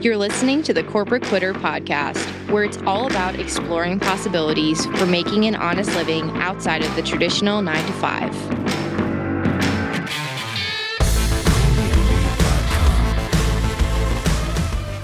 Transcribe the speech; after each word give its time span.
You're 0.00 0.16
listening 0.16 0.62
to 0.62 0.72
the 0.72 0.84
Corporate 0.84 1.24
Quitter 1.24 1.52
podcast, 1.52 2.24
where 2.52 2.62
it's 2.62 2.76
all 2.86 3.08
about 3.08 3.34
exploring 3.40 3.98
possibilities 3.98 4.86
for 4.86 5.06
making 5.06 5.46
an 5.46 5.56
honest 5.56 5.92
living 5.96 6.30
outside 6.36 6.84
of 6.84 6.94
the 6.94 7.02
traditional 7.02 7.62
nine 7.62 7.84
to 7.84 7.92
five. 7.94 8.57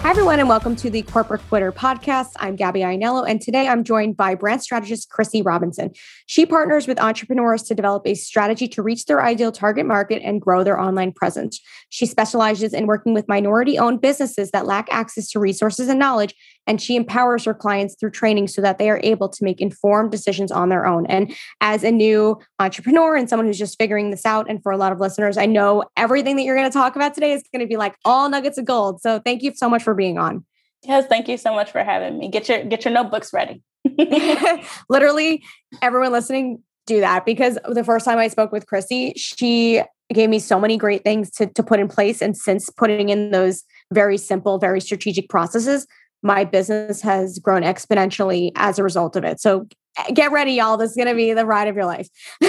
Hi, 0.05 0.11
everyone, 0.11 0.39
and 0.39 0.51
welcome 0.51 0.77
to 0.77 0.91
the 0.91 1.01
Corporate 1.01 1.41
Quitter 1.49 1.73
podcast. 1.73 2.33
I'm 2.37 2.57
Gabby 2.57 2.81
Ainello, 2.81 3.27
and 3.27 3.41
today 3.41 3.67
I'm 3.67 3.85
joined 3.85 4.19
by 4.19 4.35
brand 4.35 4.63
strategist 4.63 5.09
Chryssy 5.09 5.43
Robinson. 5.43 5.93
She 6.27 6.45
partners 6.45 6.87
with 6.87 7.01
entrepreneurs 7.01 7.63
to 7.63 7.75
develop 7.75 8.07
a 8.07 8.13
strategy 8.15 8.69
to 8.69 8.83
reach 8.83 9.07
their 9.07 9.25
ideal 9.25 9.51
target 9.51 9.87
market 9.87 10.21
and 10.23 10.43
grow 10.43 10.63
their 10.63 10.79
online 10.79 11.11
presence. 11.11 11.59
She 11.89 12.05
specializes 12.05 12.75
in 12.75 12.87
working 12.87 13.15
with 13.15 13.29
minority 13.29 13.79
owned 13.79 14.03
businesses 14.03 14.51
that 14.51 14.67
lack 14.67 14.89
access 14.91 15.31
to 15.31 15.41
resources 15.41 15.89
and 15.89 15.99
knowledge 15.99 16.35
and 16.67 16.81
she 16.81 16.97
empowers 16.97 17.45
her 17.45 17.55
clients 17.55 17.95
through 17.99 18.11
training 18.11 18.49
so 18.49 18.63
that 18.63 18.79
they 18.79 18.91
are 18.91 19.01
able 19.03 19.29
to 19.29 19.45
make 19.45 19.61
informed 19.61 20.11
decisions 20.11 20.51
on 20.51 20.69
their 20.69 20.87
own. 20.87 21.07
And 21.07 21.35
as 21.61 21.85
a 21.85 21.91
new 21.91 22.39
entrepreneur 22.59 23.17
and 23.17 23.29
someone 23.29 23.47
who's 23.47 23.59
just 23.59 23.79
figuring 23.79 24.11
this 24.11 24.27
out, 24.27 24.49
and 24.49 24.63
for 24.63 24.73
a 24.73 24.77
lot 24.77 24.93
of 24.93 25.01
listeners, 25.01 25.37
I 25.37 25.47
know 25.47 25.85
everything 25.97 26.37
that 26.37 26.43
you're 26.43 26.57
going 26.57 26.71
to 26.71 26.77
talk 26.77 26.97
about 26.97 27.15
today 27.15 27.33
is 27.33 27.43
going 27.53 27.61
to 27.61 27.69
be 27.69 27.77
like 27.77 27.97
all 28.05 28.29
nuggets 28.29 28.59
of 28.59 28.65
gold. 28.65 29.01
So 29.01 29.21
thank 29.21 29.43
you 29.43 29.53
so 29.55 29.69
much 29.69 29.83
for 29.83 29.95
being 29.95 30.19
on. 30.19 30.45
Yes, 30.83 31.07
thank 31.07 31.29
you 31.29 31.39
so 31.39 31.55
much 31.55 31.71
for 31.71 31.83
having 31.83 32.19
me. 32.19 32.29
Get 32.29 32.49
your 32.49 32.63
get 32.65 32.85
your 32.85 32.93
notebooks 32.93 33.33
ready. 33.33 33.63
Literally, 34.89 35.43
everyone 35.81 36.13
listening, 36.13 36.63
do 36.87 37.01
that 37.01 37.25
because 37.25 37.59
the 37.67 37.85
first 37.85 38.05
time 38.05 38.19
I 38.19 38.29
spoke 38.29 38.53
with 38.53 38.67
Chryssy, 38.67 39.13
she 39.17 39.83
gave 40.13 40.29
me 40.29 40.39
so 40.39 40.61
many 40.61 40.77
great 40.77 41.03
things 41.03 41.31
to, 41.31 41.47
to 41.47 41.63
put 41.63 41.81
in 41.81 41.89
place. 41.89 42.21
And 42.21 42.37
since 42.37 42.69
putting 42.71 43.09
in 43.09 43.31
those 43.31 43.65
very 43.93 44.19
simple, 44.19 44.59
very 44.59 44.81
strategic 44.81 45.29
processes, 45.29 45.87
my 46.25 46.43
business 46.43 47.03
has 47.03 47.39
grown 47.39 47.63
exponentially 47.63 48.51
as 48.57 48.79
a 48.79 48.83
result 48.83 49.15
of 49.15 49.25
it. 49.25 49.41
So 49.41 49.69
eh, 49.99 50.11
get 50.13 50.33
ready, 50.33 50.53
y'all. 50.53 50.77
This 50.77 50.91
is 50.91 50.97
going 50.97 51.09
to 51.09 51.15
be 51.15 51.35
the 51.35 51.47
ride 51.47 51.69
of 51.69 51.77
your 51.77 51.85
life. 51.85 52.09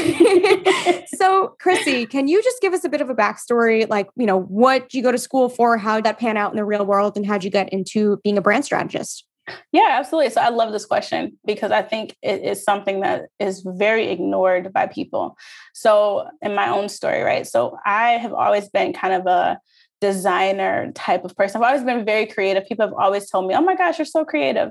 so, 1.13 1.55
Chryssy, 1.61 2.09
can 2.09 2.27
you 2.27 2.41
just 2.41 2.61
give 2.61 2.73
us 2.73 2.85
a 2.85 2.89
bit 2.89 3.01
of 3.01 3.09
a 3.09 3.15
backstory? 3.15 3.87
Like, 3.87 4.07
you 4.15 4.25
know, 4.25 4.39
what 4.39 4.93
you 4.93 5.03
go 5.03 5.11
to 5.11 5.17
school 5.17 5.49
for, 5.49 5.77
how 5.77 5.95
did 5.95 6.05
that 6.05 6.17
pan 6.17 6.37
out 6.37 6.51
in 6.51 6.57
the 6.57 6.65
real 6.65 6.85
world, 6.85 7.17
and 7.17 7.25
how'd 7.25 7.43
you 7.43 7.51
get 7.51 7.69
into 7.69 8.17
being 8.23 8.37
a 8.37 8.41
brand 8.41 8.63
strategist? 8.63 9.25
Yeah, 9.71 9.89
absolutely. 9.99 10.31
So 10.31 10.41
I 10.41 10.49
love 10.49 10.71
this 10.71 10.85
question 10.85 11.37
because 11.45 11.71
I 11.71 11.83
think 11.83 12.15
it 12.23 12.41
is 12.41 12.63
something 12.63 13.01
that 13.01 13.25
is 13.39 13.61
very 13.63 14.07
ignored 14.07 14.73
by 14.73 14.87
people. 14.87 15.37
So, 15.73 16.27
in 16.41 16.55
my 16.55 16.69
own 16.69 16.89
story, 16.89 17.21
right? 17.21 17.45
So, 17.45 17.77
I 17.85 18.13
have 18.13 18.33
always 18.33 18.69
been 18.69 18.93
kind 18.93 19.13
of 19.13 19.27
a 19.27 19.59
designer 20.07 20.91
type 20.93 21.23
of 21.25 21.35
person. 21.35 21.61
I've 21.61 21.67
always 21.67 21.83
been 21.83 22.05
very 22.05 22.25
creative. 22.25 22.67
People 22.67 22.85
have 22.85 22.93
always 22.93 23.29
told 23.29 23.47
me, 23.47 23.55
oh 23.55 23.61
my 23.61 23.75
gosh, 23.75 23.97
you're 23.97 24.05
so 24.05 24.23
creative. 24.23 24.69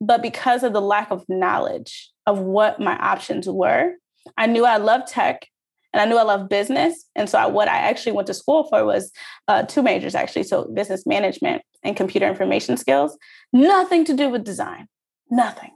But 0.00 0.22
because 0.22 0.62
of 0.62 0.72
the 0.72 0.80
lack 0.80 1.10
of 1.10 1.24
knowledge 1.28 2.10
of 2.26 2.38
what 2.38 2.80
my 2.80 2.96
options 2.98 3.48
were, 3.48 3.92
I 4.36 4.46
knew 4.46 4.64
I 4.64 4.76
loved 4.76 5.08
tech 5.08 5.46
and 5.92 6.00
I 6.02 6.06
knew 6.06 6.18
I 6.18 6.22
loved 6.22 6.48
business. 6.48 7.06
And 7.14 7.30
so 7.30 7.38
I, 7.38 7.46
what 7.46 7.68
I 7.68 7.76
actually 7.76 8.12
went 8.12 8.26
to 8.26 8.34
school 8.34 8.64
for 8.64 8.84
was 8.84 9.12
uh, 9.48 9.62
two 9.62 9.82
majors, 9.82 10.14
actually. 10.14 10.42
So 10.42 10.64
business 10.74 11.06
management 11.06 11.62
and 11.82 11.96
computer 11.96 12.26
information 12.26 12.76
skills, 12.76 13.16
nothing 13.52 14.04
to 14.06 14.14
do 14.14 14.28
with 14.28 14.44
design, 14.44 14.88
nothing 15.30 15.70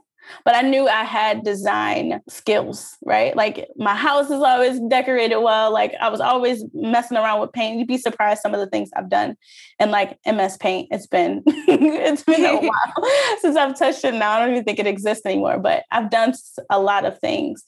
but 0.45 0.55
I 0.55 0.61
knew 0.61 0.87
I 0.87 1.03
had 1.03 1.43
design 1.43 2.21
skills, 2.27 2.97
right? 3.05 3.35
Like 3.35 3.67
my 3.77 3.95
house 3.95 4.29
is 4.29 4.41
always 4.41 4.79
decorated 4.89 5.37
well. 5.39 5.71
Like 5.71 5.93
I 5.99 6.09
was 6.09 6.21
always 6.21 6.63
messing 6.73 7.17
around 7.17 7.41
with 7.41 7.51
paint. 7.51 7.77
You'd 7.77 7.87
be 7.87 7.97
surprised 7.97 8.41
some 8.41 8.53
of 8.53 8.59
the 8.59 8.67
things 8.67 8.89
I've 8.95 9.09
done. 9.09 9.35
And 9.79 9.91
like 9.91 10.17
MS 10.25 10.57
Paint, 10.57 10.89
it's 10.91 11.07
been 11.07 11.43
it's 11.47 12.23
been 12.23 12.45
a 12.45 12.57
while 12.59 13.09
since 13.41 13.55
I've 13.55 13.77
touched 13.77 14.03
it 14.03 14.13
now. 14.13 14.31
I 14.31 14.39
don't 14.39 14.51
even 14.51 14.63
think 14.63 14.79
it 14.79 14.87
exists 14.87 15.25
anymore, 15.25 15.59
but 15.59 15.83
I've 15.91 16.09
done 16.09 16.33
a 16.69 16.79
lot 16.79 17.05
of 17.05 17.19
things. 17.19 17.63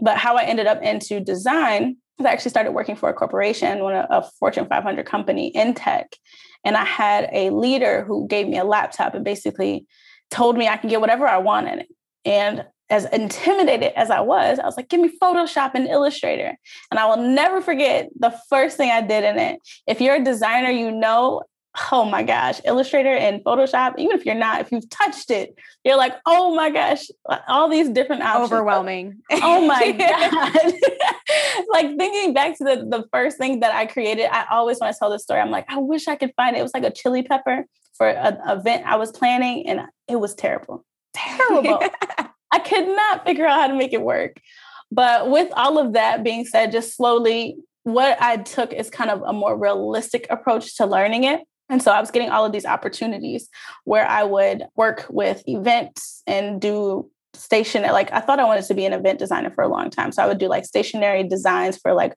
But 0.00 0.18
how 0.18 0.36
I 0.36 0.44
ended 0.44 0.66
up 0.66 0.82
into 0.82 1.20
design 1.20 1.96
I 2.18 2.28
actually 2.28 2.50
started 2.50 2.72
working 2.72 2.96
for 2.96 3.10
a 3.10 3.14
corporation, 3.14 3.80
one 3.80 3.94
of 3.94 4.06
a 4.08 4.26
Fortune 4.38 4.66
500 4.66 5.04
company 5.04 5.48
in 5.48 5.74
tech. 5.74 6.16
And 6.64 6.76
I 6.76 6.84
had 6.84 7.28
a 7.32 7.50
leader 7.50 8.04
who 8.04 8.26
gave 8.26 8.48
me 8.48 8.58
a 8.58 8.64
laptop 8.64 9.14
and 9.14 9.24
basically 9.24 9.86
told 10.30 10.56
me 10.56 10.66
I 10.66 10.76
can 10.76 10.88
get 10.88 11.00
whatever 11.00 11.28
I 11.28 11.38
want 11.38 11.68
in 11.68 11.80
it. 11.80 11.88
And 12.26 12.66
as 12.90 13.06
intimidated 13.06 13.92
as 13.96 14.10
I 14.10 14.20
was, 14.20 14.58
I 14.58 14.66
was 14.66 14.76
like, 14.76 14.88
give 14.88 15.00
me 15.00 15.10
Photoshop 15.22 15.72
and 15.74 15.88
Illustrator. 15.88 16.56
And 16.90 17.00
I 17.00 17.06
will 17.06 17.16
never 17.16 17.60
forget 17.60 18.10
the 18.18 18.38
first 18.50 18.76
thing 18.76 18.90
I 18.90 19.00
did 19.00 19.24
in 19.24 19.38
it. 19.38 19.60
If 19.86 20.00
you're 20.00 20.16
a 20.16 20.24
designer, 20.24 20.70
you 20.70 20.90
know, 20.90 21.42
oh 21.92 22.04
my 22.04 22.22
gosh, 22.22 22.60
Illustrator 22.64 23.14
and 23.14 23.42
Photoshop, 23.44 23.98
even 23.98 24.16
if 24.16 24.24
you're 24.24 24.34
not, 24.34 24.60
if 24.60 24.72
you've 24.72 24.88
touched 24.88 25.30
it, 25.30 25.58
you're 25.84 25.96
like, 25.96 26.14
oh 26.26 26.54
my 26.54 26.70
gosh, 26.70 27.06
all 27.48 27.68
these 27.68 27.88
different 27.90 28.22
options. 28.22 28.52
Overwhelming. 28.52 29.18
Oh 29.30 29.66
my 29.66 29.92
God. 29.92 30.72
like 31.70 31.96
thinking 31.96 32.32
back 32.32 32.56
to 32.58 32.64
the, 32.64 32.86
the 32.88 33.04
first 33.12 33.36
thing 33.36 33.60
that 33.60 33.74
I 33.74 33.86
created, 33.86 34.28
I 34.32 34.46
always 34.50 34.78
want 34.80 34.92
to 34.94 34.98
tell 34.98 35.10
this 35.10 35.22
story. 35.22 35.40
I'm 35.40 35.50
like, 35.50 35.66
I 35.68 35.78
wish 35.78 36.08
I 36.08 36.16
could 36.16 36.32
find 36.36 36.56
it. 36.56 36.60
It 36.60 36.62
was 36.62 36.74
like 36.74 36.84
a 36.84 36.92
chili 36.92 37.22
pepper 37.22 37.66
for 37.94 38.08
an 38.08 38.38
event 38.46 38.84
I 38.86 38.96
was 38.96 39.10
planning, 39.10 39.68
and 39.68 39.80
it 40.08 40.16
was 40.16 40.34
terrible 40.34 40.84
terrible. 41.36 41.82
I 42.52 42.58
could 42.60 42.86
not 42.86 43.24
figure 43.24 43.46
out 43.46 43.60
how 43.60 43.66
to 43.66 43.74
make 43.74 43.92
it 43.92 44.02
work. 44.02 44.40
But 44.90 45.30
with 45.30 45.52
all 45.54 45.78
of 45.78 45.94
that 45.94 46.22
being 46.22 46.44
said, 46.44 46.72
just 46.72 46.96
slowly, 46.96 47.56
what 47.82 48.20
I 48.20 48.38
took 48.38 48.72
is 48.72 48.90
kind 48.90 49.10
of 49.10 49.22
a 49.22 49.32
more 49.32 49.56
realistic 49.56 50.26
approach 50.30 50.76
to 50.76 50.86
learning 50.86 51.24
it. 51.24 51.40
And 51.68 51.82
so 51.82 51.90
I 51.90 52.00
was 52.00 52.10
getting 52.10 52.30
all 52.30 52.44
of 52.44 52.52
these 52.52 52.64
opportunities 52.64 53.48
where 53.84 54.06
I 54.06 54.22
would 54.22 54.64
work 54.76 55.06
with 55.10 55.42
events 55.48 56.22
and 56.26 56.60
do 56.60 57.10
stationary. 57.34 57.92
Like 57.92 58.12
I 58.12 58.20
thought 58.20 58.40
I 58.40 58.44
wanted 58.44 58.64
to 58.66 58.74
be 58.74 58.86
an 58.86 58.92
event 58.92 59.18
designer 59.18 59.50
for 59.50 59.62
a 59.62 59.68
long 59.68 59.90
time. 59.90 60.12
So 60.12 60.22
I 60.22 60.26
would 60.26 60.38
do 60.38 60.48
like 60.48 60.64
stationary 60.64 61.24
designs 61.24 61.76
for 61.76 61.92
like 61.92 62.14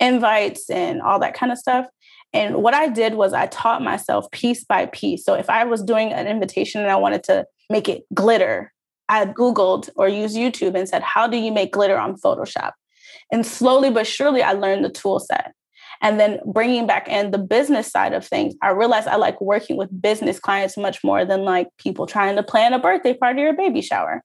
invites 0.00 0.70
and 0.70 1.00
all 1.02 1.18
that 1.20 1.34
kind 1.34 1.52
of 1.52 1.58
stuff. 1.58 1.86
And 2.36 2.56
what 2.56 2.74
I 2.74 2.88
did 2.88 3.14
was 3.14 3.32
I 3.32 3.46
taught 3.46 3.82
myself 3.82 4.30
piece 4.30 4.62
by 4.62 4.86
piece. 4.86 5.24
So 5.24 5.32
if 5.32 5.48
I 5.48 5.64
was 5.64 5.82
doing 5.82 6.12
an 6.12 6.26
invitation 6.26 6.82
and 6.82 6.90
I 6.90 6.96
wanted 6.96 7.24
to 7.24 7.46
make 7.70 7.88
it 7.88 8.04
glitter, 8.12 8.74
I 9.08 9.24
Googled 9.24 9.88
or 9.96 10.06
used 10.06 10.36
YouTube 10.36 10.76
and 10.76 10.86
said, 10.86 11.02
How 11.02 11.26
do 11.26 11.38
you 11.38 11.50
make 11.50 11.72
glitter 11.72 11.96
on 11.96 12.16
Photoshop? 12.16 12.72
And 13.32 13.46
slowly 13.46 13.90
but 13.90 14.06
surely, 14.06 14.42
I 14.42 14.52
learned 14.52 14.84
the 14.84 14.90
tool 14.90 15.18
set. 15.18 15.54
And 16.02 16.20
then 16.20 16.40
bringing 16.44 16.86
back 16.86 17.08
in 17.08 17.30
the 17.30 17.38
business 17.38 17.90
side 17.90 18.12
of 18.12 18.26
things, 18.26 18.54
I 18.60 18.70
realized 18.70 19.08
I 19.08 19.16
like 19.16 19.40
working 19.40 19.78
with 19.78 20.02
business 20.02 20.38
clients 20.38 20.76
much 20.76 21.02
more 21.02 21.24
than 21.24 21.42
like 21.42 21.68
people 21.78 22.06
trying 22.06 22.36
to 22.36 22.42
plan 22.42 22.74
a 22.74 22.78
birthday 22.78 23.14
party 23.14 23.42
or 23.44 23.48
a 23.48 23.54
baby 23.54 23.80
shower. 23.80 24.22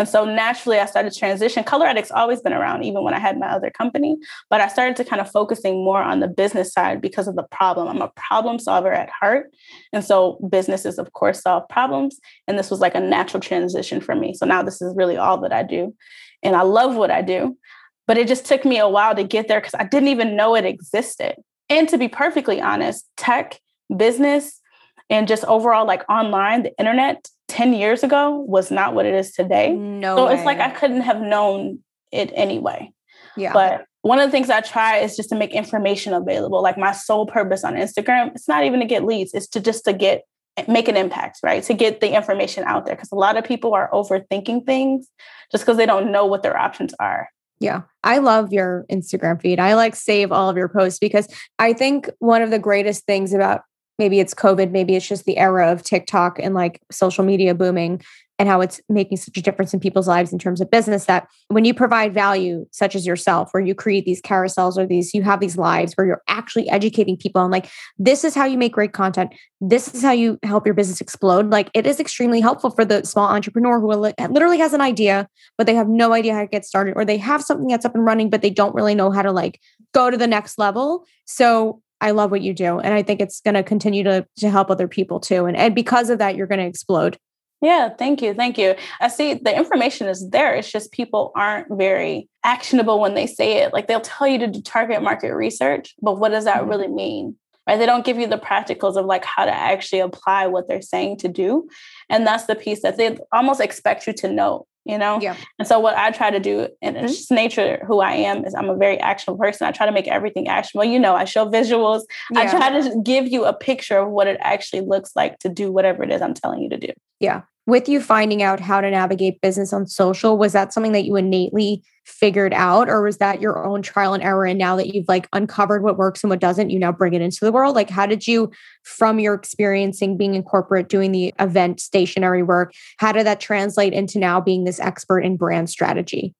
And 0.00 0.08
so 0.08 0.24
naturally, 0.24 0.78
I 0.78 0.86
started 0.86 1.12
to 1.12 1.18
transition. 1.18 1.62
Color 1.62 1.84
Addict's 1.86 2.10
always 2.10 2.40
been 2.40 2.54
around, 2.54 2.84
even 2.84 3.04
when 3.04 3.12
I 3.12 3.18
had 3.18 3.38
my 3.38 3.48
other 3.48 3.68
company. 3.70 4.16
But 4.48 4.62
I 4.62 4.68
started 4.68 4.96
to 4.96 5.04
kind 5.04 5.20
of 5.20 5.30
focusing 5.30 5.84
more 5.84 6.02
on 6.02 6.20
the 6.20 6.26
business 6.26 6.72
side 6.72 7.02
because 7.02 7.28
of 7.28 7.36
the 7.36 7.42
problem. 7.42 7.86
I'm 7.86 8.00
a 8.00 8.08
problem 8.16 8.58
solver 8.58 8.90
at 8.90 9.10
heart. 9.10 9.54
And 9.92 10.02
so 10.02 10.38
businesses, 10.50 10.98
of 10.98 11.12
course, 11.12 11.42
solve 11.42 11.68
problems. 11.68 12.18
And 12.48 12.58
this 12.58 12.70
was 12.70 12.80
like 12.80 12.94
a 12.94 13.00
natural 13.00 13.42
transition 13.42 14.00
for 14.00 14.14
me. 14.14 14.32
So 14.32 14.46
now 14.46 14.62
this 14.62 14.80
is 14.80 14.96
really 14.96 15.18
all 15.18 15.38
that 15.42 15.52
I 15.52 15.64
do. 15.64 15.94
And 16.42 16.56
I 16.56 16.62
love 16.62 16.96
what 16.96 17.10
I 17.10 17.20
do. 17.20 17.58
But 18.06 18.16
it 18.16 18.26
just 18.26 18.46
took 18.46 18.64
me 18.64 18.78
a 18.78 18.88
while 18.88 19.14
to 19.14 19.22
get 19.22 19.48
there 19.48 19.60
because 19.60 19.74
I 19.74 19.84
didn't 19.84 20.08
even 20.08 20.34
know 20.34 20.56
it 20.56 20.64
existed. 20.64 21.34
And 21.68 21.86
to 21.90 21.98
be 21.98 22.08
perfectly 22.08 22.58
honest, 22.58 23.06
tech, 23.18 23.60
business, 23.94 24.62
and 25.10 25.28
just 25.28 25.44
overall 25.44 25.86
like 25.86 26.08
online, 26.08 26.62
the 26.62 26.78
internet 26.78 27.28
10 27.50 27.74
years 27.74 28.02
ago 28.02 28.30
was 28.30 28.70
not 28.70 28.94
what 28.94 29.06
it 29.06 29.14
is 29.14 29.32
today. 29.32 29.72
No. 29.72 30.16
So 30.16 30.26
way. 30.26 30.34
it's 30.34 30.44
like 30.44 30.60
I 30.60 30.70
couldn't 30.70 31.02
have 31.02 31.20
known 31.20 31.80
it 32.12 32.32
anyway. 32.34 32.92
Yeah. 33.36 33.52
But 33.52 33.84
one 34.02 34.18
of 34.18 34.28
the 34.28 34.30
things 34.30 34.48
I 34.48 34.60
try 34.60 34.98
is 34.98 35.16
just 35.16 35.28
to 35.30 35.34
make 35.34 35.52
information 35.52 36.14
available. 36.14 36.62
Like 36.62 36.78
my 36.78 36.92
sole 36.92 37.26
purpose 37.26 37.64
on 37.64 37.74
Instagram, 37.74 38.34
it's 38.34 38.48
not 38.48 38.64
even 38.64 38.80
to 38.80 38.86
get 38.86 39.04
leads, 39.04 39.34
it's 39.34 39.48
to 39.48 39.60
just 39.60 39.84
to 39.84 39.92
get 39.92 40.22
eh, 40.56 40.64
make 40.68 40.88
an 40.88 40.96
impact, 40.96 41.40
right? 41.42 41.62
To 41.64 41.74
get 41.74 42.00
the 42.00 42.14
information 42.14 42.64
out 42.64 42.86
there. 42.86 42.94
Because 42.94 43.10
a 43.12 43.16
lot 43.16 43.36
of 43.36 43.44
people 43.44 43.74
are 43.74 43.90
overthinking 43.92 44.64
things 44.64 45.08
just 45.50 45.64
because 45.64 45.76
they 45.76 45.86
don't 45.86 46.12
know 46.12 46.26
what 46.26 46.42
their 46.42 46.56
options 46.56 46.94
are. 47.00 47.28
Yeah. 47.58 47.82
I 48.02 48.18
love 48.18 48.52
your 48.52 48.86
Instagram 48.90 49.40
feed. 49.42 49.60
I 49.60 49.74
like 49.74 49.94
save 49.94 50.32
all 50.32 50.48
of 50.48 50.56
your 50.56 50.68
posts 50.68 50.98
because 50.98 51.28
I 51.58 51.74
think 51.74 52.08
one 52.20 52.40
of 52.40 52.50
the 52.50 52.58
greatest 52.58 53.04
things 53.04 53.34
about 53.34 53.62
maybe 54.00 54.18
it's 54.18 54.34
COVID, 54.34 54.72
maybe 54.72 54.96
it's 54.96 55.06
just 55.06 55.26
the 55.26 55.36
era 55.36 55.70
of 55.70 55.84
TikTok 55.84 56.40
and 56.40 56.54
like 56.54 56.82
social 56.90 57.22
media 57.22 57.54
booming 57.54 58.02
and 58.40 58.48
how 58.48 58.62
it's 58.62 58.80
making 58.88 59.18
such 59.18 59.36
a 59.36 59.42
difference 59.42 59.74
in 59.74 59.80
people's 59.80 60.08
lives 60.08 60.32
in 60.32 60.38
terms 60.38 60.62
of 60.62 60.70
business 60.70 61.04
that 61.04 61.28
when 61.48 61.66
you 61.66 61.74
provide 61.74 62.14
value 62.14 62.66
such 62.70 62.94
as 62.94 63.06
yourself 63.06 63.50
where 63.52 63.62
you 63.62 63.74
create 63.74 64.06
these 64.06 64.22
carousels 64.22 64.78
or 64.78 64.86
these 64.86 65.12
you 65.12 65.22
have 65.22 65.40
these 65.40 65.58
lives 65.58 65.92
where 65.92 66.06
you're 66.06 66.22
actually 66.26 66.66
educating 66.70 67.18
people 67.18 67.42
and 67.42 67.52
like 67.52 67.68
this 67.98 68.24
is 68.24 68.34
how 68.34 68.46
you 68.46 68.56
make 68.56 68.72
great 68.72 68.94
content. 68.94 69.30
This 69.60 69.94
is 69.94 70.02
how 70.02 70.12
you 70.12 70.38
help 70.42 70.64
your 70.66 70.74
business 70.74 71.02
explode. 71.02 71.50
Like 71.50 71.68
it 71.74 71.86
is 71.86 72.00
extremely 72.00 72.40
helpful 72.40 72.70
for 72.70 72.82
the 72.82 73.04
small 73.04 73.28
entrepreneur 73.28 73.78
who 73.78 73.88
literally 73.88 74.58
has 74.58 74.72
an 74.72 74.80
idea 74.80 75.28
but 75.58 75.66
they 75.66 75.74
have 75.74 75.88
no 75.88 76.14
idea 76.14 76.32
how 76.32 76.40
to 76.40 76.46
get 76.46 76.64
started 76.64 76.94
or 76.96 77.04
they 77.04 77.18
have 77.18 77.42
something 77.42 77.68
that's 77.68 77.84
up 77.84 77.94
and 77.94 78.06
running 78.06 78.30
but 78.30 78.40
they 78.40 78.48
don't 78.48 78.74
really 78.74 78.94
know 78.94 79.10
how 79.10 79.20
to 79.20 79.32
like 79.32 79.60
go 79.92 80.10
to 80.10 80.16
the 80.16 80.26
next 80.26 80.58
level. 80.58 81.04
So 81.26 81.82
I 82.00 82.12
love 82.12 82.30
what 82.30 82.42
you 82.42 82.54
do. 82.54 82.78
And 82.78 82.94
I 82.94 83.02
think 83.02 83.20
it's 83.20 83.40
going 83.40 83.54
to 83.54 83.62
continue 83.62 84.04
to, 84.04 84.26
to 84.38 84.50
help 84.50 84.70
other 84.70 84.88
people 84.88 85.20
too. 85.20 85.46
And, 85.46 85.56
and 85.56 85.74
because 85.74 86.10
of 86.10 86.18
that, 86.18 86.36
you're 86.36 86.46
going 86.46 86.60
to 86.60 86.66
explode. 86.66 87.18
Yeah, 87.60 87.90
thank 87.90 88.22
you. 88.22 88.32
Thank 88.32 88.56
you. 88.56 88.74
I 89.00 89.08
see 89.08 89.34
the 89.34 89.54
information 89.54 90.08
is 90.08 90.30
there. 90.30 90.54
It's 90.54 90.72
just 90.72 90.92
people 90.92 91.30
aren't 91.36 91.66
very 91.70 92.28
actionable 92.42 93.00
when 93.00 93.12
they 93.14 93.26
say 93.26 93.58
it. 93.58 93.74
Like 93.74 93.86
they'll 93.86 94.00
tell 94.00 94.26
you 94.26 94.38
to 94.38 94.46
do 94.46 94.62
target 94.62 95.02
market 95.02 95.34
research, 95.34 95.94
but 96.00 96.18
what 96.18 96.30
does 96.30 96.44
that 96.44 96.60
mm-hmm. 96.60 96.70
really 96.70 96.88
mean? 96.88 97.36
Right? 97.66 97.78
They 97.78 97.84
don't 97.84 98.04
give 98.04 98.18
you 98.18 98.26
the 98.26 98.38
practicals 98.38 98.96
of 98.96 99.04
like 99.04 99.26
how 99.26 99.44
to 99.44 99.54
actually 99.54 100.00
apply 100.00 100.46
what 100.46 100.68
they're 100.68 100.80
saying 100.80 101.18
to 101.18 101.28
do. 101.28 101.68
And 102.08 102.26
that's 102.26 102.46
the 102.46 102.54
piece 102.54 102.80
that 102.80 102.96
they 102.96 103.18
almost 103.30 103.60
expect 103.60 104.06
you 104.06 104.14
to 104.14 104.32
know 104.32 104.66
you 104.90 104.98
know? 104.98 105.20
Yeah. 105.20 105.36
And 105.58 105.66
so 105.66 105.78
what 105.78 105.96
I 105.96 106.10
try 106.10 106.30
to 106.30 106.40
do, 106.40 106.68
and 106.82 106.96
it's 106.96 107.04
mm-hmm. 107.04 107.06
just 107.06 107.30
nature 107.30 107.84
who 107.86 108.00
I 108.00 108.12
am, 108.12 108.44
is 108.44 108.54
I'm 108.54 108.68
a 108.68 108.76
very 108.76 108.98
actionable 108.98 109.38
person. 109.38 109.66
I 109.66 109.72
try 109.72 109.86
to 109.86 109.92
make 109.92 110.08
everything 110.08 110.48
actionable. 110.48 110.84
You 110.84 110.98
know, 110.98 111.14
I 111.14 111.24
show 111.24 111.46
visuals. 111.46 112.02
Yeah. 112.30 112.40
I 112.40 112.46
try 112.46 112.80
to 112.80 113.00
give 113.02 113.28
you 113.28 113.44
a 113.44 113.52
picture 113.52 113.98
of 113.98 114.10
what 114.10 114.26
it 114.26 114.38
actually 114.40 114.82
looks 114.82 115.14
like 115.14 115.38
to 115.40 115.48
do 115.48 115.70
whatever 115.72 116.02
it 116.02 116.10
is 116.10 116.20
I'm 116.20 116.34
telling 116.34 116.60
you 116.62 116.70
to 116.70 116.78
do. 116.78 116.92
Yeah 117.20 117.42
with 117.66 117.88
you 117.88 118.00
finding 118.00 118.42
out 118.42 118.60
how 118.60 118.80
to 118.80 118.90
navigate 118.90 119.40
business 119.40 119.72
on 119.72 119.86
social 119.86 120.36
was 120.38 120.52
that 120.52 120.72
something 120.72 120.92
that 120.92 121.04
you 121.04 121.16
innately 121.16 121.82
figured 122.04 122.52
out 122.54 122.88
or 122.88 123.02
was 123.02 123.18
that 123.18 123.40
your 123.40 123.64
own 123.64 123.82
trial 123.82 124.14
and 124.14 124.22
error 124.22 124.46
and 124.46 124.58
now 124.58 124.74
that 124.74 124.94
you've 124.94 125.08
like 125.08 125.28
uncovered 125.32 125.82
what 125.82 125.98
works 125.98 126.24
and 126.24 126.30
what 126.30 126.40
doesn't 126.40 126.70
you 126.70 126.78
now 126.78 126.90
bring 126.90 127.14
it 127.14 127.20
into 127.20 127.44
the 127.44 127.52
world 127.52 127.76
like 127.76 127.90
how 127.90 128.06
did 128.06 128.26
you 128.26 128.50
from 128.82 129.18
your 129.18 129.34
experiencing 129.34 130.16
being 130.16 130.34
in 130.34 130.42
corporate 130.42 130.88
doing 130.88 131.12
the 131.12 131.32
event 131.38 131.78
stationary 131.78 132.42
work 132.42 132.72
how 132.98 133.12
did 133.12 133.26
that 133.26 133.38
translate 133.38 133.92
into 133.92 134.18
now 134.18 134.40
being 134.40 134.64
this 134.64 134.80
expert 134.80 135.20
in 135.20 135.36
brand 135.36 135.70
strategy 135.70 136.34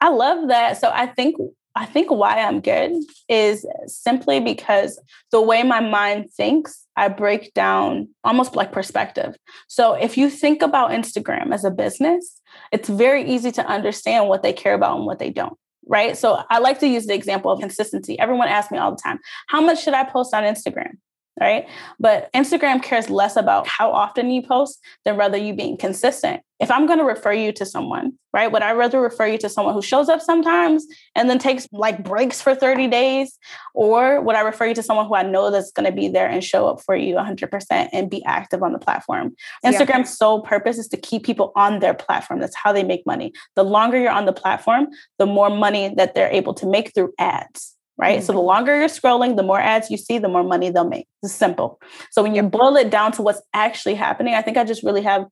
I 0.00 0.08
love 0.10 0.48
that. 0.48 0.80
So 0.80 0.90
I 0.92 1.06
think 1.06 1.36
I 1.76 1.86
think 1.86 2.10
why 2.10 2.38
I'm 2.38 2.60
good 2.60 2.92
is 3.28 3.66
simply 3.86 4.40
because 4.40 5.00
the 5.32 5.40
way 5.40 5.62
my 5.62 5.80
mind 5.80 6.30
thinks, 6.30 6.86
I 6.96 7.08
break 7.08 7.52
down 7.54 8.08
almost 8.22 8.54
like 8.54 8.70
perspective. 8.70 9.34
So 9.66 9.94
if 9.94 10.16
you 10.16 10.30
think 10.30 10.62
about 10.62 10.92
Instagram 10.92 11.52
as 11.52 11.64
a 11.64 11.70
business, 11.70 12.40
it's 12.70 12.88
very 12.88 13.28
easy 13.28 13.50
to 13.52 13.66
understand 13.66 14.28
what 14.28 14.44
they 14.44 14.52
care 14.52 14.74
about 14.74 14.98
and 14.98 15.06
what 15.06 15.18
they 15.18 15.30
don't. 15.30 15.58
Right. 15.86 16.16
So 16.16 16.42
I 16.48 16.60
like 16.60 16.78
to 16.78 16.88
use 16.88 17.06
the 17.06 17.14
example 17.14 17.50
of 17.50 17.60
consistency. 17.60 18.18
Everyone 18.18 18.48
asks 18.48 18.70
me 18.70 18.78
all 18.78 18.92
the 18.92 19.02
time, 19.02 19.18
how 19.48 19.60
much 19.60 19.82
should 19.82 19.92
I 19.92 20.04
post 20.04 20.32
on 20.32 20.44
Instagram? 20.44 20.92
Right? 21.40 21.66
But 21.98 22.32
Instagram 22.32 22.82
cares 22.82 23.10
less 23.10 23.36
about 23.36 23.66
how 23.66 23.90
often 23.90 24.30
you 24.30 24.42
post 24.42 24.80
than 25.04 25.16
rather 25.16 25.36
you 25.36 25.54
being 25.54 25.76
consistent. 25.76 26.42
If 26.60 26.70
I'm 26.70 26.86
going 26.86 27.00
to 27.00 27.04
refer 27.04 27.32
you 27.32 27.52
to 27.52 27.66
someone, 27.66 28.12
right? 28.32 28.50
Would 28.50 28.62
I 28.62 28.72
rather 28.72 29.00
refer 29.00 29.26
you 29.26 29.38
to 29.38 29.48
someone 29.48 29.74
who 29.74 29.82
shows 29.82 30.08
up 30.08 30.20
sometimes 30.20 30.86
and 31.16 31.28
then 31.28 31.38
takes 31.38 31.66
like 31.72 32.04
breaks 32.04 32.40
for 32.40 32.54
30 32.54 32.86
days? 32.86 33.36
Or 33.74 34.20
would 34.20 34.36
I 34.36 34.40
refer 34.40 34.66
you 34.66 34.74
to 34.74 34.82
someone 34.82 35.06
who 35.06 35.16
I 35.16 35.24
know 35.24 35.50
that's 35.50 35.72
going 35.72 35.86
to 35.86 35.92
be 35.92 36.06
there 36.06 36.28
and 36.28 36.42
show 36.42 36.68
up 36.68 36.80
for 36.80 36.94
you 36.94 37.16
100% 37.16 37.88
and 37.92 38.08
be 38.08 38.24
active 38.24 38.62
on 38.62 38.72
the 38.72 38.78
platform? 38.78 39.34
Instagram's 39.64 39.88
yeah. 39.88 40.04
sole 40.04 40.42
purpose 40.42 40.78
is 40.78 40.86
to 40.88 40.96
keep 40.96 41.24
people 41.24 41.52
on 41.56 41.80
their 41.80 41.94
platform. 41.94 42.38
That's 42.38 42.56
how 42.56 42.72
they 42.72 42.84
make 42.84 43.04
money. 43.04 43.32
The 43.56 43.64
longer 43.64 43.98
you're 43.98 44.10
on 44.10 44.26
the 44.26 44.32
platform, 44.32 44.86
the 45.18 45.26
more 45.26 45.50
money 45.50 45.92
that 45.96 46.14
they're 46.14 46.30
able 46.30 46.54
to 46.54 46.66
make 46.66 46.94
through 46.94 47.12
ads 47.18 47.73
right? 47.96 48.18
Mm-hmm. 48.18 48.26
So 48.26 48.32
the 48.32 48.40
longer 48.40 48.76
you're 48.78 48.88
scrolling, 48.88 49.36
the 49.36 49.42
more 49.42 49.60
ads 49.60 49.90
you 49.90 49.96
see, 49.96 50.18
the 50.18 50.28
more 50.28 50.42
money 50.42 50.70
they'll 50.70 50.88
make. 50.88 51.06
It's 51.22 51.32
simple. 51.32 51.80
So 52.10 52.22
when 52.22 52.34
you 52.34 52.42
boil 52.42 52.76
it 52.76 52.90
down 52.90 53.12
to 53.12 53.22
what's 53.22 53.42
actually 53.52 53.94
happening, 53.94 54.34
I 54.34 54.42
think 54.42 54.56
I 54.56 54.64
just 54.64 54.82
really 54.82 55.02
have 55.02 55.26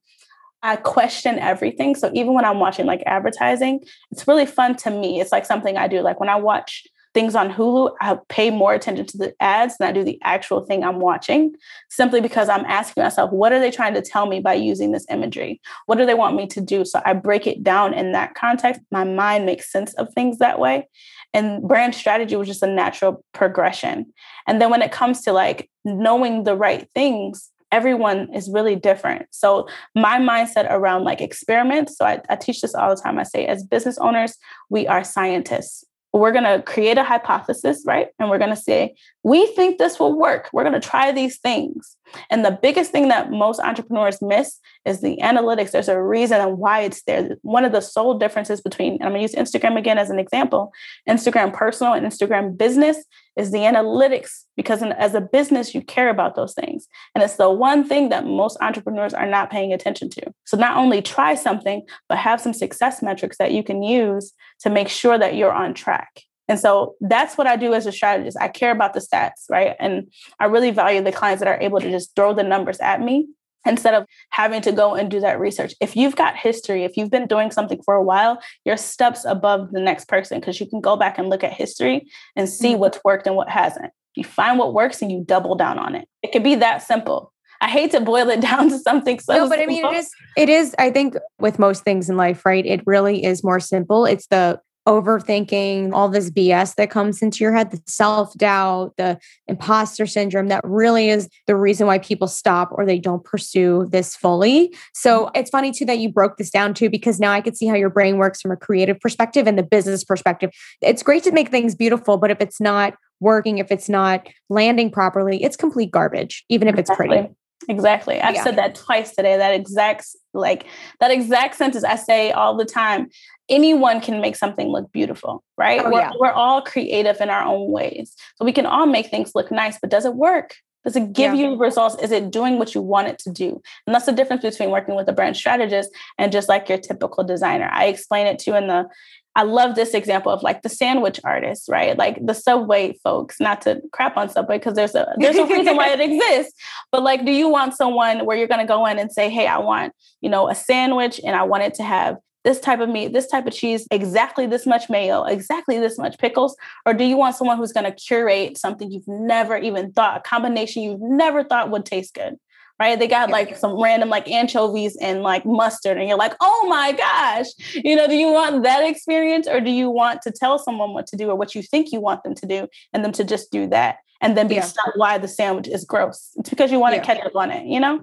I 0.62 0.76
question 0.76 1.38
everything. 1.40 1.96
So 1.96 2.10
even 2.14 2.34
when 2.34 2.44
I'm 2.44 2.60
watching 2.60 2.86
like 2.86 3.02
advertising, 3.04 3.80
it's 4.12 4.28
really 4.28 4.46
fun 4.46 4.76
to 4.76 4.90
me. 4.90 5.20
It's 5.20 5.32
like 5.32 5.44
something 5.44 5.76
I 5.76 5.88
do. 5.88 6.00
Like 6.02 6.20
when 6.20 6.28
I 6.28 6.36
watch 6.36 6.84
things 7.14 7.34
on 7.34 7.52
Hulu, 7.52 7.94
I 8.00 8.18
pay 8.28 8.50
more 8.50 8.72
attention 8.72 9.06
to 9.06 9.18
the 9.18 9.34
ads 9.40 9.76
than 9.78 9.88
I 9.88 9.92
do 9.92 10.04
the 10.04 10.18
actual 10.22 10.60
thing 10.64 10.82
I'm 10.82 11.00
watching, 11.00 11.54
simply 11.90 12.20
because 12.20 12.48
I'm 12.48 12.64
asking 12.64 13.02
myself, 13.02 13.30
what 13.32 13.52
are 13.52 13.60
they 13.60 13.70
trying 13.70 13.94
to 13.94 14.02
tell 14.02 14.26
me 14.26 14.40
by 14.40 14.54
using 14.54 14.92
this 14.92 15.06
imagery? 15.10 15.60
What 15.86 15.98
do 15.98 16.06
they 16.06 16.14
want 16.14 16.36
me 16.36 16.46
to 16.48 16.60
do? 16.60 16.84
So 16.84 17.00
I 17.04 17.12
break 17.12 17.46
it 17.46 17.62
down 17.62 17.94
in 17.94 18.12
that 18.12 18.34
context. 18.34 18.80
My 18.90 19.04
mind 19.04 19.46
makes 19.46 19.70
sense 19.70 19.92
of 19.94 20.12
things 20.14 20.38
that 20.38 20.58
way. 20.58 20.88
And 21.34 21.62
brand 21.62 21.94
strategy 21.94 22.36
was 22.36 22.48
just 22.48 22.62
a 22.62 22.66
natural 22.66 23.24
progression. 23.32 24.12
And 24.46 24.60
then 24.60 24.70
when 24.70 24.82
it 24.82 24.92
comes 24.92 25.22
to 25.22 25.32
like 25.32 25.70
knowing 25.84 26.44
the 26.44 26.56
right 26.56 26.88
things, 26.94 27.50
everyone 27.70 28.32
is 28.34 28.50
really 28.50 28.76
different. 28.76 29.26
So 29.30 29.66
my 29.94 30.18
mindset 30.18 30.70
around 30.70 31.04
like 31.04 31.22
experiments, 31.22 31.96
so 31.96 32.04
I, 32.04 32.20
I 32.28 32.36
teach 32.36 32.60
this 32.60 32.74
all 32.74 32.94
the 32.94 33.00
time. 33.00 33.18
I 33.18 33.22
say, 33.22 33.46
as 33.46 33.64
business 33.64 33.96
owners, 33.96 34.36
we 34.68 34.86
are 34.86 35.02
scientists 35.02 35.84
we're 36.12 36.32
going 36.32 36.44
to 36.44 36.62
create 36.62 36.98
a 36.98 37.04
hypothesis, 37.04 37.82
right? 37.86 38.08
And 38.18 38.28
we're 38.28 38.38
going 38.38 38.50
to 38.50 38.56
say, 38.56 38.94
we 39.22 39.46
think 39.54 39.78
this 39.78 39.98
will 39.98 40.18
work. 40.18 40.50
We're 40.52 40.64
going 40.64 40.80
to 40.80 40.88
try 40.88 41.10
these 41.12 41.38
things. 41.38 41.96
And 42.30 42.44
the 42.44 42.58
biggest 42.62 42.90
thing 42.92 43.08
that 43.08 43.30
most 43.30 43.60
entrepreneurs 43.60 44.20
miss 44.20 44.58
is 44.84 45.00
the 45.00 45.18
analytics. 45.22 45.70
There's 45.70 45.88
a 45.88 46.02
reason 46.02 46.40
why 46.58 46.80
it's 46.80 47.02
there. 47.04 47.36
One 47.42 47.64
of 47.64 47.72
the 47.72 47.80
sole 47.80 48.18
differences 48.18 48.60
between, 48.60 48.94
and 48.94 49.04
I'm 49.04 49.12
going 49.12 49.26
to 49.26 49.32
use 49.32 49.34
Instagram 49.34 49.78
again 49.78 49.98
as 49.98 50.10
an 50.10 50.18
example 50.18 50.72
Instagram 51.08 51.52
personal 51.52 51.94
and 51.94 52.06
Instagram 52.06 52.56
business 52.56 53.04
is 53.36 53.50
the 53.50 53.60
analytics, 53.60 54.44
because 54.56 54.82
as 54.82 55.14
a 55.14 55.20
business, 55.20 55.74
you 55.74 55.80
care 55.80 56.10
about 56.10 56.34
those 56.34 56.52
things. 56.52 56.86
And 57.14 57.24
it's 57.24 57.36
the 57.36 57.48
one 57.48 57.82
thing 57.88 58.10
that 58.10 58.26
most 58.26 58.58
entrepreneurs 58.60 59.14
are 59.14 59.26
not 59.26 59.50
paying 59.50 59.72
attention 59.72 60.10
to. 60.10 60.34
So 60.44 60.58
not 60.58 60.76
only 60.76 61.00
try 61.00 61.34
something, 61.34 61.82
but 62.10 62.18
have 62.18 62.42
some 62.42 62.52
success 62.52 63.00
metrics 63.00 63.38
that 63.38 63.52
you 63.52 63.62
can 63.62 63.82
use 63.82 64.34
to 64.60 64.70
make 64.70 64.88
sure 64.88 65.16
that 65.16 65.34
you're 65.34 65.52
on 65.52 65.72
track. 65.72 66.22
And 66.48 66.58
so 66.58 66.96
that's 67.00 67.38
what 67.38 67.46
I 67.46 67.56
do 67.56 67.72
as 67.72 67.86
a 67.86 67.92
strategist. 67.92 68.36
I 68.40 68.48
care 68.48 68.72
about 68.72 68.94
the 68.94 69.00
stats, 69.00 69.48
right? 69.50 69.76
And 69.78 70.12
I 70.40 70.46
really 70.46 70.70
value 70.70 71.02
the 71.02 71.12
clients 71.12 71.40
that 71.40 71.48
are 71.48 71.60
able 71.60 71.80
to 71.80 71.90
just 71.90 72.14
throw 72.16 72.34
the 72.34 72.42
numbers 72.42 72.80
at 72.80 73.00
me 73.00 73.28
instead 73.64 73.94
of 73.94 74.06
having 74.30 74.60
to 74.62 74.72
go 74.72 74.94
and 74.94 75.10
do 75.10 75.20
that 75.20 75.38
research. 75.38 75.74
If 75.80 75.94
you've 75.94 76.16
got 76.16 76.36
history, 76.36 76.84
if 76.84 76.96
you've 76.96 77.10
been 77.10 77.26
doing 77.26 77.50
something 77.50 77.80
for 77.84 77.94
a 77.94 78.02
while, 78.02 78.40
you're 78.64 78.76
steps 78.76 79.24
above 79.24 79.70
the 79.72 79.80
next 79.80 80.08
person 80.08 80.40
because 80.40 80.60
you 80.60 80.66
can 80.66 80.80
go 80.80 80.96
back 80.96 81.18
and 81.18 81.30
look 81.30 81.44
at 81.44 81.52
history 81.52 82.08
and 82.34 82.48
see 82.48 82.72
mm-hmm. 82.72 82.80
what's 82.80 82.98
worked 83.04 83.26
and 83.26 83.36
what 83.36 83.48
hasn't. 83.48 83.92
You 84.16 84.24
find 84.24 84.58
what 84.58 84.74
works 84.74 85.00
and 85.00 85.10
you 85.10 85.24
double 85.24 85.54
down 85.54 85.78
on 85.78 85.94
it. 85.94 86.08
It 86.22 86.32
could 86.32 86.42
be 86.42 86.56
that 86.56 86.82
simple. 86.82 87.32
I 87.60 87.68
hate 87.68 87.92
to 87.92 88.00
boil 88.00 88.28
it 88.28 88.40
down 88.42 88.68
to 88.68 88.78
something 88.78 89.20
so. 89.20 89.34
No, 89.34 89.48
but 89.48 89.58
simple. 89.58 89.76
I 89.76 89.82
mean, 89.82 89.94
it 89.94 89.98
is. 89.98 90.10
It 90.36 90.48
is. 90.48 90.74
I 90.78 90.90
think 90.90 91.14
with 91.38 91.58
most 91.58 91.84
things 91.84 92.10
in 92.10 92.16
life, 92.16 92.44
right? 92.44 92.66
It 92.66 92.82
really 92.84 93.24
is 93.24 93.44
more 93.44 93.60
simple. 93.60 94.04
It's 94.04 94.26
the 94.26 94.60
overthinking, 94.86 95.92
all 95.92 96.08
this 96.08 96.30
BS 96.30 96.74
that 96.74 96.90
comes 96.90 97.22
into 97.22 97.44
your 97.44 97.52
head, 97.52 97.70
the 97.70 97.80
self 97.86 98.34
doubt, 98.34 98.94
the 98.96 99.18
imposter 99.46 100.06
syndrome 100.06 100.48
that 100.48 100.62
really 100.64 101.08
is 101.08 101.28
the 101.46 101.56
reason 101.56 101.86
why 101.86 101.98
people 101.98 102.26
stop 102.26 102.70
or 102.72 102.84
they 102.84 102.98
don't 102.98 103.24
pursue 103.24 103.86
this 103.90 104.16
fully. 104.16 104.74
So 104.92 105.30
it's 105.34 105.50
funny 105.50 105.70
too 105.70 105.84
that 105.86 105.98
you 105.98 106.08
broke 106.08 106.36
this 106.36 106.50
down 106.50 106.74
too, 106.74 106.90
because 106.90 107.20
now 107.20 107.32
I 107.32 107.40
could 107.40 107.56
see 107.56 107.66
how 107.66 107.74
your 107.74 107.90
brain 107.90 108.18
works 108.18 108.40
from 108.40 108.50
a 108.50 108.56
creative 108.56 108.98
perspective 109.00 109.46
and 109.46 109.58
the 109.58 109.62
business 109.62 110.04
perspective. 110.04 110.50
It's 110.80 111.02
great 111.02 111.22
to 111.24 111.32
make 111.32 111.50
things 111.50 111.74
beautiful, 111.74 112.16
but 112.16 112.30
if 112.30 112.40
it's 112.40 112.60
not 112.60 112.94
working, 113.20 113.58
if 113.58 113.70
it's 113.70 113.88
not 113.88 114.26
landing 114.48 114.90
properly, 114.90 115.42
it's 115.42 115.56
complete 115.56 115.90
garbage, 115.92 116.44
even 116.48 116.66
if 116.66 116.76
it's 116.76 116.90
pretty. 116.94 117.28
Exactly. 117.68 118.20
I've 118.20 118.34
yeah. 118.34 118.44
said 118.44 118.56
that 118.56 118.74
twice 118.74 119.14
today. 119.14 119.36
That 119.36 119.54
exact 119.54 120.06
like 120.34 120.66
that 121.00 121.10
exact 121.10 121.56
sentence 121.56 121.84
I 121.84 121.96
say 121.96 122.32
all 122.32 122.56
the 122.56 122.64
time. 122.64 123.08
Anyone 123.48 124.00
can 124.00 124.20
make 124.20 124.36
something 124.36 124.68
look 124.68 124.90
beautiful, 124.92 125.44
right? 125.58 125.80
Oh, 125.84 125.90
we're, 125.90 126.00
yeah. 126.00 126.12
we're 126.18 126.32
all 126.32 126.62
creative 126.62 127.20
in 127.20 127.28
our 127.28 127.44
own 127.44 127.70
ways. 127.70 128.14
So 128.36 128.44
we 128.44 128.52
can 128.52 128.66
all 128.66 128.86
make 128.86 129.08
things 129.08 129.32
look 129.34 129.50
nice, 129.50 129.78
but 129.80 129.90
does 129.90 130.04
it 130.04 130.14
work? 130.14 130.54
Does 130.84 130.96
it 130.96 131.12
give 131.12 131.34
yeah. 131.34 131.50
you 131.50 131.56
results? 131.56 131.96
Is 132.02 132.10
it 132.10 132.30
doing 132.30 132.58
what 132.58 132.74
you 132.74 132.80
want 132.80 133.08
it 133.08 133.18
to 133.20 133.30
do? 133.30 133.60
And 133.86 133.94
that's 133.94 134.06
the 134.06 134.12
difference 134.12 134.42
between 134.42 134.70
working 134.70 134.96
with 134.96 135.08
a 135.08 135.12
brand 135.12 135.36
strategist 135.36 135.90
and 136.18 136.32
just 136.32 136.48
like 136.48 136.68
your 136.68 136.78
typical 136.78 137.22
designer. 137.24 137.68
I 137.70 137.86
explain 137.86 138.26
it 138.26 138.38
to 138.40 138.50
you 138.50 138.56
in 138.56 138.66
the 138.66 138.88
I 139.34 139.44
love 139.44 139.74
this 139.74 139.94
example 139.94 140.30
of 140.30 140.42
like 140.42 140.62
the 140.62 140.68
sandwich 140.68 141.18
artists, 141.24 141.68
right? 141.68 141.96
Like 141.96 142.18
the 142.24 142.34
Subway 142.34 142.98
folks, 143.02 143.40
not 143.40 143.62
to 143.62 143.80
crap 143.92 144.16
on 144.16 144.28
Subway 144.28 144.58
because 144.58 144.74
there's 144.74 144.94
a 144.94 145.06
there's 145.18 145.36
a 145.36 145.46
reason 145.46 145.76
why 145.76 145.88
it 145.88 146.00
exists. 146.10 146.52
But 146.90 147.02
like, 147.02 147.24
do 147.24 147.32
you 147.32 147.48
want 147.48 147.74
someone 147.74 148.26
where 148.26 148.36
you're 148.36 148.48
going 148.48 148.60
to 148.60 148.66
go 148.66 148.84
in 148.86 148.98
and 148.98 149.10
say, 149.10 149.30
"Hey, 149.30 149.46
I 149.46 149.58
want 149.58 149.94
you 150.20 150.28
know 150.28 150.48
a 150.48 150.54
sandwich, 150.54 151.20
and 151.24 151.34
I 151.34 151.44
want 151.44 151.62
it 151.62 151.74
to 151.74 151.82
have 151.82 152.16
this 152.44 152.60
type 152.60 152.80
of 152.80 152.88
meat, 152.88 153.12
this 153.12 153.28
type 153.28 153.46
of 153.46 153.52
cheese, 153.52 153.86
exactly 153.90 154.46
this 154.46 154.66
much 154.66 154.90
mayo, 154.90 155.24
exactly 155.24 155.78
this 155.78 155.98
much 155.98 156.18
pickles? 156.18 156.56
Or 156.84 156.92
do 156.92 157.04
you 157.04 157.16
want 157.16 157.36
someone 157.36 157.56
who's 157.56 157.72
going 157.72 157.86
to 157.86 157.92
curate 157.92 158.58
something 158.58 158.90
you've 158.90 159.06
never 159.06 159.56
even 159.56 159.92
thought, 159.92 160.18
a 160.18 160.20
combination 160.20 160.82
you've 160.82 161.00
never 161.00 161.44
thought 161.44 161.70
would 161.70 161.86
taste 161.86 162.14
good? 162.14 162.36
Right? 162.82 162.98
They 162.98 163.06
got 163.06 163.30
like 163.30 163.56
some 163.56 163.80
random 163.80 164.08
like 164.08 164.28
anchovies 164.28 164.96
and 164.96 165.22
like 165.22 165.46
mustard, 165.46 165.98
and 165.98 166.08
you're 166.08 166.18
like, 166.18 166.34
oh 166.40 166.66
my 166.68 166.90
gosh, 166.90 167.46
you 167.74 167.94
know, 167.94 168.08
do 168.08 168.16
you 168.16 168.32
want 168.32 168.64
that 168.64 168.82
experience 168.84 169.46
or 169.46 169.60
do 169.60 169.70
you 169.70 169.88
want 169.88 170.20
to 170.22 170.32
tell 170.32 170.58
someone 170.58 170.92
what 170.92 171.06
to 171.06 171.16
do 171.16 171.30
or 171.30 171.36
what 171.36 171.54
you 171.54 171.62
think 171.62 171.92
you 171.92 172.00
want 172.00 172.24
them 172.24 172.34
to 172.34 172.44
do 172.44 172.66
and 172.92 173.04
them 173.04 173.12
to 173.12 173.22
just 173.22 173.52
do 173.52 173.68
that? 173.68 173.98
And 174.22 174.36
then 174.36 174.48
be 174.48 174.54
Yeah. 174.54 174.62
stuck 174.62 174.92
why 174.96 175.18
the 175.18 175.28
sandwich 175.28 175.68
is 175.68 175.84
gross. 175.84 176.30
It's 176.38 176.48
because 176.48 176.72
you 176.72 176.78
want 176.78 176.94
Yeah. 176.94 177.00
to 177.02 177.06
catch 177.06 177.20
up 177.26 177.36
on 177.36 177.50
it, 177.50 177.66
you 177.66 177.80
know? 177.80 178.00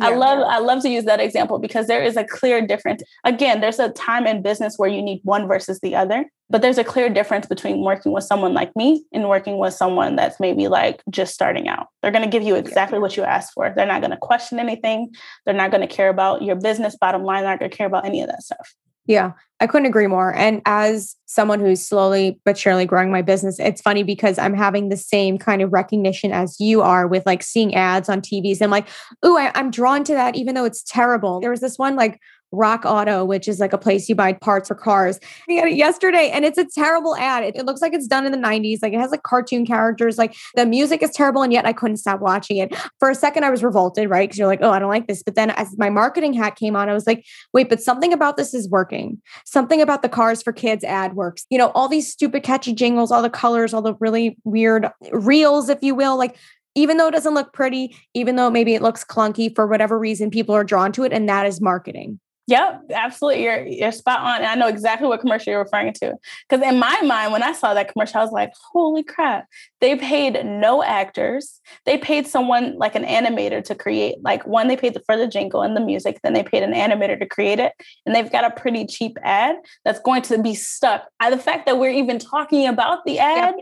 I 0.00 0.14
love 0.14 0.40
I 0.40 0.58
love 0.58 0.82
to 0.82 0.88
use 0.88 1.04
that 1.04 1.20
example 1.20 1.58
because 1.58 1.86
there 1.86 2.02
is 2.02 2.16
a 2.16 2.24
clear 2.24 2.66
difference. 2.66 3.02
Again, 3.24 3.60
there's 3.60 3.78
a 3.78 3.90
time 3.90 4.26
in 4.26 4.42
business 4.42 4.78
where 4.78 4.88
you 4.88 5.02
need 5.02 5.20
one 5.24 5.46
versus 5.46 5.78
the 5.80 5.94
other, 5.94 6.24
but 6.50 6.62
there's 6.62 6.78
a 6.78 6.84
clear 6.84 7.08
difference 7.10 7.46
between 7.46 7.84
working 7.84 8.10
with 8.12 8.24
someone 8.24 8.54
like 8.54 8.74
me 8.74 9.04
and 9.12 9.28
working 9.28 9.58
with 9.58 9.74
someone 9.74 10.16
that's 10.16 10.40
maybe 10.40 10.66
like 10.68 11.02
just 11.10 11.34
starting 11.34 11.68
out. 11.68 11.88
They're 12.02 12.10
going 12.10 12.24
to 12.24 12.30
give 12.30 12.42
you 12.42 12.56
exactly 12.56 12.98
what 12.98 13.16
you 13.16 13.22
asked 13.22 13.52
for. 13.52 13.72
They're 13.76 13.86
not 13.86 14.00
going 14.00 14.10
to 14.12 14.16
question 14.16 14.58
anything. 14.58 15.14
They're 15.44 15.54
not 15.54 15.70
going 15.70 15.86
to 15.86 15.94
care 15.94 16.08
about 16.08 16.42
your 16.42 16.56
business 16.56 16.96
bottom 16.96 17.22
line. 17.22 17.42
They're 17.42 17.52
not 17.52 17.60
going 17.60 17.70
to 17.70 17.76
care 17.76 17.86
about 17.86 18.06
any 18.06 18.22
of 18.22 18.28
that 18.28 18.42
stuff. 18.42 18.74
Yeah, 19.08 19.32
I 19.58 19.66
couldn't 19.66 19.86
agree 19.86 20.06
more. 20.06 20.34
And 20.34 20.60
as 20.66 21.16
someone 21.24 21.60
who's 21.60 21.84
slowly 21.84 22.38
but 22.44 22.58
surely 22.58 22.84
growing 22.84 23.10
my 23.10 23.22
business, 23.22 23.58
it's 23.58 23.80
funny 23.80 24.02
because 24.02 24.38
I'm 24.38 24.52
having 24.52 24.90
the 24.90 24.98
same 24.98 25.38
kind 25.38 25.62
of 25.62 25.72
recognition 25.72 26.30
as 26.30 26.60
you 26.60 26.82
are 26.82 27.08
with 27.08 27.24
like 27.24 27.42
seeing 27.42 27.74
ads 27.74 28.10
on 28.10 28.20
TVs. 28.20 28.60
I'm 28.60 28.70
like, 28.70 28.86
ooh, 29.24 29.38
I, 29.38 29.50
I'm 29.54 29.70
drawn 29.70 30.04
to 30.04 30.12
that, 30.12 30.36
even 30.36 30.54
though 30.54 30.66
it's 30.66 30.82
terrible. 30.82 31.40
There 31.40 31.50
was 31.50 31.60
this 31.60 31.78
one 31.78 31.96
like 31.96 32.20
Rock 32.52 32.84
Auto, 32.84 33.24
which 33.24 33.48
is 33.48 33.60
like 33.60 33.72
a 33.72 33.78
place 33.78 34.08
you 34.08 34.14
buy 34.14 34.32
parts 34.32 34.68
for 34.68 34.74
cars. 34.74 35.20
I 35.48 35.56
got 35.56 35.68
it 35.68 35.76
yesterday, 35.76 36.30
and 36.30 36.44
it's 36.44 36.58
a 36.58 36.64
terrible 36.64 37.16
ad. 37.16 37.44
It, 37.44 37.56
it 37.56 37.66
looks 37.66 37.80
like 37.80 37.92
it's 37.92 38.06
done 38.06 38.26
in 38.26 38.32
the 38.32 38.38
90s. 38.38 38.78
Like 38.82 38.92
it 38.92 39.00
has 39.00 39.10
like 39.10 39.22
cartoon 39.22 39.66
characters. 39.66 40.18
Like 40.18 40.34
the 40.54 40.66
music 40.66 41.02
is 41.02 41.10
terrible, 41.10 41.42
and 41.42 41.52
yet 41.52 41.66
I 41.66 41.72
couldn't 41.72 41.98
stop 41.98 42.20
watching 42.20 42.56
it. 42.58 42.74
For 42.98 43.10
a 43.10 43.14
second, 43.14 43.44
I 43.44 43.50
was 43.50 43.62
revolted, 43.62 44.08
right? 44.08 44.28
Because 44.28 44.38
you're 44.38 44.46
like, 44.46 44.60
oh, 44.62 44.70
I 44.70 44.78
don't 44.78 44.88
like 44.88 45.06
this. 45.06 45.22
But 45.22 45.34
then 45.34 45.50
as 45.50 45.76
my 45.78 45.90
marketing 45.90 46.32
hat 46.32 46.56
came 46.56 46.76
on, 46.76 46.88
I 46.88 46.94
was 46.94 47.06
like, 47.06 47.24
wait, 47.52 47.68
but 47.68 47.82
something 47.82 48.12
about 48.12 48.36
this 48.36 48.54
is 48.54 48.68
working. 48.68 49.20
Something 49.44 49.80
about 49.80 50.02
the 50.02 50.08
Cars 50.08 50.42
for 50.42 50.52
Kids 50.52 50.84
ad 50.84 51.14
works. 51.14 51.44
You 51.50 51.58
know, 51.58 51.70
all 51.74 51.88
these 51.88 52.10
stupid 52.10 52.42
catchy 52.42 52.72
jingles, 52.72 53.10
all 53.10 53.22
the 53.22 53.30
colors, 53.30 53.74
all 53.74 53.82
the 53.82 53.94
really 54.00 54.36
weird 54.44 54.88
reels, 55.12 55.68
if 55.68 55.82
you 55.82 55.94
will. 55.94 56.16
Like 56.16 56.36
even 56.74 56.96
though 56.96 57.08
it 57.08 57.12
doesn't 57.12 57.34
look 57.34 57.52
pretty, 57.52 57.96
even 58.14 58.36
though 58.36 58.50
maybe 58.50 58.74
it 58.74 58.82
looks 58.82 59.04
clunky, 59.04 59.52
for 59.54 59.66
whatever 59.66 59.98
reason, 59.98 60.30
people 60.30 60.54
are 60.54 60.64
drawn 60.64 60.92
to 60.92 61.02
it, 61.04 61.12
and 61.12 61.28
that 61.28 61.44
is 61.44 61.60
marketing. 61.60 62.20
Yep, 62.48 62.84
absolutely. 62.94 63.42
You're 63.42 63.66
you're 63.66 63.92
spot 63.92 64.20
on. 64.20 64.36
And 64.36 64.46
I 64.46 64.54
know 64.54 64.68
exactly 64.68 65.06
what 65.06 65.20
commercial 65.20 65.50
you're 65.50 65.62
referring 65.62 65.92
to. 65.94 66.14
Because 66.48 66.66
in 66.66 66.78
my 66.78 66.98
mind, 67.02 67.30
when 67.30 67.42
I 67.42 67.52
saw 67.52 67.74
that 67.74 67.92
commercial, 67.92 68.20
I 68.20 68.24
was 68.24 68.32
like, 68.32 68.52
holy 68.72 69.02
crap. 69.02 69.46
They 69.82 69.96
paid 69.96 70.42
no 70.46 70.82
actors. 70.82 71.60
They 71.84 71.98
paid 71.98 72.26
someone 72.26 72.78
like 72.78 72.94
an 72.94 73.04
animator 73.04 73.62
to 73.64 73.74
create, 73.74 74.16
like 74.22 74.46
one, 74.46 74.68
they 74.68 74.78
paid 74.78 74.96
for 75.04 75.18
the 75.18 75.26
jingle 75.26 75.60
and 75.60 75.76
the 75.76 75.80
music, 75.80 76.20
then 76.22 76.32
they 76.32 76.42
paid 76.42 76.62
an 76.62 76.72
animator 76.72 77.18
to 77.20 77.26
create 77.26 77.58
it. 77.58 77.74
And 78.06 78.14
they've 78.14 78.32
got 78.32 78.44
a 78.44 78.50
pretty 78.50 78.86
cheap 78.86 79.18
ad 79.22 79.56
that's 79.84 80.00
going 80.00 80.22
to 80.22 80.42
be 80.42 80.54
stuck. 80.54 81.06
I, 81.20 81.28
the 81.28 81.36
fact 81.36 81.66
that 81.66 81.78
we're 81.78 81.90
even 81.90 82.18
talking 82.18 82.66
about 82.66 83.04
the 83.04 83.18
ad. 83.18 83.54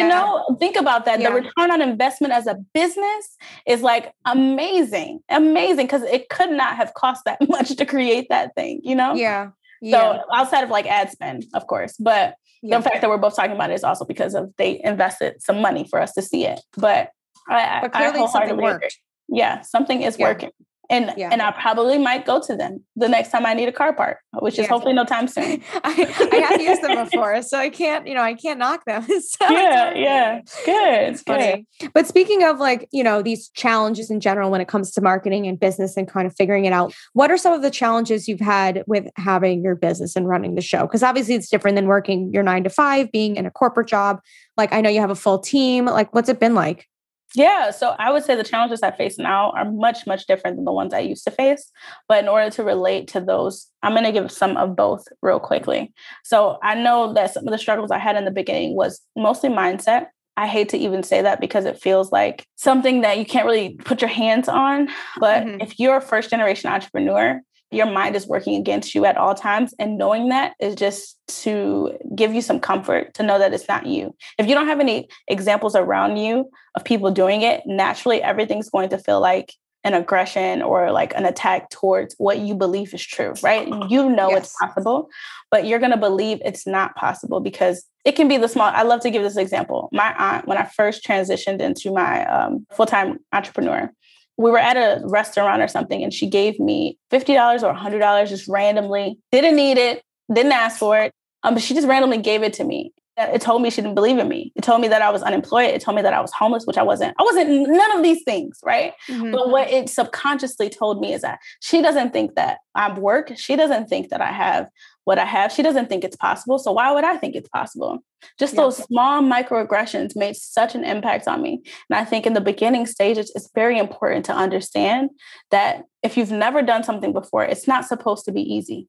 You 0.00 0.08
know, 0.08 0.56
think 0.58 0.76
about 0.76 1.04
that. 1.04 1.20
Yeah. 1.20 1.30
The 1.30 1.34
return 1.36 1.70
on 1.70 1.82
investment 1.82 2.32
as 2.32 2.46
a 2.46 2.54
business 2.72 3.36
is 3.66 3.82
like 3.82 4.12
amazing, 4.24 5.20
amazing, 5.28 5.86
because 5.86 6.02
it 6.02 6.28
could 6.28 6.50
not 6.50 6.76
have 6.76 6.94
cost 6.94 7.24
that 7.26 7.38
much 7.48 7.76
to 7.76 7.84
create 7.86 8.28
that 8.30 8.54
thing, 8.54 8.80
you 8.82 8.94
know? 8.94 9.14
yeah. 9.14 9.50
So 9.90 10.20
outside 10.32 10.62
of 10.62 10.70
like 10.70 10.86
ad 10.86 11.10
spend, 11.10 11.44
of 11.54 11.66
course, 11.66 11.96
but 11.98 12.36
yeah. 12.62 12.76
the 12.78 12.82
fact 12.84 13.00
that 13.00 13.10
we're 13.10 13.18
both 13.18 13.34
talking 13.34 13.52
about 13.52 13.70
it 13.70 13.74
is 13.74 13.82
also 13.82 14.04
because 14.04 14.34
of 14.34 14.52
they 14.56 14.80
invested 14.84 15.42
some 15.42 15.60
money 15.60 15.86
for 15.90 16.00
us 16.00 16.12
to 16.12 16.22
see 16.22 16.46
it. 16.46 16.60
But 16.76 17.10
I, 17.48 17.80
but 17.82 17.94
I 17.96 18.10
clearly 18.10 18.28
something 18.28 18.50
wholeheartedly 18.50 18.64
agree. 18.64 18.72
worked. 18.74 18.98
Yeah, 19.28 19.62
something 19.62 20.02
is 20.02 20.16
Yeah. 20.18 20.28
working. 20.28 20.50
And 20.92 21.12
Yeah. 21.16 21.30
and 21.32 21.40
I 21.42 21.50
probably 21.52 21.98
might 21.98 22.24
go 22.26 22.40
to 22.40 22.54
them 22.56 22.82
the 22.94 23.08
next 23.08 23.30
time 23.30 23.46
I 23.46 23.54
need 23.54 23.68
a 23.68 23.72
car 23.72 23.92
part, 23.92 24.18
which 24.40 24.54
is 24.54 24.60
Yeah. 24.60 24.68
hopefully 24.68 24.92
no 24.94 25.04
time 25.04 25.26
soon. 25.26 25.62
I, 25.84 26.28
I 26.32 26.36
have 26.36 26.60
used 26.60 26.82
them 26.82 27.02
before, 27.04 27.40
so 27.42 27.58
I 27.58 27.70
can't, 27.70 28.06
you 28.06 28.14
know, 28.14 28.20
I 28.22 28.34
can't 28.34 28.58
knock 28.58 28.84
them. 28.84 29.06
So 29.22 29.48
yeah, 29.50 29.94
yeah. 29.94 30.40
Good. 30.64 31.12
It's 31.14 31.22
funny. 31.22 31.66
good. 31.80 31.92
But 31.94 32.06
speaking 32.06 32.44
of 32.44 32.58
like, 32.58 32.88
you 32.92 33.02
know, 33.02 33.22
these 33.22 33.48
challenges 33.50 34.10
in 34.10 34.20
general 34.20 34.50
when 34.50 34.60
it 34.60 34.68
comes 34.68 34.90
to 34.92 35.00
marketing 35.00 35.46
and 35.46 35.58
business 35.58 35.96
and 35.96 36.06
kind 36.06 36.26
of 36.26 36.34
figuring 36.36 36.64
it 36.66 36.72
out, 36.72 36.92
what 37.14 37.30
are 37.30 37.36
some 37.38 37.52
of 37.52 37.62
the 37.62 37.70
challenges 37.70 38.28
you've 38.28 38.40
had 38.40 38.84
with 38.86 39.08
having 39.16 39.62
your 39.62 39.74
business 39.74 40.14
and 40.16 40.28
running 40.28 40.54
the 40.54 40.60
show? 40.60 40.82
Because 40.82 41.02
obviously 41.02 41.34
it's 41.34 41.48
different 41.48 41.76
than 41.76 41.86
working 41.86 42.30
your 42.32 42.42
nine 42.42 42.62
to 42.64 42.70
five, 42.70 43.10
being 43.10 43.36
in 43.36 43.46
a 43.46 43.50
corporate 43.50 43.88
job. 43.88 44.20
Like 44.56 44.72
I 44.72 44.80
know 44.82 44.90
you 44.90 45.00
have 45.00 45.10
a 45.10 45.14
full 45.14 45.38
team. 45.38 45.86
Like 45.86 46.14
what's 46.14 46.28
it 46.28 46.38
been 46.38 46.54
like? 46.54 46.88
Yeah, 47.34 47.70
so 47.70 47.94
I 47.98 48.12
would 48.12 48.24
say 48.24 48.34
the 48.34 48.44
challenges 48.44 48.82
I 48.82 48.90
face 48.90 49.18
now 49.18 49.50
are 49.52 49.70
much, 49.70 50.06
much 50.06 50.26
different 50.26 50.56
than 50.56 50.64
the 50.64 50.72
ones 50.72 50.92
I 50.92 50.98
used 51.00 51.24
to 51.24 51.30
face. 51.30 51.70
But 52.08 52.22
in 52.22 52.28
order 52.28 52.50
to 52.50 52.62
relate 52.62 53.08
to 53.08 53.20
those, 53.20 53.68
I'm 53.82 53.92
going 53.92 54.04
to 54.04 54.12
give 54.12 54.30
some 54.30 54.56
of 54.56 54.76
both 54.76 55.06
real 55.22 55.40
quickly. 55.40 55.92
So 56.24 56.58
I 56.62 56.74
know 56.74 57.12
that 57.14 57.32
some 57.32 57.46
of 57.46 57.52
the 57.52 57.58
struggles 57.58 57.90
I 57.90 57.98
had 57.98 58.16
in 58.16 58.24
the 58.26 58.30
beginning 58.30 58.76
was 58.76 59.00
mostly 59.16 59.48
mindset. 59.50 60.06
I 60.36 60.46
hate 60.46 60.68
to 60.70 60.78
even 60.78 61.02
say 61.02 61.22
that 61.22 61.40
because 61.40 61.64
it 61.64 61.78
feels 61.80 62.10
like 62.12 62.44
something 62.56 63.02
that 63.02 63.18
you 63.18 63.24
can't 63.26 63.46
really 63.46 63.76
put 63.84 64.00
your 64.00 64.08
hands 64.10 64.48
on. 64.48 64.88
But 65.18 65.44
Mhm. 65.44 65.62
if 65.62 65.78
you're 65.78 65.96
a 65.98 66.00
first 66.02 66.30
generation 66.30 66.70
entrepreneur, 66.70 67.40
your 67.72 67.86
mind 67.86 68.16
is 68.16 68.26
working 68.26 68.56
against 68.56 68.94
you 68.94 69.04
at 69.04 69.16
all 69.16 69.34
times. 69.34 69.74
And 69.78 69.98
knowing 69.98 70.28
that 70.28 70.54
is 70.60 70.74
just 70.74 71.18
to 71.42 71.96
give 72.14 72.34
you 72.34 72.42
some 72.42 72.60
comfort 72.60 73.14
to 73.14 73.22
know 73.22 73.38
that 73.38 73.52
it's 73.52 73.68
not 73.68 73.86
you. 73.86 74.14
If 74.38 74.46
you 74.46 74.54
don't 74.54 74.68
have 74.68 74.80
any 74.80 75.08
examples 75.28 75.74
around 75.74 76.16
you 76.16 76.50
of 76.74 76.84
people 76.84 77.10
doing 77.10 77.42
it, 77.42 77.62
naturally 77.66 78.22
everything's 78.22 78.70
going 78.70 78.90
to 78.90 78.98
feel 78.98 79.20
like 79.20 79.54
an 79.84 79.94
aggression 79.94 80.62
or 80.62 80.92
like 80.92 81.12
an 81.14 81.24
attack 81.24 81.68
towards 81.70 82.14
what 82.18 82.38
you 82.38 82.54
believe 82.54 82.94
is 82.94 83.04
true, 83.04 83.34
right? 83.42 83.68
You 83.90 84.08
know 84.08 84.30
it's 84.30 84.54
possible, 84.60 85.08
but 85.50 85.66
you're 85.66 85.80
going 85.80 85.90
to 85.90 85.96
believe 85.96 86.40
it's 86.44 86.66
not 86.66 86.94
possible 86.94 87.40
because 87.40 87.84
it 88.04 88.12
can 88.12 88.28
be 88.28 88.36
the 88.36 88.48
small. 88.48 88.70
I 88.72 88.82
love 88.82 89.00
to 89.00 89.10
give 89.10 89.22
this 89.22 89.36
example. 89.36 89.88
My 89.92 90.14
aunt, 90.16 90.46
when 90.46 90.58
I 90.58 90.64
first 90.64 91.04
transitioned 91.04 91.60
into 91.60 91.92
my 91.92 92.24
um, 92.26 92.66
full 92.72 92.86
time 92.86 93.18
entrepreneur, 93.32 93.92
we 94.36 94.50
were 94.50 94.58
at 94.58 94.76
a 94.76 95.00
restaurant 95.06 95.62
or 95.62 95.68
something 95.68 96.02
and 96.02 96.12
she 96.12 96.28
gave 96.28 96.58
me 96.58 96.98
$50 97.10 97.62
or 97.62 97.74
$100 97.74 98.28
just 98.28 98.48
randomly. 98.48 99.18
Didn't 99.30 99.56
need 99.56 99.78
it, 99.78 100.02
didn't 100.32 100.52
ask 100.52 100.78
for 100.78 100.98
it. 100.98 101.12
Um, 101.42 101.54
but 101.54 101.62
she 101.62 101.74
just 101.74 101.88
randomly 101.88 102.18
gave 102.18 102.42
it 102.42 102.52
to 102.54 102.64
me. 102.64 102.92
It 103.18 103.42
told 103.42 103.60
me 103.60 103.68
she 103.68 103.82
didn't 103.82 103.94
believe 103.94 104.16
in 104.18 104.26
me. 104.26 104.52
It 104.56 104.62
told 104.62 104.80
me 104.80 104.88
that 104.88 105.02
I 105.02 105.10
was 105.10 105.22
unemployed. 105.22 105.70
It 105.70 105.82
told 105.82 105.96
me 105.96 106.02
that 106.02 106.14
I 106.14 106.20
was 106.20 106.32
homeless, 106.32 106.64
which 106.64 106.78
I 106.78 106.82
wasn't. 106.82 107.14
I 107.18 107.22
wasn't 107.22 107.68
none 107.68 107.96
of 107.96 108.02
these 108.02 108.22
things, 108.24 108.58
right? 108.64 108.94
But 109.32 109.50
what 109.50 109.68
it 109.68 109.90
subconsciously 109.90 110.70
told 110.70 110.98
me 110.98 111.12
is 111.12 111.20
that 111.20 111.38
she 111.60 111.82
doesn't 111.82 112.14
think 112.14 112.36
that 112.36 112.58
I'm 112.74 112.96
work. 112.96 113.32
She 113.36 113.54
doesn't 113.54 113.88
think 113.88 114.08
that 114.08 114.22
I 114.22 114.32
have 114.32 114.66
what 115.04 115.18
I 115.18 115.24
have. 115.24 115.52
She 115.52 115.62
doesn't 115.62 115.88
think 115.88 116.04
it's 116.04 116.16
possible. 116.16 116.58
So 116.58 116.72
why 116.72 116.92
would 116.92 117.04
I 117.04 117.16
think 117.16 117.34
it's 117.34 117.48
possible? 117.48 117.98
Just 118.38 118.54
Yeah. 118.54 118.62
those 118.62 118.76
small 118.76 119.20
microaggressions 119.22 120.14
made 120.14 120.36
such 120.36 120.74
an 120.74 120.84
impact 120.84 121.26
on 121.26 121.42
me. 121.42 121.62
And 121.90 121.98
I 121.98 122.04
think 122.04 122.26
in 122.26 122.34
the 122.34 122.40
beginning 122.40 122.86
stages, 122.86 123.32
it's 123.34 123.50
very 123.54 123.78
important 123.78 124.24
to 124.26 124.32
understand 124.32 125.10
that 125.50 125.84
if 126.02 126.16
you've 126.16 126.30
never 126.30 126.62
done 126.62 126.84
something 126.84 127.12
before, 127.12 127.44
it's 127.44 127.66
not 127.66 127.84
supposed 127.84 128.24
to 128.26 128.32
be 128.32 128.42
easy. 128.42 128.88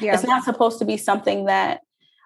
Yeah. 0.00 0.14
It's 0.14 0.24
not 0.24 0.44
supposed 0.44 0.78
to 0.78 0.84
be 0.84 0.96
something 0.96 1.46
that 1.46 1.80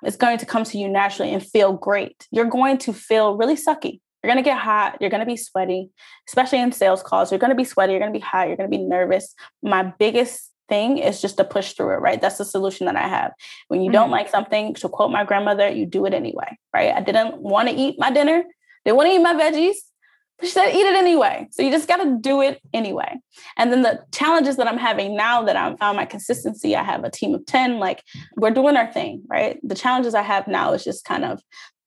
is 0.05 0.17
going 0.17 0.39
to 0.39 0.47
come 0.47 0.65
to 0.65 0.79
you 0.79 0.89
naturally 0.89 1.33
and 1.33 1.43
feel 1.45 1.73
great. 1.73 2.27
You're 2.31 2.47
going 2.47 2.77
to 2.79 2.93
feel 2.93 3.37
really 3.37 3.57
sucky. 3.57 4.01
You're 4.23 4.33
going 4.33 4.43
to 4.45 4.49
get 4.49 4.59
hot. 4.59 4.99
You're 5.01 5.11
going 5.11 5.21
to 5.21 5.27
be 5.27 5.37
sweaty, 5.37 5.91
especially 6.29 6.61
in 6.61 6.71
sales 6.73 7.03
calls. 7.03 7.33
You're 7.33 7.41
going 7.41 7.51
to 7.51 7.57
be 7.57 7.65
sweaty. 7.65 7.93
You're 7.93 8.01
going 8.01 8.13
to 8.13 8.19
be 8.19 8.25
hot. 8.25 8.47
You're 8.49 8.57
going 8.57 8.71
to 8.71 8.77
be 8.77 8.83
nervous. 8.83 9.35
My 9.63 9.93
biggest 9.99 10.52
thing 10.73 10.97
is 10.97 11.21
just 11.21 11.37
to 11.37 11.45
push 11.45 11.75
through 11.75 11.93
it, 11.95 12.01
right? 12.07 12.21
That's 12.23 12.39
the 12.39 12.47
solution 12.47 12.87
that 12.87 12.97
I 12.97 13.07
have. 13.17 13.33
When 13.69 13.83
you 13.83 13.91
don't 13.93 14.09
Mhm. 14.09 14.19
like 14.19 14.29
something, 14.37 14.75
to 14.81 14.89
quote 14.89 15.11
my 15.19 15.25
grandmother, 15.31 15.69
you 15.69 15.85
do 15.85 16.07
it 16.07 16.15
anyway, 16.15 16.51
right? 16.77 16.93
I 16.99 17.01
didn't 17.09 17.43
want 17.53 17.69
to 17.69 17.75
eat 17.75 17.95
my 17.99 18.11
dinner. 18.11 18.39
Didn't 18.85 18.97
want 18.97 19.09
to 19.11 19.15
eat 19.17 19.27
my 19.31 19.35
veggies. 19.35 19.77
But 20.39 20.47
she 20.49 20.53
said, 20.55 20.71
eat 20.79 20.87
it 20.93 20.97
anyway. 20.97 21.47
So 21.51 21.63
you 21.63 21.71
just 21.71 21.89
got 21.93 21.99
to 22.03 22.17
do 22.31 22.41
it 22.41 22.59
anyway. 22.73 23.13
And 23.59 23.71
then 23.71 23.83
the 23.83 23.95
challenges 24.13 24.57
that 24.57 24.67
I'm 24.67 24.79
having 24.79 25.15
now 25.15 25.43
that 25.43 25.57
I've 25.57 25.79
found 25.79 25.97
my 25.99 26.07
consistency, 26.07 26.75
I 26.75 26.83
have 26.83 27.05
a 27.05 27.11
team 27.11 27.35
of 27.35 27.45
10, 27.45 27.79
like 27.79 28.03
we're 28.37 28.51
doing 28.61 28.77
our 28.81 28.91
thing, 28.91 29.23
right? 29.29 29.59
The 29.63 29.75
challenges 29.75 30.15
I 30.15 30.23
have 30.23 30.49
now 30.49 30.73
is 30.73 30.83
just 30.83 31.05
kind 31.05 31.25
of 31.25 31.43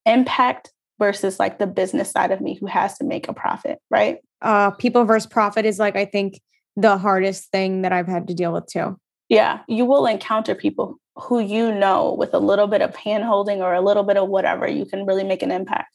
impact 0.05 0.71
versus 0.99 1.39
like 1.39 1.57
the 1.57 1.67
business 1.67 2.11
side 2.11 2.31
of 2.31 2.39
me 2.39 2.55
who 2.59 2.67
has 2.67 2.97
to 2.99 3.03
make 3.03 3.27
a 3.27 3.33
profit, 3.33 3.79
right? 3.89 4.19
uh 4.41 4.69
people 4.71 5.05
versus 5.05 5.25
profit 5.37 5.65
is 5.65 5.79
like 5.79 5.95
I 5.95 6.05
think 6.05 6.31
the 6.75 6.97
hardest 6.97 7.51
thing 7.51 7.81
that 7.83 7.93
I've 7.93 8.07
had 8.07 8.27
to 8.27 8.33
deal 8.33 8.53
with 8.53 8.67
too. 8.67 8.97
Yeah, 9.29 9.61
you 9.67 9.85
will 9.85 10.05
encounter 10.05 10.53
people 10.53 10.99
who 11.15 11.39
you 11.39 11.73
know 11.73 12.13
with 12.13 12.33
a 12.33 12.39
little 12.39 12.67
bit 12.67 12.81
of 12.81 12.93
handholding 12.93 13.57
or 13.57 13.73
a 13.73 13.81
little 13.81 14.03
bit 14.03 14.17
of 14.17 14.27
whatever, 14.27 14.67
you 14.67 14.85
can 14.85 15.05
really 15.05 15.23
make 15.23 15.41
an 15.41 15.51
impact. 15.51 15.93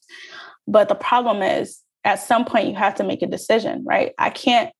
But 0.66 0.88
the 0.88 0.94
problem 0.94 1.42
is, 1.42 1.80
at 2.04 2.20
some 2.20 2.44
point, 2.44 2.68
you 2.68 2.74
have 2.74 2.94
to 2.94 3.04
make 3.04 3.20
a 3.22 3.26
decision, 3.26 3.84
right? 3.84 4.12
I 4.18 4.30
can't 4.30 4.70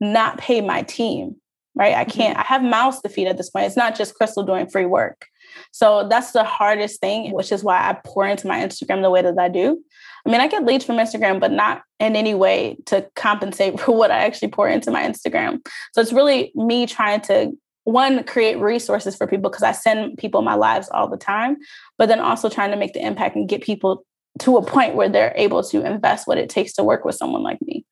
not 0.00 0.38
pay 0.38 0.60
my 0.60 0.82
team, 0.82 1.36
right? 1.74 1.94
I 1.94 2.04
mm-hmm. 2.04 2.10
can't, 2.18 2.38
I 2.38 2.42
have 2.42 2.62
mouths 2.62 3.00
to 3.02 3.08
feed 3.08 3.26
at 3.26 3.36
this 3.36 3.50
point. 3.50 3.66
It's 3.66 3.76
not 3.76 3.96
just 3.96 4.14
Crystal 4.14 4.44
doing 4.44 4.68
free 4.68 4.86
work. 4.86 5.26
So 5.72 6.06
that's 6.08 6.32
the 6.32 6.44
hardest 6.44 7.00
thing, 7.00 7.32
which 7.32 7.50
is 7.50 7.64
why 7.64 7.78
I 7.78 7.98
pour 8.04 8.26
into 8.26 8.46
my 8.46 8.58
Instagram 8.58 9.02
the 9.02 9.10
way 9.10 9.22
that 9.22 9.38
I 9.38 9.48
do. 9.48 9.82
I 10.28 10.30
mean, 10.30 10.42
I 10.42 10.46
get 10.48 10.66
leads 10.66 10.84
from 10.84 10.96
Instagram, 10.96 11.40
but 11.40 11.52
not 11.52 11.82
in 11.98 12.14
any 12.14 12.34
way 12.34 12.76
to 12.86 13.08
compensate 13.16 13.80
for 13.80 13.96
what 13.96 14.10
I 14.10 14.18
actually 14.18 14.48
pour 14.48 14.68
into 14.68 14.90
my 14.90 15.02
Instagram. 15.02 15.66
So 15.94 16.02
it's 16.02 16.12
really 16.12 16.52
me 16.54 16.86
trying 16.86 17.22
to 17.22 17.52
one 17.84 18.22
create 18.24 18.60
resources 18.60 19.16
for 19.16 19.26
people 19.26 19.48
because 19.48 19.62
I 19.62 19.72
send 19.72 20.18
people 20.18 20.42
my 20.42 20.54
lives 20.54 20.90
all 20.90 21.08
the 21.08 21.16
time, 21.16 21.56
but 21.96 22.10
then 22.10 22.20
also 22.20 22.50
trying 22.50 22.70
to 22.72 22.76
make 22.76 22.92
the 22.92 23.04
impact 23.04 23.36
and 23.36 23.48
get 23.48 23.62
people 23.62 24.04
to 24.40 24.58
a 24.58 24.62
point 24.62 24.94
where 24.94 25.08
they're 25.08 25.32
able 25.34 25.62
to 25.62 25.84
invest 25.84 26.26
what 26.26 26.36
it 26.36 26.50
takes 26.50 26.74
to 26.74 26.84
work 26.84 27.06
with 27.06 27.14
someone 27.14 27.42
like 27.42 27.62
me. 27.62 27.86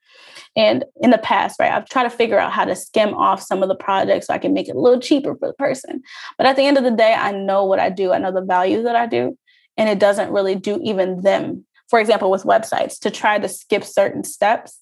And 0.55 0.85
in 1.01 1.11
the 1.11 1.19
past, 1.19 1.59
right, 1.59 1.73
I've 1.73 1.89
tried 1.89 2.05
to 2.05 2.11
figure 2.11 2.39
out 2.39 2.53
how 2.53 2.67
to 2.67 2.77
skim 2.77 3.15
off 3.15 3.43
some 3.43 3.63
of 3.63 3.71
the 3.71 3.75
projects 3.75 4.27
so 4.27 4.35
I 4.35 4.39
can 4.39 4.53
make 4.53 4.69
it 4.69 4.77
a 4.77 4.81
little 4.81 5.01
cheaper 5.01 5.35
for 5.35 5.49
the 5.49 5.55
person. 5.55 6.03
But 6.37 6.47
at 6.47 6.57
the 6.57 6.63
end 6.65 6.77
of 6.77 6.85
the 6.85 6.91
day, 6.91 7.15
I 7.15 7.33
know 7.33 7.65
what 7.65 7.81
I 7.81 7.89
do, 7.89 8.13
I 8.13 8.19
know 8.19 8.33
the 8.33 8.45
value 8.45 8.83
that 8.83 8.97
I 8.97 9.07
do, 9.07 9.39
and 9.79 9.89
it 9.89 9.99
doesn't 9.99 10.31
really 10.31 10.55
do 10.55 10.79
even 10.83 11.23
them. 11.23 11.66
For 11.89 12.01
example, 12.01 12.31
with 12.31 12.45
websites, 12.45 12.99
to 13.01 13.11
try 13.11 13.39
to 13.39 13.49
skip 13.49 13.85
certain 13.85 14.25
steps, 14.25 14.81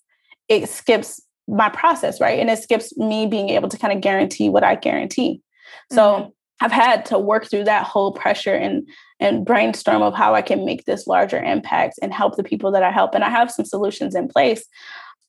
it 0.49 0.68
skips 0.68 1.20
my 1.46 1.68
process, 1.68 2.20
right? 2.20 2.38
And 2.38 2.50
it 2.50 2.58
skips 2.58 2.96
me 2.96 3.26
being 3.26 3.50
able 3.50 3.68
to 3.68 3.78
kind 3.78 3.92
of 3.92 4.00
guarantee 4.00 4.49
what 4.49 4.64
I 4.64 4.75
guarantee. 4.75 5.42
So 5.92 6.02
mm-hmm. 6.02 6.28
I've 6.61 6.73
had 6.73 7.04
to 7.06 7.18
work 7.18 7.50
through 7.50 7.64
that 7.64 7.84
whole 7.84 8.12
pressure 8.12 8.54
and 8.54 8.88
and 9.20 9.44
brainstorm 9.44 10.02
of 10.02 10.14
how 10.14 10.34
I 10.34 10.42
can 10.42 10.64
make 10.64 10.84
this 10.84 11.06
larger 11.06 11.42
impact 11.42 11.99
and 12.02 12.12
help 12.12 12.37
the 12.37 12.44
people 12.44 12.70
that 12.73 12.82
I 12.82 12.90
help. 12.90 13.14
And 13.14 13.25
I 13.25 13.30
have 13.30 13.50
some 13.50 13.64
solutions 13.64 14.14
in 14.14 14.28
place, 14.28 14.64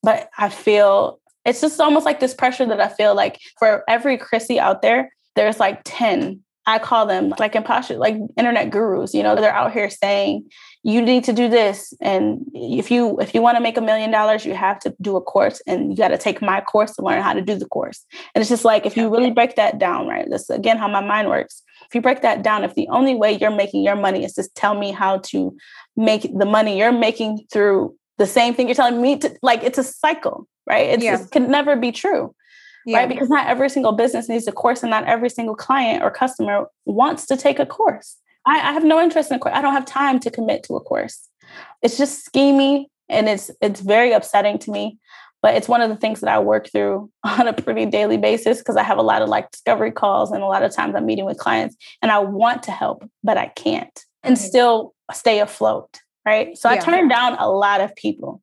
but 0.01 0.29
I 0.38 0.50
feel 0.50 1.20
it's 1.46 1.62
just 1.62 1.79
almost 1.79 2.05
like 2.05 2.20
this 2.20 2.34
pressure 2.34 2.65
that 2.65 2.82
I 2.82 2.88
feel 2.88 3.15
like 3.15 3.39
for 3.60 3.84
every 3.88 4.17
Chryssy 4.17 4.58
out 4.58 4.82
there, 4.82 5.12
there's 5.36 5.60
like 5.60 5.82
10 5.86 6.41
I 6.67 6.79
call 6.79 7.05
them 7.05 7.34
like 7.38 7.55
imposter, 7.55 7.95
like 7.95 8.15
internet 8.38 8.72
gurus. 8.72 9.13
You 9.13 9.22
know, 9.22 9.36
they're 9.36 9.53
out 9.53 9.72
here 9.72 9.89
saying 9.89 10.50
you 10.84 11.01
need 11.01 11.24
to 11.25 11.34
do 11.34 11.48
this, 11.48 11.93
and 12.01 12.45
if 12.53 12.89
you 12.89 13.19
if 13.19 13.36
you 13.36 13.41
want 13.41 13.57
to 13.57 13.63
make 13.63 13.77
a 13.77 13.81
million 13.81 14.12
dollars, 14.12 14.45
you 14.45 14.55
have 14.55 14.79
to 14.79 14.95
do 15.00 15.15
a 15.15 15.22
course, 15.22 15.62
and 15.67 15.91
you 15.91 15.98
got 15.98 16.10
to 16.10 16.17
take 16.17 16.41
my 16.41 16.62
course 16.62 16.95
to 16.95 17.03
learn 17.03 17.22
how 17.22 17.34
to 17.34 17.41
do 17.41 17.55
the 17.55 17.67
course. 17.67 18.05
And 18.34 18.41
it's 18.41 18.50
just 18.50 18.65
like 18.65 18.86
if 18.86 18.98
you 18.98 19.10
really 19.10 19.31
break 19.31 19.55
that 19.55 19.77
down, 19.77 20.07
right? 20.07 20.27
This 20.29 20.50
again 20.50 20.77
how 20.77 20.88
my 20.88 21.05
mind 21.05 21.29
works. 21.29 21.62
If 21.88 21.93
you 21.93 22.01
break 22.01 22.22
that 22.24 22.41
down, 22.41 22.63
if 22.63 22.74
the 22.74 22.88
only 22.88 23.13
way 23.13 23.34
you're 23.34 23.51
making 23.51 23.84
your 23.84 23.95
money 23.95 24.25
is 24.25 24.34
to 24.34 24.50
tell 24.55 24.74
me 24.74 24.91
how 24.91 25.19
to 25.29 25.55
make 25.95 26.24
the 26.36 26.45
money 26.45 26.79
you're 26.79 26.91
making 26.91 27.45
through 27.51 27.95
the 28.17 28.25
same 28.25 28.55
thing 28.55 28.67
you're 28.67 28.75
telling 28.75 29.01
me 29.01 29.17
to, 29.17 29.38
like 29.43 29.62
it's 29.63 29.77
a 29.77 29.84
cycle, 29.84 30.48
right? 30.65 30.89
It's, 30.89 31.03
yeah. 31.03 31.22
it 31.22 31.31
can 31.31 31.51
never 31.51 31.75
be 31.75 31.91
true 31.91 32.34
yeah. 32.86 33.00
right? 33.00 33.10
Because 33.10 33.30
not 33.30 33.48
every 33.48 33.70
single 33.70 33.92
business 33.92 34.30
needs 34.30 34.48
a 34.48 34.51
course, 34.51 34.84
and 34.84 34.89
not 34.89 35.06
every 35.06 35.30
single 35.30 35.56
client 35.56 36.04
or 36.04 36.12
customer 36.12 36.68
wants 36.86 37.25
to 37.27 37.38
take 37.38 37.60
a 37.60 37.65
course. 37.65 38.18
I, 38.46 38.60
I 38.60 38.74
have 38.74 38.84
no 38.84 39.01
interest 39.01 39.32
in 39.32 39.38
a 39.38 39.39
course. 39.39 39.56
I 39.56 39.62
don't 39.62 39.74
have 39.74 39.86
time 39.86 40.20
to 40.20 40.32
commit 40.32 40.63
to 40.63 40.75
a 40.75 40.82
course. 40.82 41.27
It's 41.82 41.98
just 41.98 42.32
schemy, 42.32 42.86
and 43.10 43.27
it's 43.27 43.51
it's 43.62 43.82
very 43.82 44.12
upsetting 44.12 44.60
to 44.60 44.72
me. 44.72 45.00
But 45.42 45.54
it's 45.54 45.68
one 45.68 45.82
of 45.82 45.89
the 45.89 45.96
things 45.96 46.22
that 46.22 46.30
I 46.30 46.39
work 46.39 46.72
through 46.72 47.12
on 47.24 47.48
a 47.48 47.54
pretty 47.54 47.86
daily 47.86 48.18
basis 48.18 48.60
because 48.60 48.77
I 48.77 48.84
have 48.84 48.98
a 48.98 49.04
lot 49.04 49.22
of 49.22 49.30
like 49.30 49.51
discovery 49.51 49.92
calls, 49.92 50.32
and 50.32 50.44
a 50.44 50.48
lot 50.48 50.63
of 50.63 50.74
times 50.74 50.96
I'm 50.96 51.06
meeting 51.06 51.25
with 51.25 51.38
clients, 51.38 51.75
and 52.01 52.12
I 52.12 52.20
want 52.20 52.63
to 52.63 52.72
help, 52.72 53.10
but 53.24 53.38
I 53.38 53.48
can't, 53.48 54.00
and 54.24 54.38
still 54.38 54.94
stay 55.12 55.39
afloat. 55.39 56.00
Right. 56.25 56.58
So 56.58 56.70
yeah. 56.70 56.75
I 56.75 56.80
turn 56.80 57.08
down 57.08 57.36
a 57.38 57.48
lot 57.48 57.82
of 57.82 57.96
people 57.96 58.42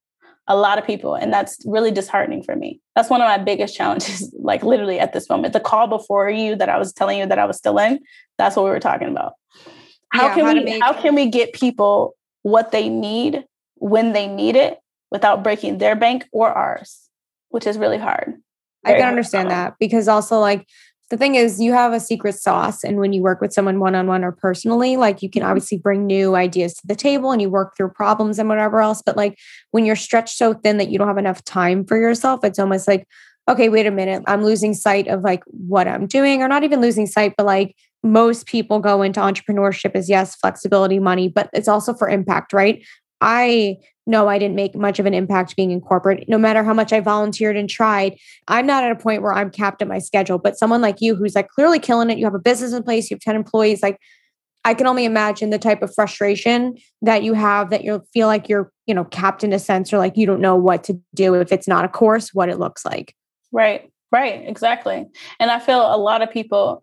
a 0.48 0.56
lot 0.56 0.78
of 0.78 0.84
people 0.84 1.14
and 1.14 1.32
that's 1.32 1.58
really 1.64 1.90
disheartening 1.90 2.42
for 2.42 2.56
me. 2.56 2.80
That's 2.96 3.08
one 3.08 3.20
of 3.20 3.26
my 3.26 3.38
biggest 3.38 3.76
challenges 3.76 4.34
like 4.40 4.62
literally 4.62 4.98
at 4.98 5.12
this 5.12 5.28
moment. 5.28 5.52
The 5.52 5.60
call 5.60 5.86
before 5.86 6.30
you 6.30 6.56
that 6.56 6.68
i 6.68 6.78
was 6.78 6.92
telling 6.92 7.18
you 7.18 7.26
that 7.26 7.38
i 7.38 7.44
was 7.44 7.56
still 7.56 7.78
in 7.78 8.00
that's 8.38 8.56
what 8.56 8.64
we 8.64 8.70
were 8.70 8.80
talking 8.80 9.08
about. 9.08 9.34
How 10.10 10.26
yeah, 10.26 10.34
can 10.34 10.44
how 10.44 10.52
we 10.54 10.64
make- 10.64 10.82
how 10.82 10.92
can 10.92 11.14
we 11.14 11.26
get 11.26 11.52
people 11.52 12.14
what 12.42 12.72
they 12.72 12.88
need 12.88 13.44
when 13.76 14.12
they 14.12 14.26
need 14.26 14.56
it 14.56 14.78
without 15.10 15.42
breaking 15.44 15.78
their 15.78 15.94
bank 15.94 16.26
or 16.32 16.50
ours 16.50 17.08
which 17.52 17.66
is 17.66 17.78
really 17.78 17.98
hard. 17.98 18.34
Very 18.84 18.96
i 18.96 19.00
can 19.00 19.08
understand 19.08 19.50
that 19.50 19.74
because 19.78 20.08
also 20.08 20.40
like 20.40 20.66
the 21.12 21.18
thing 21.18 21.34
is 21.34 21.60
you 21.60 21.74
have 21.74 21.92
a 21.92 22.00
secret 22.00 22.32
sauce 22.32 22.82
and 22.82 22.96
when 22.96 23.12
you 23.12 23.20
work 23.20 23.42
with 23.42 23.52
someone 23.52 23.78
one-on-one 23.78 24.24
or 24.24 24.32
personally 24.32 24.96
like 24.96 25.20
you 25.20 25.28
can 25.28 25.42
mm-hmm. 25.42 25.50
obviously 25.50 25.76
bring 25.76 26.06
new 26.06 26.34
ideas 26.34 26.72
to 26.72 26.86
the 26.86 26.94
table 26.96 27.32
and 27.32 27.42
you 27.42 27.50
work 27.50 27.76
through 27.76 27.90
problems 27.90 28.38
and 28.38 28.48
whatever 28.48 28.80
else 28.80 29.02
but 29.04 29.14
like 29.14 29.38
when 29.72 29.84
you're 29.84 29.94
stretched 29.94 30.38
so 30.38 30.54
thin 30.54 30.78
that 30.78 30.88
you 30.88 30.96
don't 30.96 31.08
have 31.08 31.18
enough 31.18 31.44
time 31.44 31.84
for 31.84 31.98
yourself 31.98 32.42
it's 32.42 32.58
almost 32.58 32.88
like 32.88 33.06
okay 33.46 33.68
wait 33.68 33.86
a 33.86 33.90
minute 33.90 34.22
i'm 34.26 34.42
losing 34.42 34.72
sight 34.72 35.06
of 35.06 35.20
like 35.20 35.42
what 35.48 35.86
i'm 35.86 36.06
doing 36.06 36.42
or 36.42 36.48
not 36.48 36.64
even 36.64 36.80
losing 36.80 37.06
sight 37.06 37.34
but 37.36 37.44
like 37.44 37.76
most 38.02 38.46
people 38.46 38.78
go 38.80 39.02
into 39.02 39.20
entrepreneurship 39.20 39.94
as 39.94 40.08
yes 40.08 40.34
flexibility 40.36 40.98
money 40.98 41.28
but 41.28 41.50
it's 41.52 41.68
also 41.68 41.92
for 41.92 42.08
impact 42.08 42.54
right 42.54 42.82
I 43.22 43.76
know 44.06 44.28
I 44.28 44.38
didn't 44.38 44.56
make 44.56 44.74
much 44.74 44.98
of 44.98 45.06
an 45.06 45.14
impact 45.14 45.56
being 45.56 45.70
in 45.70 45.80
corporate, 45.80 46.28
no 46.28 46.38
matter 46.38 46.64
how 46.64 46.74
much 46.74 46.92
I 46.92 47.00
volunteered 47.00 47.56
and 47.56 47.68
tried. 47.68 48.18
I'm 48.48 48.66
not 48.66 48.84
at 48.84 48.90
a 48.90 48.96
point 48.96 49.22
where 49.22 49.32
I'm 49.32 49.50
capped 49.50 49.82
at 49.82 49.88
my 49.88 49.98
schedule, 49.98 50.38
but 50.38 50.58
someone 50.58 50.80
like 50.80 51.00
you 51.00 51.14
who's 51.14 51.34
like 51.34 51.48
clearly 51.48 51.78
killing 51.78 52.10
it, 52.10 52.18
you 52.18 52.24
have 52.24 52.34
a 52.34 52.40
business 52.40 52.72
in 52.72 52.82
place, 52.82 53.10
you 53.10 53.14
have 53.14 53.20
10 53.20 53.36
employees, 53.36 53.82
like 53.82 53.98
I 54.64 54.74
can 54.74 54.86
only 54.86 55.04
imagine 55.04 55.50
the 55.50 55.58
type 55.58 55.82
of 55.82 55.92
frustration 55.94 56.76
that 57.02 57.22
you 57.22 57.34
have 57.34 57.70
that 57.70 57.82
you 57.82 58.02
feel 58.12 58.28
like 58.28 58.48
you're, 58.48 58.72
you 58.86 58.94
know, 58.94 59.04
capped 59.04 59.42
in 59.42 59.52
a 59.52 59.58
sense 59.58 59.92
or 59.92 59.98
like 59.98 60.16
you 60.16 60.26
don't 60.26 60.40
know 60.40 60.56
what 60.56 60.84
to 60.84 61.00
do 61.14 61.34
if 61.34 61.50
it's 61.50 61.66
not 61.66 61.84
a 61.84 61.88
course, 61.88 62.32
what 62.32 62.48
it 62.48 62.58
looks 62.58 62.84
like. 62.84 63.14
Right, 63.50 63.90
right, 64.12 64.46
exactly. 64.46 65.06
And 65.40 65.50
I 65.50 65.58
feel 65.58 65.80
a 65.80 65.98
lot 65.98 66.22
of 66.22 66.30
people 66.30 66.82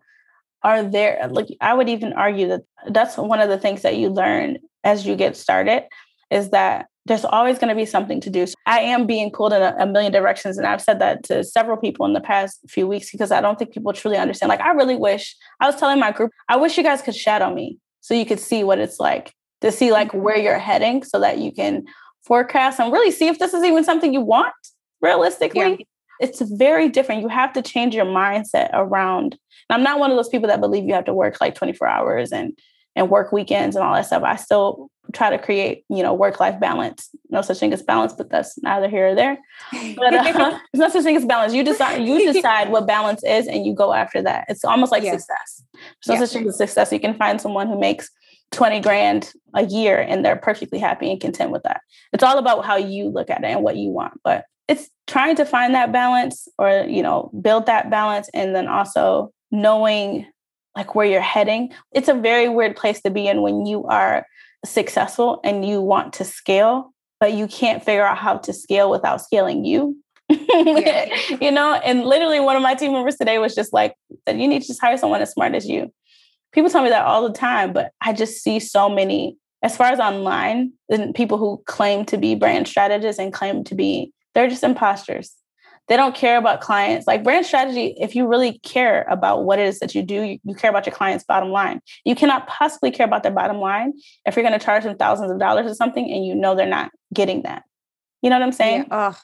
are 0.62 0.82
there. 0.82 1.26
Like 1.30 1.46
I 1.60 1.72
would 1.72 1.88
even 1.88 2.12
argue 2.12 2.48
that 2.48 2.62
that's 2.88 3.16
one 3.16 3.40
of 3.40 3.48
the 3.48 3.58
things 3.58 3.82
that 3.82 3.96
you 3.96 4.10
learn 4.10 4.58
as 4.84 5.06
you 5.06 5.16
get 5.16 5.36
started 5.36 5.84
is 6.30 6.50
that 6.50 6.86
there's 7.06 7.24
always 7.24 7.58
going 7.58 7.70
to 7.70 7.74
be 7.74 7.86
something 7.86 8.20
to 8.20 8.30
do. 8.30 8.46
So 8.46 8.54
I 8.66 8.80
am 8.80 9.06
being 9.06 9.30
pulled 9.30 9.52
in 9.52 9.62
a, 9.62 9.74
a, 9.78 9.86
million 9.86 10.12
directions. 10.12 10.58
And 10.58 10.66
I've 10.66 10.82
said 10.82 11.00
that 11.00 11.24
to 11.24 11.42
several 11.42 11.76
people 11.76 12.04
in 12.06 12.12
the 12.12 12.20
past 12.20 12.60
few 12.68 12.86
weeks 12.86 13.10
because 13.10 13.32
I 13.32 13.40
don't 13.40 13.58
think 13.58 13.72
people 13.72 13.92
truly 13.92 14.18
understand. 14.18 14.48
Like, 14.48 14.60
I 14.60 14.70
really 14.72 14.96
wish, 14.96 15.34
I 15.60 15.66
was 15.66 15.76
telling 15.76 15.98
my 15.98 16.12
group, 16.12 16.30
I 16.48 16.56
wish 16.56 16.76
you 16.76 16.82
guys 16.82 17.02
could 17.02 17.16
shadow 17.16 17.52
me 17.52 17.78
so 18.00 18.14
you 18.14 18.26
could 18.26 18.40
see 18.40 18.64
what 18.64 18.78
it's 18.78 19.00
like 19.00 19.32
to 19.60 19.72
see 19.72 19.92
like 19.92 20.08
mm-hmm. 20.08 20.20
where 20.20 20.38
you're 20.38 20.58
heading 20.58 21.02
so 21.02 21.20
that 21.20 21.38
you 21.38 21.52
can 21.52 21.84
forecast 22.24 22.80
and 22.80 22.92
really 22.92 23.10
see 23.10 23.28
if 23.28 23.38
this 23.38 23.54
is 23.54 23.64
even 23.64 23.84
something 23.84 24.12
you 24.12 24.20
want 24.20 24.54
realistically. 25.00 25.60
Yeah. 25.60 25.76
It's 26.20 26.42
very 26.42 26.90
different. 26.90 27.22
You 27.22 27.28
have 27.28 27.54
to 27.54 27.62
change 27.62 27.94
your 27.94 28.04
mindset 28.04 28.68
around. 28.74 29.38
And 29.68 29.76
I'm 29.76 29.82
not 29.82 29.98
one 29.98 30.10
of 30.10 30.16
those 30.18 30.28
people 30.28 30.48
that 30.48 30.60
believe 30.60 30.84
you 30.84 30.92
have 30.92 31.06
to 31.06 31.14
work 31.14 31.40
like 31.40 31.54
24 31.54 31.88
hours 31.88 32.32
and 32.32 32.58
and 32.96 33.08
work 33.08 33.32
weekends 33.32 33.76
and 33.76 33.84
all 33.84 33.94
that 33.94 34.06
stuff. 34.06 34.22
I 34.24 34.36
still 34.36 34.90
try 35.12 35.30
to 35.30 35.38
create, 35.38 35.84
you 35.88 36.02
know, 36.02 36.14
work 36.14 36.40
life 36.40 36.58
balance. 36.60 37.10
No 37.30 37.42
such 37.42 37.58
thing 37.58 37.72
as 37.72 37.82
balance, 37.82 38.12
but 38.12 38.30
that's 38.30 38.60
neither 38.62 38.88
here 38.88 39.08
or 39.08 39.14
there. 39.14 39.38
But 39.96 40.14
uh, 40.14 40.22
there's 40.72 40.80
no 40.80 40.88
such 40.88 41.04
thing 41.04 41.16
as 41.16 41.24
balance. 41.24 41.54
You 41.54 41.64
decide 41.64 42.02
you 42.02 42.32
decide 42.32 42.70
what 42.70 42.86
balance 42.86 43.22
is, 43.24 43.46
and 43.46 43.64
you 43.64 43.74
go 43.74 43.92
after 43.92 44.22
that. 44.22 44.46
It's 44.48 44.64
almost 44.64 44.92
like 44.92 45.02
yeah. 45.02 45.12
success. 45.12 45.62
There's 45.72 46.08
no 46.08 46.14
yeah. 46.14 46.20
such 46.20 46.32
thing 46.32 46.48
as 46.48 46.56
success. 46.58 46.92
You 46.92 47.00
can 47.00 47.14
find 47.14 47.40
someone 47.40 47.66
who 47.68 47.78
makes 47.78 48.10
20 48.52 48.80
grand 48.80 49.32
a 49.54 49.64
year 49.64 50.00
and 50.00 50.24
they're 50.24 50.36
perfectly 50.36 50.78
happy 50.78 51.10
and 51.10 51.20
content 51.20 51.52
with 51.52 51.62
that. 51.62 51.82
It's 52.12 52.24
all 52.24 52.38
about 52.38 52.64
how 52.64 52.76
you 52.76 53.08
look 53.08 53.30
at 53.30 53.44
it 53.44 53.46
and 53.46 53.62
what 53.62 53.76
you 53.76 53.90
want. 53.90 54.14
But 54.24 54.44
it's 54.66 54.90
trying 55.06 55.36
to 55.36 55.44
find 55.44 55.74
that 55.74 55.92
balance 55.92 56.48
or, 56.58 56.84
you 56.88 57.02
know, 57.02 57.30
build 57.40 57.66
that 57.66 57.90
balance 57.90 58.28
and 58.34 58.54
then 58.54 58.66
also 58.66 59.32
knowing 59.50 60.26
like 60.76 60.94
where 60.94 61.06
you're 61.06 61.20
heading. 61.20 61.72
It's 61.92 62.08
a 62.08 62.14
very 62.14 62.48
weird 62.48 62.76
place 62.76 63.00
to 63.02 63.10
be 63.10 63.26
in 63.26 63.42
when 63.42 63.66
you 63.66 63.84
are 63.86 64.26
successful 64.64 65.40
and 65.44 65.64
you 65.64 65.80
want 65.80 66.12
to 66.14 66.24
scale, 66.24 66.92
but 67.18 67.32
you 67.32 67.46
can't 67.46 67.84
figure 67.84 68.04
out 68.04 68.18
how 68.18 68.36
to 68.38 68.52
scale 68.52 68.90
without 68.90 69.20
scaling 69.20 69.64
you. 69.64 69.96
yeah. 70.28 71.14
you 71.40 71.50
know, 71.50 71.74
and 71.84 72.04
literally 72.04 72.40
one 72.40 72.56
of 72.56 72.62
my 72.62 72.74
team 72.74 72.92
members 72.92 73.16
today 73.16 73.38
was 73.38 73.54
just 73.54 73.72
like, 73.72 73.94
you 74.26 74.48
need 74.48 74.62
to 74.62 74.68
just 74.68 74.80
hire 74.80 74.96
someone 74.96 75.20
as 75.20 75.32
smart 75.32 75.54
as 75.54 75.68
you. 75.68 75.92
People 76.52 76.70
tell 76.70 76.82
me 76.82 76.90
that 76.90 77.04
all 77.04 77.26
the 77.26 77.34
time, 77.36 77.72
but 77.72 77.92
I 78.00 78.12
just 78.12 78.42
see 78.42 78.58
so 78.58 78.88
many, 78.88 79.36
as 79.62 79.76
far 79.76 79.86
as 79.88 80.00
online, 80.00 80.72
and 80.88 81.14
people 81.14 81.38
who 81.38 81.62
claim 81.66 82.04
to 82.06 82.16
be 82.16 82.34
brand 82.34 82.66
strategists 82.66 83.20
and 83.20 83.32
claim 83.32 83.62
to 83.64 83.74
be, 83.74 84.12
they're 84.34 84.48
just 84.48 84.64
imposters. 84.64 85.32
They 85.88 85.96
don't 85.96 86.14
care 86.14 86.38
about 86.38 86.60
clients. 86.60 87.06
Like 87.06 87.24
brand 87.24 87.44
strategy, 87.46 87.96
if 87.98 88.14
you 88.14 88.26
really 88.26 88.60
care 88.60 89.02
about 89.10 89.44
what 89.44 89.58
it 89.58 89.66
is 89.66 89.80
that 89.80 89.94
you 89.94 90.02
do, 90.02 90.22
you, 90.22 90.38
you 90.44 90.54
care 90.54 90.70
about 90.70 90.86
your 90.86 90.94
client's 90.94 91.24
bottom 91.24 91.50
line. 91.50 91.80
You 92.04 92.14
cannot 92.14 92.46
possibly 92.46 92.92
care 92.92 93.06
about 93.06 93.24
their 93.24 93.32
bottom 93.32 93.56
line 93.56 93.94
if 94.24 94.36
you're 94.36 94.44
going 94.44 94.58
to 94.58 94.64
charge 94.64 94.84
them 94.84 94.96
thousands 94.96 95.32
of 95.32 95.40
dollars 95.40 95.70
or 95.70 95.74
something 95.74 96.08
and 96.10 96.24
you 96.24 96.34
know 96.34 96.54
they're 96.54 96.66
not 96.66 96.92
getting 97.12 97.42
that. 97.42 97.64
You 98.22 98.30
know 98.30 98.36
what 98.36 98.44
I'm 98.44 98.52
saying? 98.52 98.86
Yeah. 98.88 99.14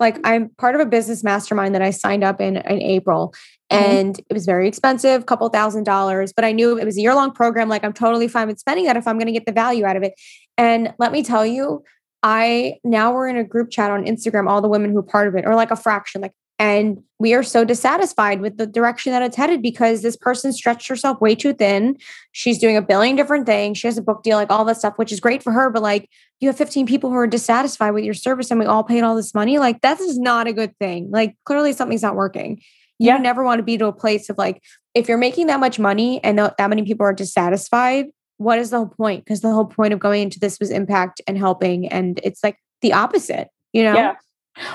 like 0.00 0.18
I'm 0.24 0.48
part 0.50 0.74
of 0.74 0.80
a 0.80 0.86
business 0.86 1.22
mastermind 1.22 1.74
that 1.74 1.82
I 1.82 1.90
signed 1.90 2.24
up 2.24 2.40
in 2.40 2.56
in 2.56 2.80
April 2.80 3.34
mm-hmm. 3.70 3.84
and 3.84 4.18
it 4.18 4.32
was 4.32 4.46
very 4.46 4.66
expensive, 4.66 5.20
a 5.20 5.24
couple 5.24 5.48
thousand 5.50 5.84
dollars, 5.84 6.32
but 6.32 6.44
I 6.44 6.52
knew 6.52 6.78
it 6.78 6.84
was 6.84 6.96
a 6.96 7.00
year 7.00 7.14
long 7.14 7.32
program. 7.32 7.68
Like 7.68 7.84
I'm 7.84 7.92
totally 7.92 8.28
fine 8.28 8.46
with 8.46 8.58
spending 8.58 8.86
that 8.86 8.96
if 8.96 9.06
I'm 9.06 9.18
going 9.18 9.26
to 9.26 9.32
get 9.32 9.46
the 9.46 9.52
value 9.52 9.84
out 9.84 9.96
of 9.96 10.02
it. 10.02 10.14
And 10.56 10.94
let 10.98 11.12
me 11.12 11.22
tell 11.22 11.44
you, 11.44 11.82
I 12.24 12.78
now 12.82 13.12
we're 13.12 13.28
in 13.28 13.36
a 13.36 13.44
group 13.44 13.70
chat 13.70 13.90
on 13.90 14.06
Instagram, 14.06 14.48
all 14.48 14.62
the 14.62 14.68
women 14.68 14.90
who 14.90 14.98
are 14.98 15.02
part 15.02 15.28
of 15.28 15.36
it, 15.36 15.44
or 15.44 15.54
like 15.54 15.70
a 15.70 15.76
fraction, 15.76 16.22
like, 16.22 16.32
and 16.58 17.02
we 17.18 17.34
are 17.34 17.42
so 17.42 17.64
dissatisfied 17.64 18.40
with 18.40 18.56
the 18.56 18.66
direction 18.66 19.12
that 19.12 19.20
it's 19.20 19.36
headed 19.36 19.60
because 19.60 20.00
this 20.00 20.16
person 20.16 20.50
stretched 20.50 20.88
herself 20.88 21.20
way 21.20 21.34
too 21.34 21.52
thin. 21.52 21.98
She's 22.32 22.58
doing 22.58 22.78
a 22.78 22.82
billion 22.82 23.14
different 23.14 23.44
things. 23.44 23.76
She 23.76 23.88
has 23.88 23.98
a 23.98 24.02
book 24.02 24.22
deal, 24.22 24.38
like 24.38 24.50
all 24.50 24.64
that 24.64 24.78
stuff, 24.78 24.94
which 24.96 25.12
is 25.12 25.20
great 25.20 25.42
for 25.42 25.52
her. 25.52 25.68
But 25.68 25.82
like, 25.82 26.08
you 26.40 26.48
have 26.48 26.56
15 26.56 26.86
people 26.86 27.10
who 27.10 27.16
are 27.16 27.26
dissatisfied 27.26 27.92
with 27.92 28.04
your 28.04 28.14
service 28.14 28.50
and 28.50 28.58
we 28.58 28.66
all 28.66 28.84
paid 28.84 29.02
all 29.02 29.16
this 29.16 29.34
money. 29.34 29.58
Like, 29.58 29.82
that 29.82 30.00
is 30.00 30.18
not 30.18 30.46
a 30.46 30.52
good 30.52 30.78
thing. 30.78 31.10
Like, 31.10 31.36
clearly 31.44 31.74
something's 31.74 32.02
not 32.02 32.14
working. 32.14 32.62
You 32.98 33.08
yeah. 33.08 33.18
never 33.18 33.44
want 33.44 33.58
to 33.58 33.64
be 33.64 33.76
to 33.76 33.86
a 33.86 33.92
place 33.92 34.30
of 34.30 34.38
like, 34.38 34.62
if 34.94 35.08
you're 35.08 35.18
making 35.18 35.48
that 35.48 35.60
much 35.60 35.78
money 35.78 36.22
and 36.22 36.38
that 36.38 36.70
many 36.70 36.84
people 36.84 37.04
are 37.04 37.12
dissatisfied, 37.12 38.06
what 38.38 38.58
is 38.58 38.70
the 38.70 38.78
whole 38.78 38.86
point? 38.88 39.24
Because 39.24 39.40
the 39.40 39.52
whole 39.52 39.64
point 39.64 39.92
of 39.92 40.00
going 40.00 40.22
into 40.22 40.40
this 40.40 40.58
was 40.58 40.70
impact 40.70 41.20
and 41.26 41.38
helping. 41.38 41.88
And 41.88 42.20
it's 42.22 42.42
like 42.42 42.58
the 42.82 42.92
opposite, 42.92 43.48
you 43.72 43.82
know? 43.82 43.94
Yeah. 43.94 44.14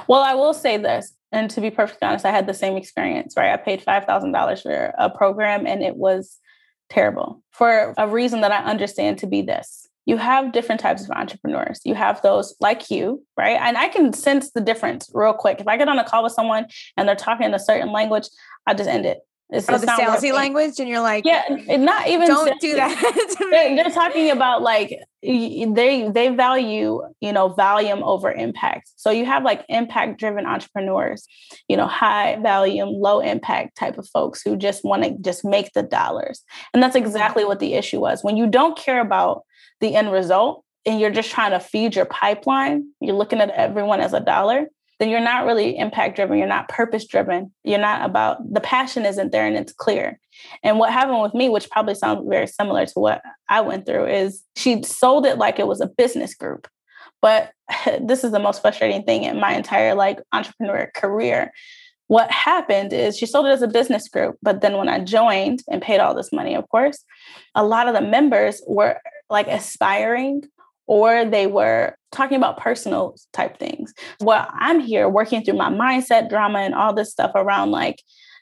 Well, 0.07 0.21
I 0.21 0.33
will 0.33 0.53
say 0.53 0.77
this, 0.77 1.13
and 1.31 1.49
to 1.51 1.61
be 1.61 1.69
perfectly 1.69 2.07
honest, 2.07 2.25
I 2.25 2.31
had 2.31 2.47
the 2.47 2.53
same 2.53 2.75
experience, 2.75 3.35
right? 3.37 3.53
I 3.53 3.57
paid 3.57 3.83
$5,000 3.83 4.61
for 4.61 4.93
a 4.97 5.09
program 5.09 5.65
and 5.65 5.81
it 5.83 5.95
was 5.95 6.37
terrible 6.89 7.41
for 7.51 7.93
a 7.97 8.07
reason 8.07 8.41
that 8.41 8.51
I 8.51 8.63
understand 8.63 9.19
to 9.19 9.27
be 9.27 9.41
this. 9.41 9.87
You 10.05 10.17
have 10.17 10.51
different 10.51 10.81
types 10.81 11.03
of 11.03 11.11
entrepreneurs. 11.11 11.81
You 11.85 11.93
have 11.93 12.21
those 12.23 12.55
like 12.59 12.89
you, 12.89 13.23
right? 13.37 13.59
And 13.61 13.77
I 13.77 13.89
can 13.89 14.11
sense 14.11 14.51
the 14.51 14.61
difference 14.61 15.09
real 15.13 15.33
quick. 15.33 15.61
If 15.61 15.67
I 15.67 15.77
get 15.77 15.87
on 15.87 15.99
a 15.99 16.03
call 16.03 16.23
with 16.23 16.33
someone 16.33 16.65
and 16.97 17.07
they're 17.07 17.15
talking 17.15 17.45
in 17.45 17.53
a 17.53 17.59
certain 17.59 17.91
language, 17.91 18.27
I 18.65 18.73
just 18.73 18.89
end 18.89 19.05
it. 19.05 19.19
It's, 19.51 19.67
oh, 19.67 19.79
the 19.79 19.87
salesy 19.87 20.31
language, 20.31 20.79
and 20.79 20.87
you're 20.87 21.01
like, 21.01 21.25
yeah, 21.25 21.41
not 21.77 22.07
even. 22.07 22.27
Don't 22.27 22.61
do 22.61 22.75
that. 22.75 23.35
they're, 23.39 23.75
they're, 23.75 23.89
talking 23.89 24.29
about 24.29 24.61
like 24.61 24.95
they 25.23 26.07
they 26.13 26.29
value 26.29 27.01
you 27.19 27.33
know 27.33 27.47
volume 27.47 28.03
over 28.03 28.31
impact. 28.31 28.91
So 28.95 29.09
you 29.09 29.25
have 29.25 29.43
like 29.43 29.65
impact 29.67 30.19
driven 30.19 30.45
entrepreneurs, 30.45 31.27
you 31.67 31.77
know, 31.77 31.87
high 31.87 32.37
volume, 32.43 32.89
low 32.89 33.21
impact 33.21 33.75
type 33.75 33.97
of 33.97 34.07
folks 34.09 34.43
who 34.43 34.55
just 34.55 34.85
want 34.85 35.03
to 35.03 35.15
just 35.19 35.43
make 35.43 35.73
the 35.73 35.81
dollars, 35.81 36.43
and 36.71 36.83
that's 36.83 36.95
mm-hmm. 36.95 37.07
exactly 37.07 37.43
what 37.43 37.59
the 37.59 37.73
issue 37.73 37.99
was. 37.99 38.23
When 38.23 38.37
you 38.37 38.45
don't 38.45 38.77
care 38.77 39.01
about 39.01 39.45
the 39.81 39.95
end 39.95 40.11
result 40.11 40.63
and 40.85 40.99
you're 40.99 41.09
just 41.09 41.31
trying 41.31 41.51
to 41.51 41.59
feed 41.59 41.95
your 41.95 42.05
pipeline, 42.05 42.89
you're 43.01 43.15
looking 43.15 43.41
at 43.41 43.49
everyone 43.49 43.99
as 43.99 44.13
a 44.13 44.19
dollar 44.19 44.67
then 44.99 45.09
you're 45.09 45.21
not 45.21 45.45
really 45.45 45.77
impact 45.77 46.17
driven. 46.17 46.37
You're 46.37 46.47
not 46.47 46.67
purpose 46.67 47.07
driven. 47.07 47.51
You're 47.63 47.79
not 47.79 48.07
about 48.07 48.37
the 48.53 48.59
passion 48.59 49.05
isn't 49.05 49.31
there 49.31 49.47
and 49.47 49.55
it's 49.55 49.71
clear. 49.71 50.19
And 50.61 50.77
what 50.77 50.91
happened 50.91 51.21
with 51.21 51.33
me, 51.33 51.49
which 51.49 51.69
probably 51.69 51.95
sounds 51.95 52.27
very 52.27 52.47
similar 52.47 52.85
to 52.85 52.99
what 52.99 53.21
I 53.47 53.61
went 53.61 53.85
through, 53.85 54.07
is 54.07 54.43
she 54.57 54.83
sold 54.83 55.25
it 55.25 55.37
like 55.37 55.57
it 55.57 55.67
was 55.67 55.79
a 55.79 55.87
business 55.87 56.35
group. 56.35 56.67
But 57.21 57.51
this 58.01 58.23
is 58.23 58.31
the 58.31 58.39
most 58.39 58.61
frustrating 58.61 59.03
thing 59.03 59.23
in 59.23 59.39
my 59.39 59.53
entire 59.53 59.95
like 59.95 60.19
entrepreneur 60.33 60.91
career. 60.93 61.51
What 62.07 62.31
happened 62.31 62.91
is 62.91 63.17
she 63.17 63.25
sold 63.25 63.45
it 63.45 63.51
as 63.51 63.61
a 63.61 63.67
business 63.67 64.07
group, 64.09 64.37
but 64.41 64.61
then 64.61 64.77
when 64.77 64.89
I 64.89 64.99
joined 64.99 65.61
and 65.69 65.81
paid 65.81 65.99
all 65.99 66.15
this 66.15 66.33
money, 66.33 66.55
of 66.55 66.67
course, 66.69 67.05
a 67.53 67.63
lot 67.63 67.87
of 67.87 67.93
the 67.93 68.01
members 68.01 68.61
were 68.67 68.99
like 69.29 69.47
aspiring 69.47 70.41
or 70.89 71.23
they 71.23 71.45
were 71.45 71.95
talking 72.11 72.35
about 72.35 72.57
personal 72.57 73.15
type 73.31 73.59
things. 73.59 73.93
Well, 74.21 74.47
I'm 74.51 74.79
here 74.79 75.07
working 75.07 75.43
through 75.43 75.53
my 75.53 75.69
mindset 75.69 76.29
drama 76.29 76.59
and 76.59 76.73
all 76.73 76.95
this 76.95 77.11
stuff 77.11 77.31
around 77.35 77.69
like 77.69 78.01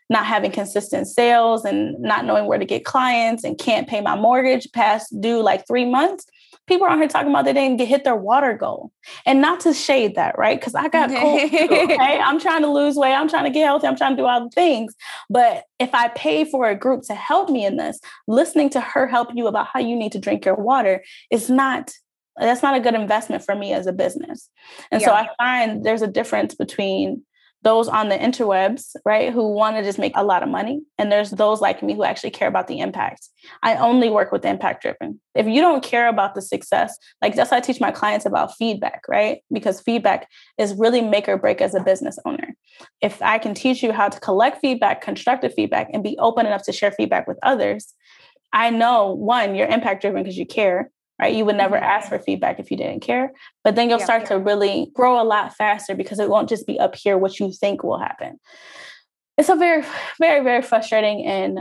not 0.10 0.26
having 0.26 0.52
consistent 0.52 1.08
sales 1.08 1.66
and 1.66 2.00
not 2.00 2.24
knowing 2.24 2.46
where 2.46 2.58
to 2.58 2.64
get 2.64 2.86
clients 2.86 3.44
and 3.44 3.60
can't 3.60 3.90
pay 3.90 4.00
my 4.00 4.16
mortgage 4.16 4.72
past 4.72 5.14
due 5.20 5.44
like 5.44 5.68
three 5.68 5.84
months. 5.84 6.26
People 6.68 6.88
are 6.88 6.90
on 6.90 7.00
here 7.00 7.10
talking 7.10 7.32
about 7.32 7.44
they 7.44 7.52
didn't 7.52 7.78
get 7.78 7.90
hit 7.90 8.06
their 8.06 8.16
water 8.16 8.54
goal. 8.54 8.94
And 9.26 9.42
not 9.42 9.60
to 9.62 9.74
shade 9.74 10.16
that, 10.16 10.38
right? 10.38 10.58
Because 10.58 10.74
I 10.74 10.88
got 10.88 11.10
cold 11.10 11.42
okay. 11.54 12.20
I'm 12.24 12.40
trying 12.40 12.62
to 12.62 12.70
lose 12.70 12.96
weight. 12.96 13.14
I'm 13.14 13.28
trying 13.28 13.44
to 13.44 13.50
get 13.50 13.66
healthy. 13.66 13.88
I'm 13.88 13.98
trying 13.98 14.16
to 14.16 14.22
do 14.22 14.26
all 14.26 14.46
the 14.46 14.50
things. 14.52 14.96
But 15.30 15.66
if 15.80 15.94
I 15.94 16.08
pay 16.10 16.46
for 16.46 16.70
a 16.70 16.76
group 16.76 17.04
to 17.08 17.14
help 17.14 17.50
me 17.50 17.66
in 17.66 17.76
this, 17.76 18.00
listening 18.26 18.70
to 18.70 18.80
her 18.80 19.06
help 19.06 19.30
you 19.34 19.48
about 19.48 19.68
how 19.68 19.82
you 19.82 19.98
need 19.98 20.14
to 20.14 20.20
drink 20.20 20.46
your 20.46 20.56
water 20.56 21.04
is 21.30 21.50
not 21.50 21.92
that's 22.40 22.64
not 22.64 22.76
a 22.76 22.80
good 22.80 22.94
investment 22.94 23.44
for 23.44 23.56
me 23.56 23.74
as 23.74 23.88
a 23.88 23.94
business. 23.94 24.50
And 24.92 25.02
yeah. 25.02 25.08
so 25.08 25.14
I 25.14 25.30
find 25.38 25.84
there's 25.84 26.02
a 26.02 26.08
difference 26.08 26.56
between 26.56 27.24
those 27.64 27.88
on 27.88 28.10
the 28.10 28.18
interwebs, 28.18 28.96
right, 29.04 29.34
who 29.34 29.52
want 29.52 29.76
to 29.76 29.84
just 29.84 29.98
make 29.98 30.14
a 30.16 30.24
lot 30.24 30.44
of 30.44 30.50
money. 30.50 30.82
And 30.98 31.12
there's 31.12 31.32
those 31.32 31.60
like 31.60 31.82
me 31.82 31.96
who 31.96 32.04
actually 32.04 32.30
care 32.30 32.48
about 32.48 32.68
the 32.68 32.80
impact. 32.80 33.28
I 33.64 33.76
only 33.76 34.10
work 34.10 34.32
with 34.32 34.46
impact 34.46 34.84
driven. 34.84 35.20
If 35.34 35.48
you 35.48 35.60
don't 35.60 35.84
care 35.84 36.08
about 36.08 36.36
the 36.36 36.42
success, 36.42 36.96
like 37.22 37.36
that's 37.36 37.52
why 37.52 37.58
I 37.58 37.62
teach 37.62 37.82
my 37.82 37.92
clients 37.92 38.26
about 38.26 38.56
feedback, 38.56 39.02
right? 39.10 39.40
Because 39.52 39.82
feedback 39.82 40.30
is 40.58 40.76
really 40.76 41.02
make 41.02 41.28
or 41.28 41.38
break 41.38 41.60
as 41.60 41.74
a 41.74 41.82
business 41.82 42.20
owner. 42.26 42.56
If 43.02 43.22
I 43.22 43.40
can 43.40 43.54
teach 43.56 43.82
you 43.82 43.92
how 43.92 44.10
to 44.10 44.20
collect 44.20 44.62
feedback, 44.62 45.02
constructive 45.02 45.54
feedback, 45.54 45.90
and 45.92 46.04
be 46.04 46.16
open 46.20 46.46
enough 46.46 46.64
to 46.66 46.72
share 46.72 46.92
feedback 46.92 47.28
with 47.28 47.40
others, 47.42 47.94
I 48.54 48.70
know 48.70 49.14
one, 49.14 49.56
you're 49.56 49.68
impact 49.68 50.02
driven 50.02 50.24
because 50.24 50.38
you 50.38 50.46
care 50.46 50.92
right? 51.20 51.34
You 51.34 51.46
would 51.46 51.56
never 51.56 51.76
mm-hmm. 51.76 51.86
ask 51.86 52.10
for 52.10 52.20
feedback 52.20 52.60
if 52.60 52.72
you 52.72 52.78
didn't 52.78 53.02
care. 53.02 53.32
But 53.64 53.76
then 53.76 53.90
you'll 53.90 54.00
yeah, 54.00 54.06
start 54.06 54.22
yeah. 54.24 54.30
to 54.30 54.40
really 54.40 54.92
grow 54.94 55.22
a 55.22 55.24
lot 55.24 55.56
faster 55.56 55.96
because 55.96 56.20
it 56.20 56.30
won't 56.30 56.50
just 56.50 56.68
be 56.68 56.80
up 56.80 56.96
here 56.96 57.18
what 57.18 57.40
you 57.40 57.52
think 57.52 57.84
will 57.84 58.00
happen. 58.00 58.40
It's 59.38 59.50
a 59.50 59.56
very, 59.56 59.84
very, 60.20 60.44
very 60.44 60.62
frustrating 60.64 61.26
and 61.26 61.60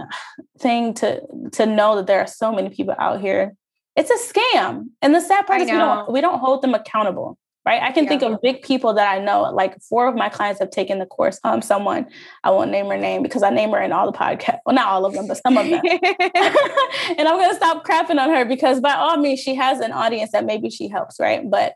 thing 0.58 0.94
to 0.94 1.20
to 1.52 1.66
know 1.66 1.96
that 1.96 2.06
there 2.06 2.20
are 2.20 2.26
so 2.26 2.50
many 2.50 2.70
people 2.70 2.94
out 2.98 3.20
here. 3.20 3.54
It's 3.96 4.10
a 4.10 4.32
scam. 4.32 4.86
And 5.02 5.14
the 5.14 5.20
sad 5.20 5.46
part 5.46 5.60
I 5.60 5.64
is 5.64 5.70
we 5.70 5.76
don't 5.76 6.12
we 6.12 6.20
don't 6.20 6.38
hold 6.38 6.62
them 6.62 6.74
accountable 6.74 7.38
right? 7.66 7.82
I 7.82 7.90
can 7.90 8.04
yeah. 8.04 8.10
think 8.10 8.22
of 8.22 8.40
big 8.40 8.62
people 8.62 8.94
that 8.94 9.12
I 9.12 9.18
know. 9.18 9.42
Like 9.42 9.78
four 9.82 10.06
of 10.06 10.14
my 10.14 10.28
clients 10.28 10.60
have 10.60 10.70
taken 10.70 11.00
the 11.00 11.06
course. 11.06 11.40
Um, 11.42 11.60
someone 11.60 12.06
I 12.44 12.50
won't 12.50 12.70
name 12.70 12.86
her 12.86 12.96
name 12.96 13.22
because 13.22 13.42
I 13.42 13.50
name 13.50 13.70
her 13.72 13.82
in 13.82 13.92
all 13.92 14.10
the 14.10 14.16
podcast. 14.16 14.58
Well, 14.64 14.74
not 14.74 14.86
all 14.86 15.04
of 15.04 15.12
them, 15.12 15.26
but 15.26 15.38
some 15.38 15.58
of 15.58 15.66
them. 15.66 15.82
and 15.84 17.28
I'm 17.28 17.38
gonna 17.38 17.54
stop 17.54 17.84
crapping 17.84 18.20
on 18.20 18.30
her 18.30 18.44
because 18.44 18.80
by 18.80 18.94
all 18.94 19.16
means, 19.16 19.40
she 19.40 19.56
has 19.56 19.80
an 19.80 19.92
audience 19.92 20.30
that 20.32 20.46
maybe 20.46 20.70
she 20.70 20.88
helps, 20.88 21.18
right? 21.18 21.42
But 21.50 21.74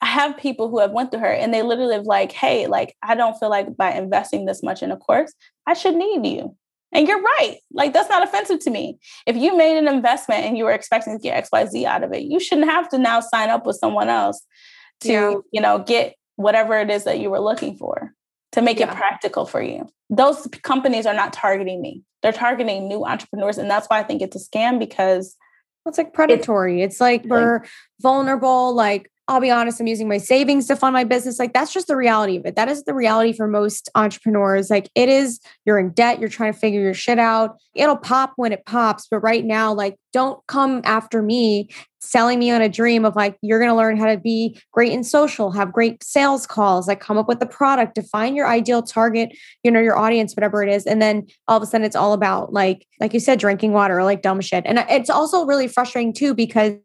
I 0.00 0.06
have 0.06 0.36
people 0.36 0.70
who 0.70 0.78
have 0.78 0.92
went 0.92 1.10
through 1.10 1.20
her 1.20 1.32
and 1.32 1.52
they 1.52 1.62
literally 1.62 1.94
have 1.94 2.06
like, 2.06 2.32
hey, 2.32 2.68
like 2.68 2.96
I 3.02 3.16
don't 3.16 3.38
feel 3.38 3.50
like 3.50 3.76
by 3.76 3.92
investing 3.92 4.46
this 4.46 4.62
much 4.62 4.82
in 4.82 4.92
a 4.92 4.96
course, 4.96 5.32
I 5.66 5.74
should 5.74 5.96
need 5.96 6.24
you. 6.24 6.56
And 6.94 7.08
you're 7.08 7.22
right. 7.22 7.56
Like 7.72 7.92
that's 7.92 8.10
not 8.10 8.22
offensive 8.22 8.60
to 8.60 8.70
me. 8.70 8.98
If 9.26 9.36
you 9.36 9.56
made 9.56 9.78
an 9.78 9.88
investment 9.88 10.44
and 10.44 10.56
you 10.56 10.64
were 10.64 10.72
expecting 10.72 11.18
to 11.18 11.22
get 11.22 11.48
XYZ 11.50 11.84
out 11.84 12.04
of 12.04 12.12
it, 12.12 12.22
you 12.22 12.38
shouldn't 12.38 12.70
have 12.70 12.88
to 12.90 12.98
now 12.98 13.20
sign 13.20 13.48
up 13.48 13.66
with 13.66 13.76
someone 13.76 14.08
else 14.08 14.44
to 15.02 15.12
yeah. 15.12 15.34
you 15.52 15.60
know 15.60 15.78
get 15.78 16.14
whatever 16.36 16.78
it 16.78 16.90
is 16.90 17.04
that 17.04 17.20
you 17.20 17.30
were 17.30 17.40
looking 17.40 17.76
for 17.76 18.14
to 18.52 18.62
make 18.62 18.78
yeah. 18.78 18.90
it 18.90 18.96
practical 18.96 19.44
for 19.46 19.62
you 19.62 19.88
those 20.10 20.46
companies 20.62 21.06
are 21.06 21.14
not 21.14 21.32
targeting 21.32 21.80
me 21.80 22.02
they're 22.22 22.32
targeting 22.32 22.88
new 22.88 23.04
entrepreneurs 23.04 23.58
and 23.58 23.70
that's 23.70 23.86
why 23.88 23.98
i 23.98 24.02
think 24.02 24.22
it's 24.22 24.36
a 24.36 24.38
scam 24.38 24.78
because 24.78 25.36
it's 25.86 25.98
like 25.98 26.12
predatory 26.12 26.82
it's, 26.82 26.94
it's 26.94 27.00
like 27.00 27.24
we're 27.24 27.62
vulnerable 28.00 28.74
like 28.74 29.10
I'll 29.32 29.40
be 29.40 29.50
honest, 29.50 29.80
I'm 29.80 29.86
using 29.86 30.08
my 30.08 30.18
savings 30.18 30.66
to 30.66 30.76
fund 30.76 30.92
my 30.92 31.04
business. 31.04 31.38
Like 31.38 31.52
that's 31.54 31.72
just 31.72 31.88
the 31.88 31.96
reality 31.96 32.36
of 32.36 32.44
it. 32.44 32.54
That 32.56 32.68
is 32.68 32.84
the 32.84 32.94
reality 32.94 33.32
for 33.32 33.48
most 33.48 33.88
entrepreneurs. 33.94 34.68
Like 34.70 34.90
it 34.94 35.08
is, 35.08 35.40
you're 35.64 35.78
in 35.78 35.90
debt, 35.90 36.20
you're 36.20 36.28
trying 36.28 36.52
to 36.52 36.58
figure 36.58 36.80
your 36.80 36.94
shit 36.94 37.18
out. 37.18 37.56
It'll 37.74 37.96
pop 37.96 38.34
when 38.36 38.52
it 38.52 38.66
pops. 38.66 39.08
But 39.10 39.20
right 39.20 39.44
now, 39.44 39.72
like, 39.72 39.96
don't 40.12 40.46
come 40.46 40.82
after 40.84 41.22
me 41.22 41.70
selling 42.00 42.38
me 42.38 42.50
on 42.50 42.60
a 42.60 42.68
dream 42.68 43.06
of 43.06 43.16
like, 43.16 43.38
you're 43.40 43.58
going 43.58 43.70
to 43.70 43.76
learn 43.76 43.96
how 43.96 44.04
to 44.04 44.18
be 44.18 44.60
great 44.72 44.92
in 44.92 45.02
social, 45.02 45.52
have 45.52 45.72
great 45.72 46.04
sales 46.04 46.46
calls, 46.46 46.86
like 46.86 47.00
come 47.00 47.16
up 47.16 47.28
with 47.28 47.40
the 47.40 47.46
product, 47.46 47.94
define 47.94 48.36
your 48.36 48.46
ideal 48.46 48.82
target, 48.82 49.34
you 49.62 49.70
know, 49.70 49.80
your 49.80 49.96
audience, 49.96 50.34
whatever 50.34 50.62
it 50.62 50.68
is. 50.68 50.84
And 50.84 51.00
then 51.00 51.26
all 51.48 51.56
of 51.56 51.62
a 51.62 51.66
sudden 51.66 51.86
it's 51.86 51.96
all 51.96 52.12
about 52.12 52.52
like, 52.52 52.86
like 53.00 53.14
you 53.14 53.20
said, 53.20 53.38
drinking 53.38 53.72
water 53.72 53.98
or 53.98 54.04
like 54.04 54.20
dumb 54.20 54.42
shit. 54.42 54.64
And 54.66 54.84
it's 54.90 55.08
also 55.08 55.46
really 55.46 55.68
frustrating 55.68 56.12
too, 56.12 56.34
because 56.34 56.76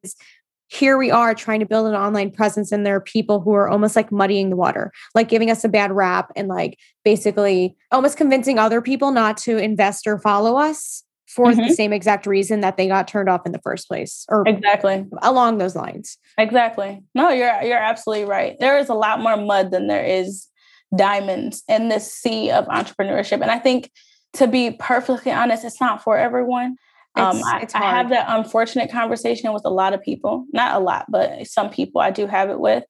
here 0.67 0.97
we 0.97 1.09
are 1.09 1.33
trying 1.33 1.59
to 1.59 1.65
build 1.65 1.87
an 1.87 1.95
online 1.95 2.31
presence 2.31 2.71
and 2.71 2.85
there 2.85 2.95
are 2.95 3.01
people 3.01 3.39
who 3.41 3.53
are 3.53 3.69
almost 3.69 3.95
like 3.95 4.11
muddying 4.11 4.49
the 4.49 4.55
water 4.55 4.91
like 5.15 5.29
giving 5.29 5.49
us 5.49 5.63
a 5.63 5.69
bad 5.69 5.91
rap 5.91 6.31
and 6.35 6.47
like 6.47 6.77
basically 7.03 7.75
almost 7.91 8.17
convincing 8.17 8.59
other 8.59 8.81
people 8.81 9.11
not 9.11 9.37
to 9.37 9.57
invest 9.57 10.07
or 10.07 10.19
follow 10.19 10.57
us 10.57 11.03
for 11.27 11.47
mm-hmm. 11.47 11.67
the 11.67 11.73
same 11.73 11.93
exact 11.93 12.25
reason 12.25 12.61
that 12.61 12.77
they 12.77 12.87
got 12.87 13.07
turned 13.07 13.29
off 13.29 13.45
in 13.45 13.51
the 13.51 13.59
first 13.59 13.87
place 13.87 14.25
or 14.29 14.43
exactly. 14.47 15.05
along 15.21 15.57
those 15.57 15.75
lines. 15.75 16.17
Exactly. 16.37 17.01
No 17.13 17.29
you're 17.29 17.61
you're 17.63 17.77
absolutely 17.77 18.25
right. 18.25 18.57
There 18.59 18.77
is 18.77 18.89
a 18.89 18.93
lot 18.93 19.19
more 19.19 19.37
mud 19.37 19.71
than 19.71 19.87
there 19.87 20.05
is 20.05 20.47
diamonds 20.95 21.63
in 21.67 21.89
this 21.89 22.11
sea 22.13 22.49
of 22.49 22.65
entrepreneurship. 22.67 23.41
And 23.41 23.51
i 23.51 23.59
think 23.59 23.91
to 24.33 24.47
be 24.47 24.71
perfectly 24.71 25.31
honest 25.31 25.65
it's 25.65 25.81
not 25.81 26.03
for 26.03 26.17
everyone 26.17 26.77
um, 27.19 27.41
I, 27.43 27.67
I, 27.73 27.97
have 27.97 28.09
that 28.09 28.25
unfortunate 28.29 28.91
conversation 28.91 29.53
with 29.53 29.63
a 29.65 29.69
lot 29.69 29.93
of 29.93 30.01
people, 30.01 30.45
not 30.51 30.75
a 30.75 30.79
lot, 30.79 31.05
but 31.09 31.47
some 31.47 31.69
people 31.69 32.01
I 32.01 32.11
do 32.11 32.27
have 32.27 32.49
it 32.49 32.59
with. 32.59 32.83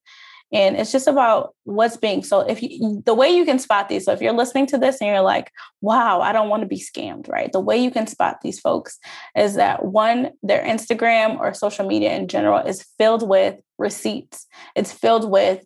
And 0.53 0.77
it's 0.77 0.93
just 0.93 1.07
about 1.07 1.53
what's 1.65 1.97
being 1.97 2.23
so 2.23 2.39
if 2.39 2.63
you 2.63 3.03
the 3.05 3.13
way 3.13 3.29
you 3.29 3.43
can 3.43 3.59
spot 3.59 3.89
these. 3.89 4.05
So 4.05 4.13
if 4.13 4.21
you're 4.21 4.31
listening 4.31 4.65
to 4.67 4.77
this 4.77 5.01
and 5.01 5.09
you're 5.09 5.21
like, 5.21 5.51
wow, 5.81 6.21
I 6.21 6.31
don't 6.31 6.47
want 6.47 6.61
to 6.61 6.67
be 6.67 6.79
scammed, 6.79 7.27
right? 7.27 7.51
The 7.51 7.59
way 7.59 7.77
you 7.77 7.91
can 7.91 8.07
spot 8.07 8.37
these 8.41 8.59
folks 8.59 8.97
is 9.35 9.55
that 9.55 9.83
one, 9.83 10.31
their 10.43 10.63
Instagram 10.63 11.37
or 11.37 11.53
social 11.53 11.85
media 11.85 12.15
in 12.15 12.29
general 12.29 12.65
is 12.65 12.85
filled 12.97 13.27
with 13.27 13.59
receipts. 13.77 14.45
It's 14.73 14.93
filled 14.93 15.29
with 15.29 15.65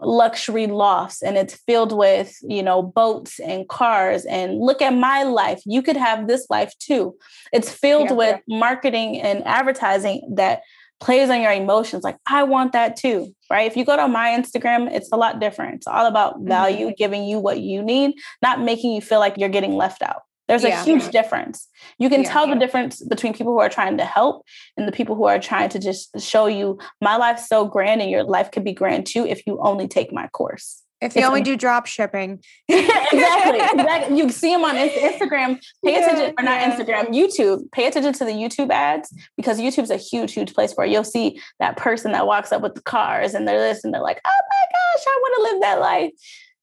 luxury 0.00 0.66
lofts 0.66 1.22
and 1.22 1.36
it's 1.36 1.54
filled 1.66 1.96
with 1.96 2.36
you 2.42 2.62
know 2.62 2.82
boats 2.82 3.38
and 3.40 3.68
cars 3.68 4.24
and 4.26 4.58
look 4.58 4.82
at 4.82 4.94
my 4.94 5.22
life 5.22 5.60
you 5.64 5.82
could 5.82 5.96
have 5.96 6.26
this 6.26 6.46
life 6.50 6.72
too 6.78 7.14
it's 7.52 7.70
filled 7.70 8.10
yeah, 8.10 8.16
with 8.16 8.40
yeah. 8.46 8.58
marketing 8.58 9.20
and 9.20 9.46
advertising 9.46 10.22
that 10.34 10.62
plays 11.00 11.30
on 11.30 11.40
your 11.40 11.52
emotions 11.52 12.04
like 12.04 12.16
i 12.26 12.42
want 12.42 12.72
that 12.72 12.96
too 12.96 13.34
right 13.50 13.70
if 13.70 13.76
you 13.76 13.84
go 13.84 13.96
to 13.96 14.08
my 14.08 14.30
instagram 14.30 14.90
it's 14.90 15.10
a 15.12 15.16
lot 15.16 15.40
different 15.40 15.74
it's 15.74 15.86
all 15.86 16.06
about 16.06 16.40
value 16.40 16.86
mm-hmm. 16.86 16.94
giving 16.96 17.24
you 17.24 17.38
what 17.38 17.60
you 17.60 17.82
need 17.82 18.14
not 18.42 18.60
making 18.60 18.92
you 18.92 19.00
feel 19.00 19.18
like 19.18 19.36
you're 19.36 19.48
getting 19.48 19.74
left 19.74 20.02
out 20.02 20.22
There's 20.48 20.62
yeah. 20.62 20.80
a 20.80 20.84
huge 20.84 21.08
difference. 21.10 21.68
You 21.98 22.08
can 22.08 22.22
yeah. 22.22 22.30
tell 22.30 22.46
the 22.46 22.54
difference 22.54 23.02
between 23.02 23.32
people 23.32 23.52
who 23.52 23.60
are 23.60 23.68
trying 23.68 23.98
to 23.98 24.04
help 24.04 24.44
and 24.76 24.86
the 24.86 24.92
people 24.92 25.16
who 25.16 25.24
are 25.24 25.38
trying 25.38 25.70
to 25.70 25.78
just 25.78 26.20
show 26.20 26.46
you 26.46 26.78
my 27.00 27.16
life's 27.16 27.48
so 27.48 27.66
grand 27.66 28.00
and 28.00 28.10
your 28.10 28.22
life 28.22 28.50
could 28.50 28.64
be 28.64 28.72
grand 28.72 29.06
too 29.06 29.26
if 29.26 29.46
you 29.46 29.58
only 29.60 29.88
take 29.88 30.12
my 30.12 30.28
course. 30.28 30.82
If 31.00 31.14
you 31.14 31.24
only 31.24 31.42
do 31.42 31.56
drop 31.56 31.86
shipping. 31.86 32.42
exactly. 32.68 33.60
Exactly. 33.60 34.18
You 34.18 34.30
see 34.30 34.50
them 34.50 34.64
on 34.64 34.76
Instagram. 34.76 35.60
Pay 35.84 35.92
yeah, 35.92 35.98
attention, 35.98 36.34
or 36.38 36.42
not 36.42 36.60
yeah. 36.60 36.76
Instagram, 36.76 37.08
YouTube. 37.08 37.70
Pay 37.70 37.86
attention 37.86 38.14
to 38.14 38.24
the 38.24 38.32
YouTube 38.32 38.70
ads 38.70 39.12
because 39.36 39.60
YouTube's 39.60 39.90
a 39.90 39.98
huge, 39.98 40.32
huge 40.32 40.54
place 40.54 40.72
where 40.72 40.86
you'll 40.86 41.04
see 41.04 41.40
that 41.60 41.76
person 41.76 42.12
that 42.12 42.26
walks 42.26 42.50
up 42.50 42.62
with 42.62 42.74
the 42.74 42.82
cars 42.82 43.34
and 43.34 43.46
they're 43.46 43.58
this 43.58 43.84
and 43.84 43.92
they're 43.92 44.02
like, 44.02 44.20
oh 44.24 44.40
my 44.50 44.64
gosh, 44.72 45.04
I 45.06 45.18
want 45.20 45.34
to 45.36 45.52
live 45.52 45.62
that 45.62 45.80
life. 45.80 46.10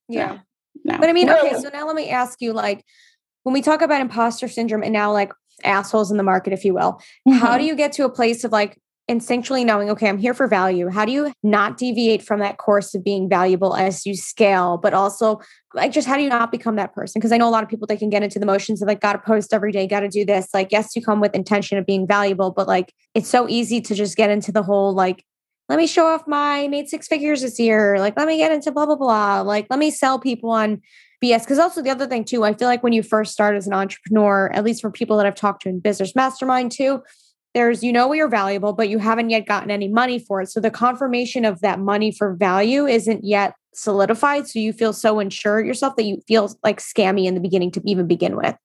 Yeah. 0.10 0.40
No. 0.84 0.98
But 0.98 1.10
I 1.10 1.14
mean, 1.14 1.30
okay, 1.30 1.54
so 1.62 1.70
now 1.72 1.86
let 1.86 1.96
me 1.96 2.10
ask 2.10 2.42
you 2.42 2.54
like, 2.54 2.84
when 3.44 3.54
we 3.54 3.62
talk 3.62 3.82
about 3.82 4.02
imposter 4.02 4.48
syndrome 4.48 4.84
and 4.84 4.94
now 4.94 5.12
like 5.12 5.32
assholes 5.64 6.12
in 6.12 6.18
the 6.18 6.24
market, 6.24 6.54
if 6.54 6.66
you 6.66 6.74
will, 6.74 6.94
mm-hmm. 7.28 7.34
how 7.34 7.58
do 7.58 7.66
you 7.66 7.76
get 7.76 7.92
to 7.94 8.06
a 8.06 8.10
place 8.10 8.44
of 8.44 8.52
like 8.52 8.80
instinctually 9.10 9.66
knowing, 9.66 9.90
okay, 9.90 10.08
I'm 10.08 10.18
here 10.18 10.34
for 10.34 10.48
value? 10.48 10.90
How 10.90 11.04
do 11.04 11.12
you 11.12 11.34
not 11.44 11.78
deviate 11.78 12.24
from 12.24 12.40
that 12.40 12.58
course 12.58 12.96
of 12.96 13.04
being 13.04 13.28
valuable 13.28 13.76
as 13.76 14.06
you 14.06 14.16
scale, 14.16 14.78
but 14.78 14.94
also 14.94 15.42
like 15.74 15.92
just 15.92 16.08
how 16.08 16.16
do 16.16 16.24
you 16.24 16.30
not 16.30 16.52
become 16.52 16.78
that 16.78 16.94
person? 16.94 17.20
Because 17.20 17.32
I 17.34 17.38
know 17.38 17.48
a 17.48 17.52
lot 17.52 17.64
of 17.64 17.70
people 17.70 17.86
they 17.86 17.98
can 17.98 18.10
get 18.10 18.24
into 18.24 18.40
the 18.40 18.46
motions 18.46 18.82
of 18.82 18.88
like, 18.88 19.02
gotta 19.02 19.20
post 19.20 19.54
every 19.54 19.72
day, 19.72 19.88
gotta 19.88 20.08
do 20.08 20.24
this. 20.24 20.54
Like, 20.54 20.72
yes, 20.72 20.96
you 20.96 21.02
come 21.02 21.20
with 21.20 21.36
intention 21.36 21.78
of 21.78 21.86
being 21.86 22.08
valuable, 22.08 22.52
but 22.52 22.68
like 22.68 22.94
it's 23.14 23.30
so 23.30 23.50
easy 23.50 23.82
to 23.82 23.94
just 23.94 24.16
get 24.16 24.30
into 24.30 24.52
the 24.52 24.64
whole 24.64 24.94
like, 24.94 25.26
let 25.70 25.78
me 25.78 25.88
show 25.88 26.08
off 26.08 26.28
my 26.28 26.68
made 26.68 26.88
six 26.88 27.08
figures 27.08 27.42
this 27.42 27.60
year. 27.60 27.98
Like, 28.00 28.18
let 28.18 28.28
me 28.28 28.38
get 28.38 28.52
into 28.52 28.72
blah, 28.72 28.86
blah, 28.86 28.96
blah. 28.96 29.42
Like, 29.42 29.68
let 29.70 29.80
me 29.80 29.92
sell 29.92 30.20
people 30.20 30.52
on 30.52 30.82
BS. 31.24 31.42
Because 31.42 31.60
also 31.60 31.82
the 31.82 31.90
other 31.90 32.08
thing 32.08 32.26
too, 32.26 32.44
I 32.44 32.54
feel 32.54 32.68
like 32.68 32.84
when 32.84 32.94
you 32.94 33.02
first 33.02 33.32
start 33.32 33.56
as 33.56 33.66
an 33.66 33.74
entrepreneur, 33.74 34.52
at 34.54 34.64
least 34.64 34.82
for 34.82 34.92
people 34.92 35.18
that 35.18 35.26
I've 35.26 35.36
talked 35.36 35.64
to 35.64 35.70
in 35.70 35.80
business 35.80 36.16
mastermind 36.16 36.72
too, 36.72 37.02
there's 37.54 37.84
you 37.84 37.94
know 37.94 38.12
you're 38.14 38.30
valuable, 38.30 38.74
but 38.74 38.90
you 38.90 38.98
haven't 38.98 39.30
yet 39.30 39.46
gotten 39.46 39.72
any 39.72 39.88
money 39.88 40.20
for 40.20 40.42
it. 40.42 40.50
So 40.50 40.60
the 40.60 40.72
confirmation 40.72 41.46
of 41.46 41.62
that 41.62 41.80
money 41.80 42.12
for 42.12 42.34
value 42.34 42.86
isn't 42.86 43.24
yet 43.24 43.54
solidified. 43.74 44.48
So 44.48 44.60
you 44.60 44.74
feel 44.74 44.94
so 44.94 45.20
unsure 45.20 45.64
yourself 45.64 45.96
that 45.96 46.04
you 46.04 46.22
feel 46.28 46.52
like 46.64 46.80
scammy 46.80 47.26
in 47.26 47.36
the 47.36 47.40
beginning 47.40 47.72
to 47.72 47.82
even 47.86 48.08
begin 48.08 48.36
with. 48.36 48.56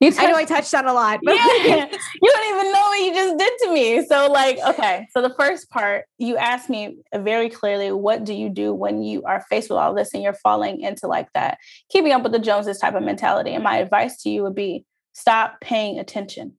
You 0.00 0.10
touched, 0.10 0.20
I 0.20 0.30
know 0.30 0.36
I 0.36 0.44
touched 0.44 0.74
on 0.74 0.86
a 0.86 0.92
lot, 0.92 1.20
but 1.22 1.34
yeah, 1.34 1.88
you 2.22 2.32
don't 2.32 2.54
even 2.54 2.72
know 2.72 2.80
what 2.80 3.00
you 3.00 3.14
just 3.14 3.38
did 3.38 3.52
to 3.62 3.72
me. 3.72 4.04
So, 4.06 4.30
like, 4.30 4.58
okay, 4.68 5.06
so 5.12 5.22
the 5.22 5.34
first 5.34 5.70
part, 5.70 6.04
you 6.18 6.36
asked 6.36 6.68
me 6.68 6.98
very 7.14 7.48
clearly, 7.48 7.90
what 7.90 8.24
do 8.24 8.34
you 8.34 8.50
do 8.50 8.74
when 8.74 9.02
you 9.02 9.22
are 9.22 9.44
faced 9.48 9.70
with 9.70 9.78
all 9.78 9.94
this 9.94 10.12
and 10.12 10.22
you're 10.22 10.34
falling 10.34 10.80
into 10.80 11.06
like 11.06 11.32
that 11.32 11.58
keeping 11.90 12.12
up 12.12 12.22
with 12.22 12.32
the 12.32 12.38
Joneses 12.38 12.78
type 12.78 12.94
of 12.94 13.02
mentality? 13.02 13.52
And 13.52 13.64
my 13.64 13.78
advice 13.78 14.22
to 14.22 14.30
you 14.30 14.42
would 14.42 14.54
be 14.54 14.84
stop 15.14 15.60
paying 15.60 15.98
attention. 15.98 16.54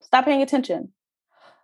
Stop 0.00 0.24
paying 0.24 0.42
attention. 0.42 0.92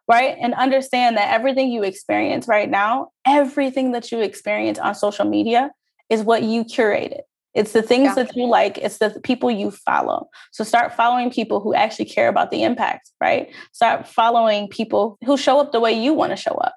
Right. 0.07 0.37
And 0.41 0.55
understand 0.55 1.19
that 1.19 1.35
everything 1.35 1.71
you 1.71 1.83
experience 1.83 2.49
right 2.49 2.69
now, 2.69 3.09
everything 3.27 3.93
that 3.93 4.11
you 4.11 4.21
experience 4.21 4.79
on 4.79 4.95
social 4.95 5.27
media 5.27 5.71
is 6.09 6.23
what 6.23 6.43
you 6.43 6.65
curated. 6.65 7.21
It's 7.59 7.73
the 7.73 7.83
things 7.83 8.07
yeah. 8.07 8.23
that 8.23 8.37
you 8.37 8.47
like, 8.47 8.79
it's 8.79 8.99
the 8.99 9.11
people 9.25 9.51
you 9.51 9.71
follow. 9.71 10.29
So 10.53 10.65
start 10.65 10.95
following 10.95 11.31
people 11.31 11.61
who 11.61 11.75
actually 11.75 12.05
care 12.07 12.29
about 12.29 12.51
the 12.51 12.63
impact, 12.63 13.11
right? 13.21 13.53
Start 13.73 14.07
following 14.07 14.69
people 14.69 15.19
who 15.27 15.37
show 15.37 15.61
up 15.61 15.73
the 15.73 15.81
way 15.81 15.93
you 15.93 16.15
want 16.15 16.31
to 16.31 16.37
show 16.37 16.55
up. 16.55 16.75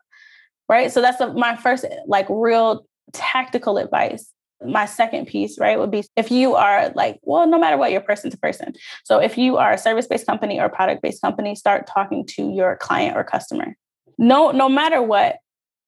Right? 0.68 0.90
So 0.92 1.02
that's 1.02 1.18
the, 1.18 1.34
my 1.34 1.58
first 1.58 1.86
like 2.08 2.26
real 2.30 2.86
tactical 3.12 3.78
advice. 3.78 4.32
My 4.64 4.86
second 4.86 5.26
piece, 5.26 5.60
right, 5.60 5.78
would 5.78 5.92
be 5.92 6.04
if 6.16 6.32
you 6.32 6.56
are 6.56 6.92
like, 6.96 7.20
well, 7.24 7.46
no 7.46 7.60
matter 7.60 7.78
what, 7.78 7.92
you're 7.92 8.00
person 8.00 8.32
to 8.32 8.38
person. 8.38 8.74
So 9.04 9.20
if 9.20 9.38
you 9.38 9.58
are 9.58 9.74
a 9.74 9.78
service-based 9.78 10.26
company 10.26 10.62
or 10.62 10.70
product-based 10.70 11.22
company, 11.22 11.56
start 11.56 11.88
talking 11.88 12.26
to 12.28 12.52
your 12.52 12.78
client 12.78 13.18
or 13.18 13.24
customer. 13.26 13.76
No, 14.18 14.52
no 14.52 14.70
matter 14.70 15.02
what, 15.02 15.38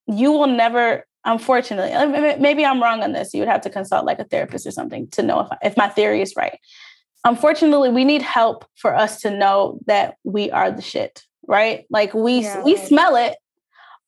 you 0.08 0.32
will 0.32 0.48
never 0.48 1.06
unfortunately 1.26 1.92
maybe 2.40 2.66
i'm 2.66 2.82
wrong 2.82 3.04
on 3.04 3.14
this. 3.14 3.34
You 3.34 3.42
would 3.42 3.50
have 3.50 3.62
to 3.62 3.70
consult 3.70 4.06
like 4.06 4.20
a 4.20 4.26
therapist 4.26 4.66
or 4.68 4.72
something 4.72 5.08
to 5.12 5.24
know 5.24 5.42
if, 5.42 5.48
if 5.62 5.78
my 5.78 5.90
theory 5.90 6.22
is 6.22 6.36
right. 6.36 6.60
Unfortunately 7.26 7.90
we 7.90 8.04
need 8.04 8.22
help 8.22 8.66
for 8.76 8.96
us 8.96 9.22
to 9.22 9.32
know 9.32 9.80
that 9.88 10.16
we 10.24 10.52
are 10.52 10.72
the 10.72 10.82
shit 10.82 11.24
right? 11.48 11.86
Like 11.90 12.14
we 12.14 12.42
yeah, 12.42 12.64
we 12.64 12.76
right. 12.76 12.88
smell 12.88 13.16
it 13.16 13.36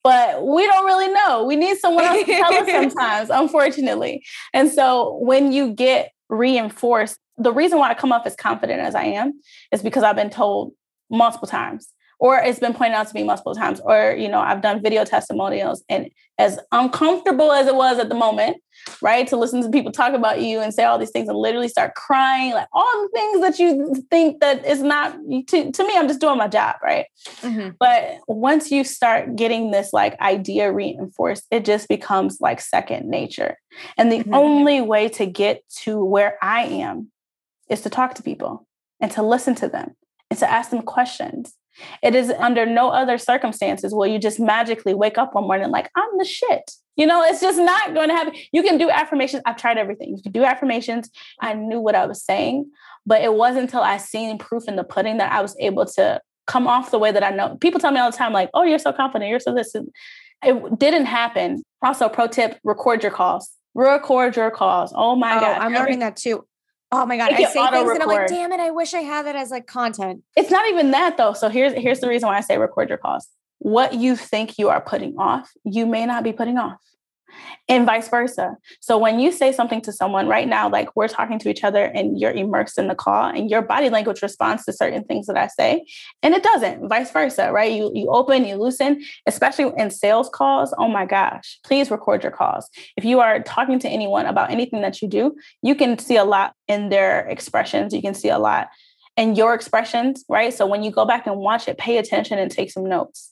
but 0.04 0.46
we 0.46 0.68
don't 0.68 0.86
really 0.86 1.12
know. 1.12 1.44
We 1.46 1.56
need 1.56 1.80
someone 1.80 2.04
else 2.04 2.20
to 2.20 2.26
tell 2.26 2.54
us 2.54 2.68
sometimes 2.94 3.30
unfortunately. 3.32 4.24
And 4.54 4.72
so 4.72 5.18
when 5.22 5.52
you 5.52 5.74
get 5.74 6.12
reinforced 6.30 7.20
the 7.38 7.52
reason 7.52 7.80
why 7.80 7.90
i 7.90 7.94
come 7.94 8.12
off 8.12 8.26
as 8.26 8.36
confident 8.36 8.80
as 8.80 8.96
i 8.96 9.04
am 9.04 9.40
is 9.72 9.82
because 9.82 10.04
i've 10.04 10.16
been 10.16 10.30
told 10.30 10.74
multiple 11.10 11.48
times 11.48 11.90
or 12.20 12.38
it's 12.38 12.60
been 12.60 12.74
pointed 12.74 12.96
out 12.96 13.08
to 13.08 13.14
me 13.14 13.24
multiple 13.24 13.56
times 13.56 13.80
or 13.82 14.16
you 14.18 14.28
know 14.28 14.40
i've 14.40 14.62
done 14.62 14.82
video 14.82 15.04
testimonials 15.04 15.84
and 15.90 16.10
as 16.38 16.60
uncomfortable 16.72 17.52
as 17.52 17.68
it 17.68 17.76
was 17.76 17.98
at 17.98 18.10
the 18.10 18.16
moment 18.16 18.58
right 19.02 19.28
to 19.28 19.38
listen 19.38 19.62
to 19.62 19.70
people 19.70 19.92
talk 19.92 20.14
about 20.14 20.42
you 20.42 20.60
and 20.60 20.74
say 20.74 20.84
all 20.84 20.98
these 20.98 21.12
things 21.12 21.28
and 21.28 21.38
literally 21.38 21.68
start 21.68 21.96
crying 21.96 22.52
like 22.54 22.68
all 22.74 23.02
the 23.04 23.10
things 23.14 23.42
that 23.42 23.60
you 23.60 23.96
think 24.10 24.40
that 24.42 24.66
is 24.66 24.82
not 24.82 25.16
to, 25.48 25.72
to 25.72 25.88
me 25.88 25.94
i'm 25.96 26.08
just 26.08 26.22
doing 26.22 26.38
my 26.38 26.48
job 26.48 26.76
right 26.84 27.06
mm-hmm. 27.42 27.70
but 27.80 28.18
once 28.28 28.72
you 28.72 28.84
start 28.84 29.36
getting 29.36 29.72
this 29.72 29.94
like 29.94 30.20
idea 30.20 30.72
reinforced 30.72 31.46
it 31.52 31.66
just 31.66 31.88
becomes 31.88 32.40
like 32.42 32.60
second 32.60 33.10
nature 33.10 33.58
and 33.98 34.12
the 34.12 34.20
mm-hmm. 34.20 34.34
only 34.34 34.82
way 34.82 35.08
to 35.10 35.26
get 35.26 35.64
to 35.70 36.04
where 36.04 36.38
i 36.42 36.64
am 36.64 37.12
is 37.70 37.82
to 37.82 37.90
talk 37.90 38.14
to 38.14 38.24
people 38.24 38.68
and 39.00 39.12
to 39.12 39.24
listen 39.24 39.56
to 39.56 39.68
them 39.68 39.96
and 40.30 40.40
to 40.40 40.50
ask 40.50 40.70
them 40.70 40.82
questions 40.82 41.54
it 42.02 42.16
is 42.16 42.32
under 42.32 42.66
no 42.66 42.90
other 42.90 43.18
circumstances 43.18 43.94
will 43.94 44.08
you 44.08 44.20
just 44.20 44.40
magically 44.40 44.94
wake 44.94 45.18
up 45.18 45.34
one 45.36 45.46
morning 45.46 45.70
like, 45.70 45.90
I'm 45.96 46.18
the 46.18 46.26
shit. 46.26 46.72
You 46.96 47.06
know, 47.06 47.24
it's 47.24 47.42
just 47.42 47.58
not 47.58 47.94
going 47.94 48.08
to 48.08 48.16
happen. 48.16 48.34
You 48.54 48.64
can 48.64 48.78
do 48.78 48.90
affirmations. 48.90 49.44
I've 49.46 49.58
tried 49.58 49.78
everything. 49.78 50.16
You 50.16 50.24
can 50.24 50.32
do 50.32 50.46
affirmations. 50.46 51.10
I 51.42 51.54
knew 51.54 51.80
what 51.80 51.94
I 51.96 52.06
was 52.06 52.24
saying, 52.24 52.72
but 53.06 53.22
it 53.22 53.34
wasn't 53.34 53.64
until 53.64 53.82
I 53.82 53.98
seen 53.98 54.38
proof 54.38 54.68
in 54.68 54.78
the 54.78 54.84
pudding 54.84 55.18
that 55.18 55.32
I 55.32 55.42
was 55.42 55.56
able 55.60 55.86
to 55.88 56.22
come 56.48 56.68
off 56.68 56.92
the 56.92 57.00
way 57.00 57.12
that 57.12 57.24
I 57.24 57.32
know. 57.32 57.58
People 57.58 57.80
tell 57.80 57.92
me 57.92 58.00
all 58.00 58.12
the 58.12 58.18
time, 58.18 58.32
like, 58.32 58.50
oh, 58.54 58.64
you're 58.64 58.80
so 58.80 58.94
confident. 58.94 59.30
You're 59.30 59.40
so 59.40 59.54
this. 59.54 59.76
It 60.44 60.80
didn't 60.80 61.06
happen. 61.06 61.64
Also, 61.82 62.08
pro 62.08 62.28
tip 62.28 62.60
record 62.64 63.04
your 63.04 63.12
calls. 63.12 63.52
Record 63.74 64.36
your 64.38 64.52
calls. 64.52 64.94
Oh 64.96 65.16
my 65.16 65.36
oh, 65.36 65.40
God. 65.42 65.62
I'm 65.62 65.74
learning 65.74 66.00
that 66.00 66.16
too. 66.16 66.46
Oh 66.92 67.06
my 67.06 67.18
god, 67.18 67.34
I 67.34 67.38
say 67.44 67.68
things 67.70 67.90
and 67.90 68.02
I'm 68.02 68.08
like, 68.08 68.28
damn 68.28 68.52
it, 68.52 68.60
I 68.60 68.72
wish 68.72 68.94
I 68.94 69.00
had 69.00 69.26
that 69.26 69.36
as 69.36 69.52
like 69.52 69.68
content. 69.68 70.24
It's 70.36 70.52
not 70.52 70.68
even 70.70 70.92
that 70.92 71.18
though. 71.18 71.34
So 71.34 71.50
here's 71.50 71.74
here's 71.74 72.00
the 72.00 72.08
reason 72.08 72.28
why 72.28 72.38
I 72.38 72.42
say 72.42 72.58
record 72.58 72.90
your 72.90 72.98
calls. 72.98 73.28
What 73.60 73.94
you 73.94 74.16
think 74.16 74.58
you 74.58 74.70
are 74.70 74.82
putting 74.82 75.18
off, 75.18 75.52
you 75.64 75.86
may 75.86 76.06
not 76.06 76.24
be 76.24 76.32
putting 76.32 76.58
off 76.58 76.78
and 77.68 77.86
vice 77.86 78.10
versa. 78.10 78.56
So 78.80 78.98
when 78.98 79.20
you 79.20 79.32
say 79.32 79.52
something 79.52 79.82
to 79.82 79.92
someone 79.92 80.28
right 80.28 80.48
now, 80.48 80.70
like 80.70 80.96
we're 80.96 81.08
talking 81.08 81.40
to 81.40 81.50
each 81.50 81.64
other 81.64 81.84
and 81.84 82.20
you're 82.20 82.32
immersed 82.32 82.78
in 82.78 82.88
the 82.88 82.96
call 82.96 83.30
and 83.30 83.50
your 83.50 83.62
body 83.62 83.90
language 83.90 84.22
responds 84.22 84.66
to 84.66 84.74
certain 84.74 85.04
things 85.04 85.28
that 85.28 85.38
I 85.38 85.48
say, 85.48 85.86
and 86.22 86.34
it 86.34 86.44
doesn't, 86.44 86.88
vice 86.88 87.12
versa, 87.12 87.52
right? 87.52 87.72
You 87.72 87.92
you 87.94 88.10
open, 88.10 88.46
you 88.46 88.56
loosen, 88.56 89.04
especially 89.26 89.72
in 89.78 89.90
sales 89.90 90.30
calls. 90.30 90.74
Oh 90.78 90.88
my 90.88 91.06
gosh, 91.06 91.60
please 91.64 91.92
record 91.92 92.24
your 92.24 92.32
calls. 92.32 92.70
If 92.98 93.06
you 93.06 93.20
are 93.20 93.42
talking 93.42 93.80
to 93.80 93.90
anyone 93.90 94.26
about 94.26 94.52
anything 94.52 94.82
that 94.82 95.02
you 95.02 95.08
do, 95.08 95.36
you 95.62 95.76
can 95.76 95.98
see 95.98 96.18
a 96.18 96.26
lot 96.26 96.54
in 96.68 96.90
their 96.90 97.28
expressions. 97.28 97.94
You 97.94 98.02
can 98.02 98.14
see 98.14 98.30
a 98.30 98.40
lot 98.40 98.70
in 99.18 99.36
your 99.36 99.54
expressions, 99.54 100.26
right? 100.28 100.54
So 100.54 100.66
when 100.66 100.84
you 100.84 100.92
go 100.92 101.06
back 101.06 101.26
and 101.26 101.38
watch 101.38 101.68
it, 101.68 101.78
pay 101.78 101.98
attention 101.98 102.38
and 102.38 102.52
take 102.52 102.72
some 102.72 102.86
notes 102.86 103.32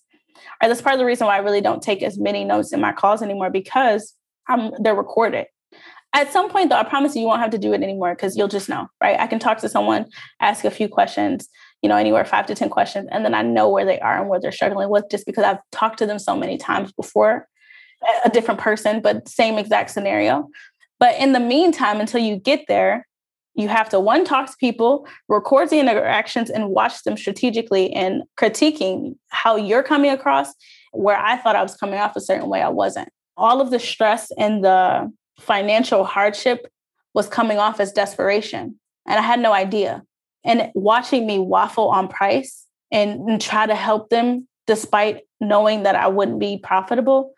or 0.62 0.68
that's 0.68 0.82
part 0.82 0.94
of 0.94 1.00
the 1.00 1.06
reason 1.06 1.28
why 1.28 1.36
I 1.36 1.40
really 1.42 1.62
don't 1.62 1.82
take 1.82 2.04
as 2.04 2.18
many 2.18 2.44
notes 2.44 2.74
in 2.74 2.82
my 2.82 2.92
calls 2.92 3.22
anymore 3.22 3.50
because 3.50 4.14
I'm 4.48 4.72
they're 4.82 4.96
recorded. 4.96 5.48
At 6.16 6.32
some 6.32 6.50
point, 6.50 6.70
though, 6.70 6.78
I 6.78 6.84
promise 6.84 7.16
you, 7.16 7.22
you 7.22 7.28
won't 7.28 7.42
have 7.42 7.52
to 7.52 7.58
do 7.58 7.74
it 7.74 7.82
anymore 7.82 8.14
because 8.14 8.38
you'll 8.38 8.48
just 8.48 8.70
know, 8.70 8.88
right? 9.02 9.20
I 9.20 9.26
can 9.26 9.40
talk 9.40 9.58
to 9.60 9.70
someone, 9.70 10.06
ask 10.40 10.64
a 10.64 10.70
few 10.70 10.88
questions, 10.88 11.50
you 11.82 11.90
know, 11.90 11.98
anywhere 11.98 12.24
five 12.24 12.46
to 12.48 12.56
10 12.56 12.70
questions, 12.70 13.10
and 13.12 13.26
then 13.26 13.34
I 13.34 13.42
know 13.42 13.68
where 13.70 13.86
they 13.86 14.00
are 14.00 14.20
and 14.20 14.30
what 14.30 14.44
they're 14.44 14.52
struggling 14.52 14.90
with 14.90 15.06
just 15.10 15.26
because 15.26 15.44
I've 15.44 15.58
talked 15.72 15.98
to 16.00 16.06
them 16.06 16.20
so 16.20 16.36
many 16.36 16.58
times 16.58 16.92
before, 16.92 17.48
a 18.24 18.30
different 18.30 18.60
person, 18.60 19.02
but 19.02 19.28
same 19.28 19.58
exact 19.58 19.90
scenario. 19.90 20.50
But 21.00 21.20
in 21.20 21.34
the 21.34 21.40
meantime, 21.40 22.00
until 22.00 22.22
you 22.22 22.38
get 22.38 22.66
there, 22.68 23.08
you 23.56 23.68
have 23.68 23.90
to 23.90 24.00
one 24.00 24.26
talk 24.26 24.50
to 24.50 24.58
people 24.58 25.08
record 25.30 25.70
the 25.70 25.80
interactions 25.80 26.50
and 26.50 26.70
watch 26.70 27.04
them 27.04 27.18
strategically 27.18 27.92
and 27.94 28.24
critiquing 28.40 29.16
how 29.30 29.56
you're 29.56 29.84
coming 29.84 30.12
across 30.12 30.54
where 30.92 31.18
i 31.18 31.38
thought 31.38 31.56
i 31.56 31.64
was 31.64 31.76
coming 31.76 32.00
off 32.00 32.16
a 32.16 32.22
certain 32.22 32.50
way 32.50 32.62
i 32.62 32.70
wasn't. 32.70 33.10
All 33.36 33.62
of 33.62 33.72
the 33.72 33.80
stress 33.80 34.32
and 34.38 34.64
the 34.64 35.12
financial 35.40 36.04
hardship 36.04 36.68
was 37.14 37.28
coming 37.28 37.58
off 37.58 37.80
as 37.80 37.92
desperation 37.92 38.80
and 39.08 39.20
i 39.20 39.22
had 39.22 39.40
no 39.40 39.54
idea. 39.54 40.04
And 40.46 40.72
watching 40.76 41.26
me 41.26 41.40
waffle 41.40 41.88
on 41.90 42.10
price 42.10 42.66
and, 42.92 43.30
and 43.30 43.42
try 43.42 43.66
to 43.66 43.76
help 43.76 44.10
them 44.10 44.48
despite 44.68 45.22
knowing 45.40 45.84
that 45.84 45.96
i 45.96 46.08
wouldn't 46.08 46.40
be 46.40 46.58
profitable 46.58 47.34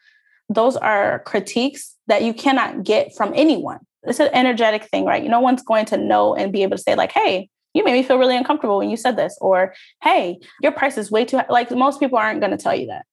those 0.47 0.77
are 0.77 1.19
critiques 1.25 1.95
that 2.07 2.21
you 2.21 2.33
cannot 2.33 2.83
get 2.83 3.15
from 3.15 3.33
anyone 3.35 3.79
it's 4.07 4.19
an 4.19 4.29
energetic 4.33 4.85
thing, 4.85 5.05
right? 5.05 5.23
No 5.23 5.39
one's 5.39 5.63
going 5.63 5.85
to 5.85 5.97
know 5.97 6.35
and 6.35 6.51
be 6.51 6.63
able 6.63 6.77
to 6.77 6.81
say, 6.81 6.95
like, 6.95 7.11
hey, 7.11 7.49
you 7.73 7.83
made 7.83 7.93
me 7.93 8.03
feel 8.03 8.17
really 8.17 8.37
uncomfortable 8.37 8.77
when 8.77 8.89
you 8.89 8.97
said 8.97 9.17
this. 9.17 9.37
Or, 9.41 9.75
hey, 10.01 10.39
your 10.61 10.71
price 10.71 10.97
is 10.97 11.11
way 11.11 11.25
too 11.25 11.37
high. 11.37 11.45
Like 11.49 11.69
most 11.71 11.99
people 11.99 12.17
aren't 12.17 12.39
going 12.39 12.51
to 12.51 12.57
tell 12.57 12.75
you 12.75 12.87
that, 12.87 13.05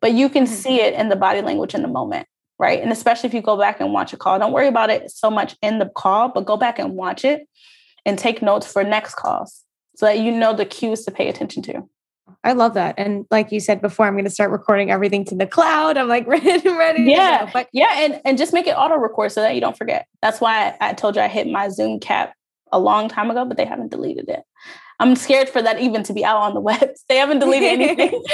but 0.00 0.12
you 0.12 0.28
can 0.28 0.44
mm-hmm. 0.44 0.54
see 0.54 0.80
it 0.80 0.94
in 0.94 1.08
the 1.08 1.16
body 1.16 1.40
language 1.40 1.74
in 1.74 1.82
the 1.82 1.88
moment. 1.88 2.28
Right. 2.58 2.82
And 2.82 2.92
especially 2.92 3.28
if 3.28 3.34
you 3.34 3.40
go 3.40 3.56
back 3.56 3.80
and 3.80 3.90
watch 3.90 4.12
a 4.12 4.18
call, 4.18 4.38
don't 4.38 4.52
worry 4.52 4.68
about 4.68 4.90
it 4.90 5.10
so 5.10 5.30
much 5.30 5.56
in 5.62 5.78
the 5.78 5.88
call, 5.96 6.28
but 6.28 6.44
go 6.44 6.58
back 6.58 6.78
and 6.78 6.92
watch 6.92 7.24
it 7.24 7.48
and 8.04 8.18
take 8.18 8.42
notes 8.42 8.70
for 8.70 8.84
next 8.84 9.14
calls 9.14 9.64
so 9.96 10.04
that 10.04 10.18
you 10.18 10.30
know 10.30 10.54
the 10.54 10.66
cues 10.66 11.04
to 11.06 11.10
pay 11.10 11.28
attention 11.28 11.62
to. 11.62 11.88
I 12.44 12.52
love 12.52 12.74
that. 12.74 12.94
And 12.98 13.26
like 13.30 13.52
you 13.52 13.60
said 13.60 13.80
before, 13.80 14.06
I'm 14.06 14.14
going 14.14 14.24
to 14.24 14.30
start 14.30 14.50
recording 14.50 14.90
everything 14.90 15.24
to 15.26 15.34
the 15.34 15.46
cloud. 15.46 15.96
I'm 15.96 16.08
like 16.08 16.26
ready, 16.28 16.68
ready. 16.68 17.02
Yeah. 17.04 17.50
But 17.52 17.68
yeah. 17.72 17.94
And, 17.98 18.20
and 18.24 18.38
just 18.38 18.52
make 18.52 18.66
it 18.66 18.72
auto 18.72 18.96
record 18.96 19.32
so 19.32 19.42
that 19.42 19.54
you 19.54 19.60
don't 19.60 19.76
forget. 19.76 20.06
That's 20.22 20.40
why 20.40 20.76
I, 20.80 20.90
I 20.90 20.92
told 20.92 21.16
you 21.16 21.22
I 21.22 21.28
hit 21.28 21.48
my 21.48 21.68
Zoom 21.68 22.00
cap 22.00 22.34
a 22.72 22.78
long 22.78 23.08
time 23.08 23.30
ago, 23.30 23.44
but 23.44 23.56
they 23.56 23.64
haven't 23.64 23.90
deleted 23.90 24.28
it. 24.28 24.42
I'm 25.00 25.16
scared 25.16 25.48
for 25.48 25.62
that 25.62 25.80
even 25.80 26.02
to 26.04 26.12
be 26.12 26.24
out 26.24 26.36
on 26.36 26.54
the 26.54 26.60
web. 26.70 26.90
They 27.08 27.16
haven't 27.16 27.40
deleted 27.40 27.80
anything. 27.80 28.22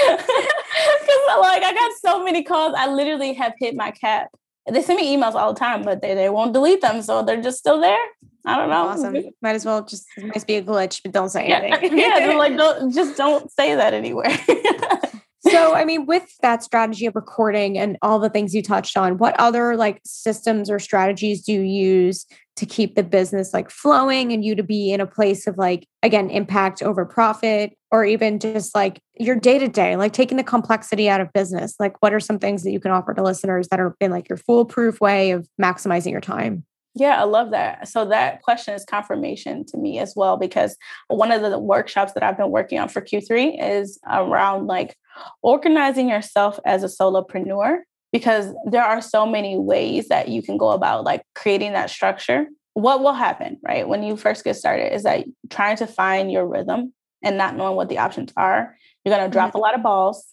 Because 0.79 1.41
like 1.41 1.63
I 1.63 1.73
got 1.73 1.93
so 2.05 2.25
many 2.25 2.43
calls. 2.43 2.75
I 2.77 2.89
literally 2.89 3.33
have 3.35 3.55
hit 3.59 3.75
my 3.75 3.91
cap. 3.91 4.29
They 4.71 4.83
send 4.83 4.99
me 4.99 5.17
emails 5.17 5.35
all 5.35 5.55
the 5.55 5.59
time, 5.59 5.83
but 5.83 6.03
they, 6.03 6.15
they 6.15 6.29
won't 6.29 6.53
delete 6.53 6.81
them. 6.81 7.03
So 7.03 7.23
they're 7.23 7.41
just 7.41 7.59
still 7.59 7.81
there. 7.81 8.05
I 8.47 8.57
don't 8.57 8.71
know. 8.71 8.87
Awesome. 8.87 9.17
Might 9.43 9.57
as 9.57 9.65
well 9.65 9.85
just 9.85 10.07
it 10.17 10.25
might 10.25 10.47
be 10.47 10.55
a 10.55 10.63
glitch, 10.63 11.03
but 11.03 11.13
don't 11.13 11.31
say 11.31 11.47
anything. 11.47 11.99
Yeah, 11.99 12.19
yeah 12.19 12.37
like 12.37 12.57
don't 12.57 12.91
just 12.95 13.17
don't 13.17 13.51
say 13.51 13.75
that 13.75 13.93
anywhere. 13.93 14.31
so 15.51 15.75
i 15.75 15.85
mean 15.85 16.07
with 16.07 16.37
that 16.43 16.63
strategy 16.63 17.07
of 17.07 17.15
recording 17.15 17.79
and 17.79 17.97
all 18.03 18.19
the 18.19 18.31
things 18.31 18.55
you 18.55 18.63
touched 18.63 18.97
on 18.97 19.19
what 19.19 19.39
other 19.39 19.77
like 19.77 20.01
systems 20.05 20.71
or 20.71 20.79
strategies 20.79 21.43
do 21.43 21.53
you 21.53 21.61
use 21.61 22.27
to 22.57 22.67
keep 22.67 22.95
the 22.95 23.03
business 23.03 23.53
like 23.53 23.71
flowing 23.71 24.33
and 24.33 24.45
you 24.45 24.55
to 24.55 24.63
be 24.63 24.93
in 24.93 25.01
a 25.01 25.07
place 25.07 25.47
of 25.47 25.57
like 25.59 25.87
again 26.03 26.31
impact 26.31 26.83
over 26.83 27.05
profit 27.05 27.77
or 27.91 28.05
even 28.05 28.39
just 28.39 28.75
like 28.75 29.01
your 29.19 29.37
day 29.37 29.59
to 29.59 29.69
day 29.69 29.97
like 29.97 30.13
taking 30.13 30.37
the 30.37 30.45
complexity 30.45 31.09
out 31.09 31.21
of 31.21 31.33
business 31.33 31.75
like 31.79 32.01
what 32.03 32.13
are 32.13 32.21
some 32.21 32.39
things 32.39 32.63
that 32.63 32.73
you 32.73 32.81
can 32.81 32.91
offer 32.91 33.15
to 33.15 33.23
listeners 33.23 33.69
that 33.69 33.79
are 33.81 33.95
been 34.01 34.11
like 34.11 34.29
your 34.29 34.39
foolproof 34.39 35.01
way 35.01 35.31
of 35.31 35.49
maximizing 35.61 36.11
your 36.11 36.21
time 36.21 36.65
yeah, 36.99 37.21
I 37.21 37.25
love 37.25 37.51
that. 37.51 37.89
So 37.89 38.07
that 38.07 38.41
question 38.41 38.75
is 38.75 38.85
confirmation 38.85 39.67
to 39.67 39.77
me 39.77 39.99
as 39.99 40.15
well, 40.17 40.39
because 40.39 40.77
one 41.09 41.31
of 41.31 41.43
the 41.43 41.59
workshops 41.59 42.13
that 42.15 42.23
I've 42.23 42.39
been 42.39 42.51
working 42.51 42.79
on 42.79 42.89
for 42.89 43.03
Q3 43.03 43.57
is 43.61 44.01
around 44.11 44.67
like 44.67 44.97
organizing 45.43 46.09
yourself 46.09 46.59
as 46.65 46.83
a 46.83 46.87
solopreneur, 46.87 47.81
because 48.13 48.55
there 48.65 48.83
are 48.83 49.03
so 49.03 49.27
many 49.27 49.59
ways 49.59 50.09
that 50.09 50.29
you 50.29 50.41
can 50.41 50.57
go 50.57 50.71
about 50.71 51.05
like 51.05 51.23
creating 51.35 51.75
that 51.75 51.91
structure. 51.91 52.47
What 52.73 53.03
will 53.03 53.13
happen, 53.13 53.59
right? 53.63 53.87
When 53.87 54.03
you 54.03 54.17
first 54.17 54.43
get 54.43 54.57
started 54.57 54.95
is 54.95 55.03
that 55.03 55.27
trying 55.51 55.77
to 55.77 55.87
find 55.87 56.33
your 56.33 56.47
rhythm 56.47 56.95
and 57.23 57.37
not 57.37 57.57
knowing 57.57 57.77
what 57.77 57.91
the 57.91 57.99
options 57.99 58.33
are, 58.39 58.75
you're 59.05 59.15
going 59.15 59.29
to 59.29 59.33
drop 59.33 59.51
mm-hmm. 59.51 59.59
a 59.59 59.61
lot 59.61 59.75
of 59.75 59.83
balls, 59.83 60.25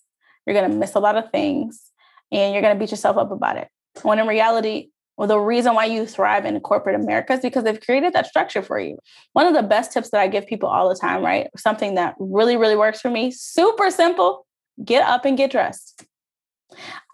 you're 0.48 0.56
going 0.56 0.72
to 0.72 0.78
miss 0.78 0.96
a 0.96 1.00
lot 1.00 1.18
of 1.18 1.30
things, 1.30 1.92
and 2.32 2.54
you're 2.54 2.62
going 2.62 2.74
to 2.74 2.80
beat 2.80 2.92
yourself 2.92 3.18
up 3.18 3.32
about 3.32 3.58
it. 3.58 3.68
When 4.02 4.18
in 4.18 4.28
reality, 4.28 4.90
well, 5.18 5.28
the 5.28 5.40
reason 5.40 5.76
why 5.76 5.86
you 5.86 6.08
thrive 6.08 6.46
in 6.46 6.60
corporate 6.60 6.96
America 7.00 7.34
is 7.34 7.40
because 7.40 7.64
they've 7.64 7.80
created 7.80 8.14
that 8.14 8.26
structure 8.26 8.64
for 8.64 8.80
you. 8.80 8.98
One 9.34 9.46
of 9.46 9.54
the 9.54 9.62
best 9.62 9.92
tips 9.92 10.10
that 10.10 10.22
I 10.22 10.28
give 10.28 10.48
people 10.48 10.70
all 10.70 10.90
the 10.90 10.96
time, 10.96 11.24
right? 11.24 11.50
Something 11.56 11.96
that 11.96 12.16
really, 12.18 12.58
really 12.58 12.76
works 12.76 13.00
for 13.00 13.10
me, 13.10 13.32
super 13.32 13.92
simple 13.92 14.46
get 14.84 15.08
up 15.08 15.26
and 15.26 15.38
get 15.38 15.52
dressed. 15.52 16.06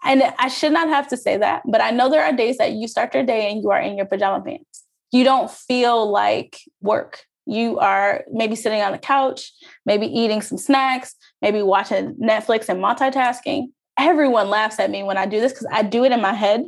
And 0.02 0.22
I 0.38 0.48
should 0.48 0.72
not 0.72 0.88
have 0.88 1.08
to 1.08 1.16
say 1.16 1.36
that, 1.36 1.62
but 1.66 1.82
I 1.82 1.90
know 1.90 2.08
there 2.08 2.24
are 2.24 2.32
days 2.32 2.56
that 2.56 2.72
you 2.72 2.88
start 2.88 3.12
your 3.14 3.24
day 3.24 3.50
and 3.50 3.62
you 3.62 3.70
are 3.70 3.80
in 3.80 3.98
your 3.98 4.06
pajama 4.06 4.42
pants. 4.42 4.84
You 5.12 5.24
don't 5.24 5.50
feel 5.50 6.10
like 6.10 6.58
work. 6.80 7.24
You 7.44 7.78
are 7.80 8.24
maybe 8.32 8.56
sitting 8.56 8.80
on 8.80 8.92
the 8.92 8.98
couch, 8.98 9.52
maybe 9.84 10.06
eating 10.06 10.40
some 10.40 10.56
snacks, 10.56 11.14
maybe 11.42 11.60
watching 11.60 12.14
Netflix 12.14 12.70
and 12.70 12.82
multitasking. 12.82 13.66
Everyone 13.98 14.48
laughs 14.48 14.78
at 14.78 14.90
me 14.90 15.02
when 15.02 15.18
I 15.18 15.26
do 15.26 15.40
this 15.40 15.52
because 15.52 15.66
I 15.70 15.82
do 15.82 16.04
it 16.04 16.12
in 16.12 16.22
my 16.22 16.32
head 16.32 16.62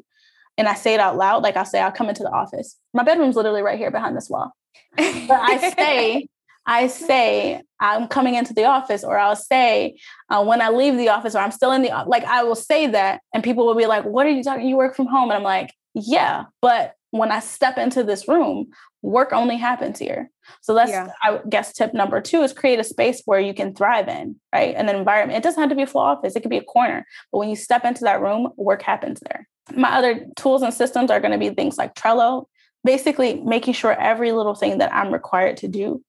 and 0.58 0.68
I 0.68 0.74
say 0.74 0.94
it 0.94 1.00
out 1.00 1.16
loud, 1.16 1.42
like 1.42 1.56
I'll 1.56 1.64
say, 1.64 1.80
I'll 1.80 1.92
come 1.92 2.08
into 2.08 2.22
the 2.22 2.30
office. 2.30 2.76
My 2.92 3.02
bedroom's 3.02 3.36
literally 3.36 3.62
right 3.62 3.78
here 3.78 3.90
behind 3.90 4.16
this 4.16 4.28
wall. 4.28 4.52
But 4.96 5.30
I 5.30 5.70
say, 5.70 6.26
I 6.66 6.86
say, 6.86 7.62
I'm 7.80 8.06
coming 8.08 8.34
into 8.34 8.54
the 8.54 8.64
office, 8.64 9.02
or 9.02 9.18
I'll 9.18 9.36
say, 9.36 9.96
uh, 10.30 10.44
when 10.44 10.60
I 10.60 10.68
leave 10.70 10.96
the 10.96 11.08
office, 11.08 11.34
or 11.34 11.38
I'm 11.38 11.50
still 11.50 11.72
in 11.72 11.82
the, 11.82 11.90
like, 12.06 12.24
I 12.24 12.44
will 12.44 12.54
say 12.54 12.86
that, 12.88 13.20
and 13.34 13.42
people 13.42 13.66
will 13.66 13.74
be 13.74 13.86
like, 13.86 14.04
What 14.04 14.26
are 14.26 14.30
you 14.30 14.42
talking? 14.42 14.66
You 14.66 14.76
work 14.76 14.94
from 14.94 15.06
home. 15.06 15.30
And 15.30 15.36
I'm 15.38 15.42
like, 15.42 15.74
Yeah, 15.94 16.44
but 16.60 16.94
when 17.10 17.30
I 17.30 17.40
step 17.40 17.78
into 17.78 18.04
this 18.04 18.28
room, 18.28 18.68
work 19.02 19.32
only 19.32 19.56
happens 19.56 19.98
here. 19.98 20.30
So 20.60 20.74
that's, 20.74 20.90
yeah. 20.90 21.08
I 21.22 21.40
guess, 21.48 21.72
tip 21.72 21.92
number 21.92 22.20
two 22.20 22.42
is 22.42 22.52
create 22.52 22.78
a 22.78 22.84
space 22.84 23.22
where 23.24 23.40
you 23.40 23.52
can 23.52 23.74
thrive 23.74 24.08
in, 24.08 24.36
right? 24.52 24.74
An 24.74 24.88
environment. 24.88 25.36
It 25.36 25.42
doesn't 25.42 25.60
have 25.60 25.70
to 25.70 25.76
be 25.76 25.82
a 25.82 25.86
full 25.86 26.00
office, 26.00 26.36
it 26.36 26.40
could 26.40 26.50
be 26.50 26.58
a 26.58 26.64
corner. 26.64 27.04
But 27.30 27.38
when 27.38 27.48
you 27.48 27.56
step 27.56 27.84
into 27.84 28.04
that 28.04 28.22
room, 28.22 28.50
work 28.56 28.82
happens 28.82 29.20
there. 29.28 29.48
My 29.75 29.92
other 29.92 30.27
tools 30.37 30.62
and 30.62 30.75
systems 30.75 31.11
are 31.11 31.20
going 31.20 31.33
to 31.33 31.38
be 31.38 31.51
things 31.51 31.79
like 31.79 31.94
Trello, 31.94 32.46
basically 32.85 33.40
making 33.42 33.75
sure 33.75 33.92
every 33.92 34.33
little 34.33 34.55
thing 34.55 34.79
that 34.79 34.92
I'm 34.92 35.12
required 35.12 35.57
to 35.59 35.68
do 35.68 36.03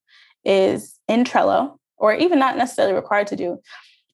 is 0.44 0.98
in 1.08 1.24
Trello, 1.24 1.78
or 1.96 2.14
even 2.14 2.38
not 2.38 2.56
necessarily 2.56 2.94
required 2.94 3.28
to 3.28 3.36
do. 3.36 3.60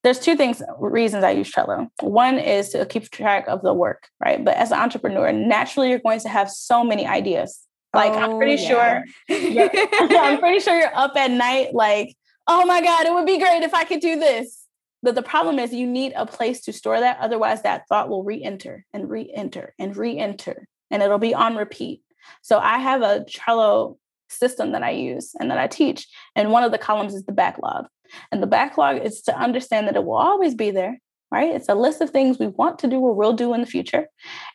There's 0.03 0.19
two 0.19 0.37
things, 0.37 0.63
reasons 0.79 1.25
I 1.25 1.33
use 1.33 1.53
Trello. 1.53 1.89
One 2.01 2.39
is 2.39 2.71
to 2.71 2.87
keep 2.87 3.11
track 3.11 3.47
of 3.49 3.63
the 3.63 3.75
work, 3.75 4.09
right? 4.19 4.43
But 4.43 4.57
as 4.57 4.71
an 4.71 4.79
entrepreneur, 4.79 5.33
naturally 5.33 5.91
you're 5.91 5.99
going 5.99 6.21
to 6.21 6.29
have 6.29 6.51
so 6.51 6.85
many 6.85 7.07
ideas. 7.07 7.61
Like 7.93 8.13
oh, 8.13 8.19
I'm 8.19 8.37
pretty 8.37 8.63
oh, 8.67 9.05
yeah. 9.29 9.69
sure, 9.69 10.19
I'm 10.19 10.39
pretty 10.41 10.61
sure 10.61 10.79
you're 10.79 10.97
up 10.97 11.17
at 11.17 11.31
night, 11.31 11.75
like, 11.75 12.17
oh 12.47 12.65
my 12.65 12.81
God, 12.81 13.07
it 13.07 13.13
would 13.13 13.27
be 13.27 13.39
great 13.39 13.63
if 13.63 13.75
I 13.75 13.85
could 13.85 14.01
do 14.01 14.19
this. 14.19 14.60
But 15.03 15.15
the 15.15 15.23
problem 15.23 15.59
is 15.59 15.73
you 15.73 15.87
need 15.87 16.13
a 16.15 16.27
place 16.27 16.61
to 16.63 16.73
store 16.73 17.01
that. 17.01 17.19
Otherwise, 17.21 17.63
that 17.63 17.89
thought 17.89 18.09
will 18.09 18.25
re-enter 18.25 18.85
and 18.93 19.09
re-enter 19.09 19.75
and 19.79 19.97
re-enter, 19.97 20.69
and 20.91 21.03
it'll 21.03 21.19
be 21.19 21.35
on 21.35 21.57
repeat. 21.57 22.03
So 22.43 22.59
I 22.59 22.79
have 22.79 23.03
a 23.03 23.25
Trello 23.25 23.97
system 24.29 24.73
that 24.73 24.83
I 24.83 24.91
use 24.91 25.35
and 25.39 25.51
that 25.51 25.59
I 25.59 25.67
teach. 25.67 26.07
And 26.37 26.53
one 26.53 26.65
of 26.65 26.73
the 26.73 26.79
columns 26.79 27.15
is 27.15 27.25
the 27.25 27.33
backlog. 27.33 27.87
And 28.31 28.43
the 28.43 28.47
backlog 28.47 28.99
is 29.05 29.23
to 29.23 29.37
understand 29.37 29.87
that 29.87 29.97
it 29.97 30.05
will 30.05 30.17
always 30.17 30.55
be 30.55 30.71
there, 30.71 30.99
right? 31.31 31.55
It's 31.55 31.69
a 31.69 31.75
list 31.75 32.01
of 32.01 32.11
things 32.11 32.39
we 32.39 32.49
want 32.49 32.79
to 32.81 32.89
do 32.89 33.01
or 33.01 33.15
will 33.15 33.33
do 33.33 33.55
in 33.55 33.61
the 33.61 33.67
future. 33.67 34.09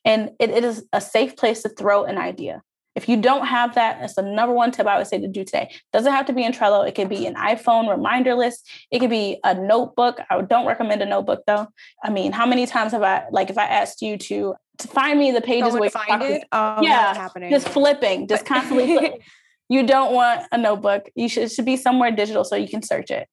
And 0.03 0.31
it, 0.39 0.49
it 0.49 0.63
is 0.63 0.85
a 0.93 1.01
safe 1.01 1.35
place 1.35 1.63
to 1.63 1.69
throw 1.69 2.03
an 2.03 2.17
idea. 2.17 2.61
If 2.95 3.09
you 3.09 3.17
don't 3.17 3.45
have 3.45 3.75
that, 3.75 3.99
that's 3.99 4.15
the 4.15 4.21
number 4.21 4.53
one 4.53 4.71
tip 4.71 4.87
I 4.87 4.97
would 4.97 5.07
say 5.07 5.19
to 5.19 5.27
do 5.27 5.43
today. 5.43 5.73
Doesn't 5.91 6.11
have 6.11 6.25
to 6.27 6.33
be 6.33 6.43
in 6.43 6.53
Trello. 6.53 6.87
It 6.87 6.95
could 6.95 7.09
be 7.09 7.25
an 7.25 7.35
iPhone 7.35 7.89
reminder 7.89 8.35
list. 8.35 8.67
It 8.89 8.99
could 8.99 9.09
be 9.09 9.37
a 9.43 9.53
notebook. 9.53 10.19
I 10.29 10.41
don't 10.41 10.65
recommend 10.65 11.01
a 11.01 11.05
notebook 11.05 11.43
though. 11.45 11.67
I 12.03 12.09
mean, 12.09 12.31
how 12.31 12.45
many 12.45 12.65
times 12.65 12.93
have 12.93 13.03
I 13.03 13.25
like 13.31 13.49
if 13.49 13.57
I 13.57 13.65
asked 13.65 14.01
you 14.01 14.17
to 14.17 14.55
to 14.77 14.87
find 14.87 15.19
me 15.19 15.31
the 15.31 15.41
pages 15.41 15.73
where 15.73 15.89
find 15.89 16.21
it? 16.21 16.43
Oh, 16.51 16.81
yeah, 16.81 17.29
just 17.49 17.67
flipping, 17.69 18.27
just 18.27 18.45
constantly. 18.45 18.97
flipping. 18.97 19.19
You 19.67 19.81
don't 19.81 20.13
want 20.13 20.45
a 20.51 20.59
notebook. 20.59 21.09
You 21.15 21.27
should 21.27 21.41
it 21.45 21.51
should 21.51 21.65
be 21.65 21.75
somewhere 21.75 22.11
digital 22.11 22.43
so 22.43 22.55
you 22.55 22.67
can 22.67 22.83
search 22.83 23.09
it. 23.09 23.27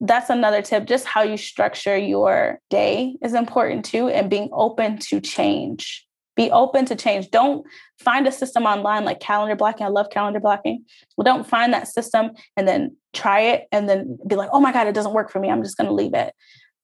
That's 0.00 0.30
another 0.30 0.62
tip. 0.62 0.86
Just 0.86 1.04
how 1.04 1.22
you 1.22 1.36
structure 1.36 1.98
your 1.98 2.60
day 2.70 3.16
is 3.22 3.34
important 3.34 3.84
too, 3.84 4.08
and 4.08 4.30
being 4.30 4.48
open 4.52 4.96
to 5.10 5.20
change 5.20 6.05
be 6.36 6.50
open 6.50 6.84
to 6.86 6.94
change. 6.94 7.30
Don't 7.30 7.66
find 7.98 8.26
a 8.26 8.32
system 8.32 8.64
online 8.64 9.04
like 9.04 9.20
calendar 9.20 9.56
blocking. 9.56 9.86
I 9.86 9.88
love 9.88 10.10
calendar 10.10 10.38
blocking. 10.38 10.84
Well, 11.16 11.24
don't 11.24 11.46
find 11.46 11.72
that 11.72 11.88
system 11.88 12.32
and 12.56 12.68
then 12.68 12.96
try 13.12 13.40
it 13.40 13.66
and 13.72 13.88
then 13.88 14.18
be 14.26 14.36
like, 14.36 14.50
oh 14.52 14.60
my 14.60 14.72
God, 14.72 14.86
it 14.86 14.94
doesn't 14.94 15.14
work 15.14 15.30
for 15.30 15.40
me. 15.40 15.50
I'm 15.50 15.62
just 15.62 15.76
going 15.76 15.88
to 15.88 15.94
leave 15.94 16.14
it. 16.14 16.34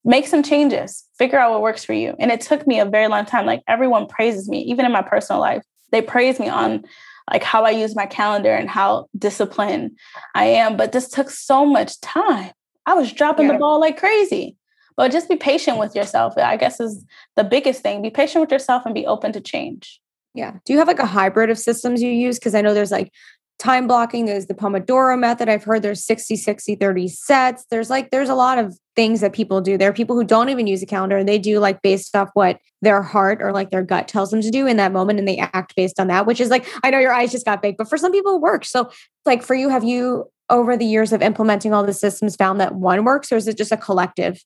Make 0.05 0.27
some 0.27 0.43
changes, 0.43 1.05
figure 1.17 1.39
out 1.39 1.53
what 1.53 1.63
works 1.63 1.85
for 1.85 1.93
you. 1.93 2.17
And 2.19 2.33
it 2.33 2.41
took 2.41 2.67
me 2.67 2.81
a 2.81 2.85
very 2.87 3.07
long 3.07 3.25
time. 3.25 3.47
Like 3.47 3.63
everyone 3.69 4.09
praises 4.09 4.49
me, 4.49 4.63
even 4.63 4.85
in 4.85 4.91
my 4.91 5.03
personal 5.03 5.41
life, 5.41 5.63
they 5.93 6.03
praise 6.03 6.41
me 6.41 6.49
on 6.49 6.85
like 7.31 7.45
how 7.45 7.65
I 7.65 7.71
use 7.71 7.95
my 7.95 8.07
calendar 8.07 8.53
and 8.53 8.69
how 8.69 9.07
disciplined 9.17 9.93
I 10.35 10.47
am. 10.47 10.77
But 10.77 10.93
this 10.93 11.09
took 11.09 11.31
so 11.31 11.65
much 11.65 12.01
time. 12.01 12.51
I 12.85 12.95
was 12.95 13.13
dropping 13.13 13.47
yeah. 13.47 13.53
the 13.53 13.59
ball 13.59 13.79
like 13.79 13.99
crazy. 13.99 14.57
But 14.97 15.13
just 15.13 15.29
be 15.29 15.37
patient 15.37 15.79
with 15.79 15.95
yourself, 15.95 16.37
I 16.37 16.57
guess 16.57 16.81
is 16.81 17.05
the 17.37 17.45
biggest 17.45 17.83
thing. 17.83 18.03
Be 18.03 18.11
patient 18.11 18.41
with 18.41 18.53
yourself 18.53 18.85
and 18.85 18.95
be 18.95 19.07
open 19.07 19.33
to 19.33 19.41
change. 19.41 20.01
Yeah. 20.35 20.55
Do 20.65 20.73
you 20.73 20.79
have 20.79 20.89
like 20.89 20.99
a 20.99 21.07
hybrid 21.07 21.51
of 21.51 21.59
systems 21.59 22.03
you 22.03 22.11
use? 22.11 22.39
Because 22.39 22.55
I 22.55 22.63
know 22.63 22.75
there's 22.75 22.91
like 22.91 23.13
time 23.59 23.87
blocking, 23.87 24.25
there's 24.25 24.47
the 24.47 24.55
Pomodoro 24.55 25.19
method. 25.19 25.49
I've 25.49 25.63
heard 25.63 25.83
there's 25.83 26.05
60, 26.05 26.37
60, 26.37 26.75
30 26.75 27.09
sets. 27.09 27.65
There's 27.71 27.91
like, 27.91 28.11
there's 28.11 28.29
a 28.29 28.35
lot 28.35 28.59
of 28.59 28.77
things 28.97 29.21
that 29.21 29.33
people 29.33 29.61
do. 29.61 29.79
There 29.79 29.89
are 29.89 29.95
people 29.95 30.17
who 30.17 30.25
don't 30.25 30.49
even 30.49 30.67
use 30.67 30.83
a 30.83 30.87
calendar 30.87 31.17
and 31.17 31.29
they 31.29 31.39
do 31.39 31.61
like 31.61 31.81
based 31.81 32.17
off 32.17 32.31
what 32.35 32.59
their 32.81 33.03
heart 33.03 33.41
or 33.41 33.53
like 33.53 33.71
their 33.71 33.85
gut 33.85 34.09
tells 34.09 34.31
them 34.31 34.41
to 34.41 34.51
do 34.51 34.67
in 34.67 34.79
that 34.79 34.93
moment 34.93 35.19
and 35.21 35.29
they 35.29 35.39
act 35.39 35.77
based 35.77 36.01
on 36.01 36.09
that, 36.09 36.27
which 36.27 36.41
is 36.41 36.51
like, 36.51 36.67
I 36.83 36.91
know 36.91 36.99
your 36.99 37.13
eyes 37.13 37.31
just 37.31 37.47
got 37.47 37.63
big, 37.63 37.77
but 37.77 37.89
for 37.89 37.97
some 37.97 38.11
people 38.11 38.37
it 38.37 38.43
works. 38.43 38.69
So, 38.69 38.91
like 39.25 39.43
for 39.43 39.55
you, 39.55 39.69
have 39.69 39.85
you 39.85 40.25
over 40.51 40.77
the 40.77 40.85
years 40.85 41.13
of 41.13 41.23
implementing 41.23 41.73
all 41.73 41.85
the 41.85 41.93
systems 41.93 42.35
found 42.35 42.61
that 42.61 42.75
one 42.75 43.05
works 43.05 43.31
or 43.31 43.37
is 43.37 43.47
it 43.47 43.57
just 43.57 43.73
a 43.73 43.77
collective? 43.77 44.43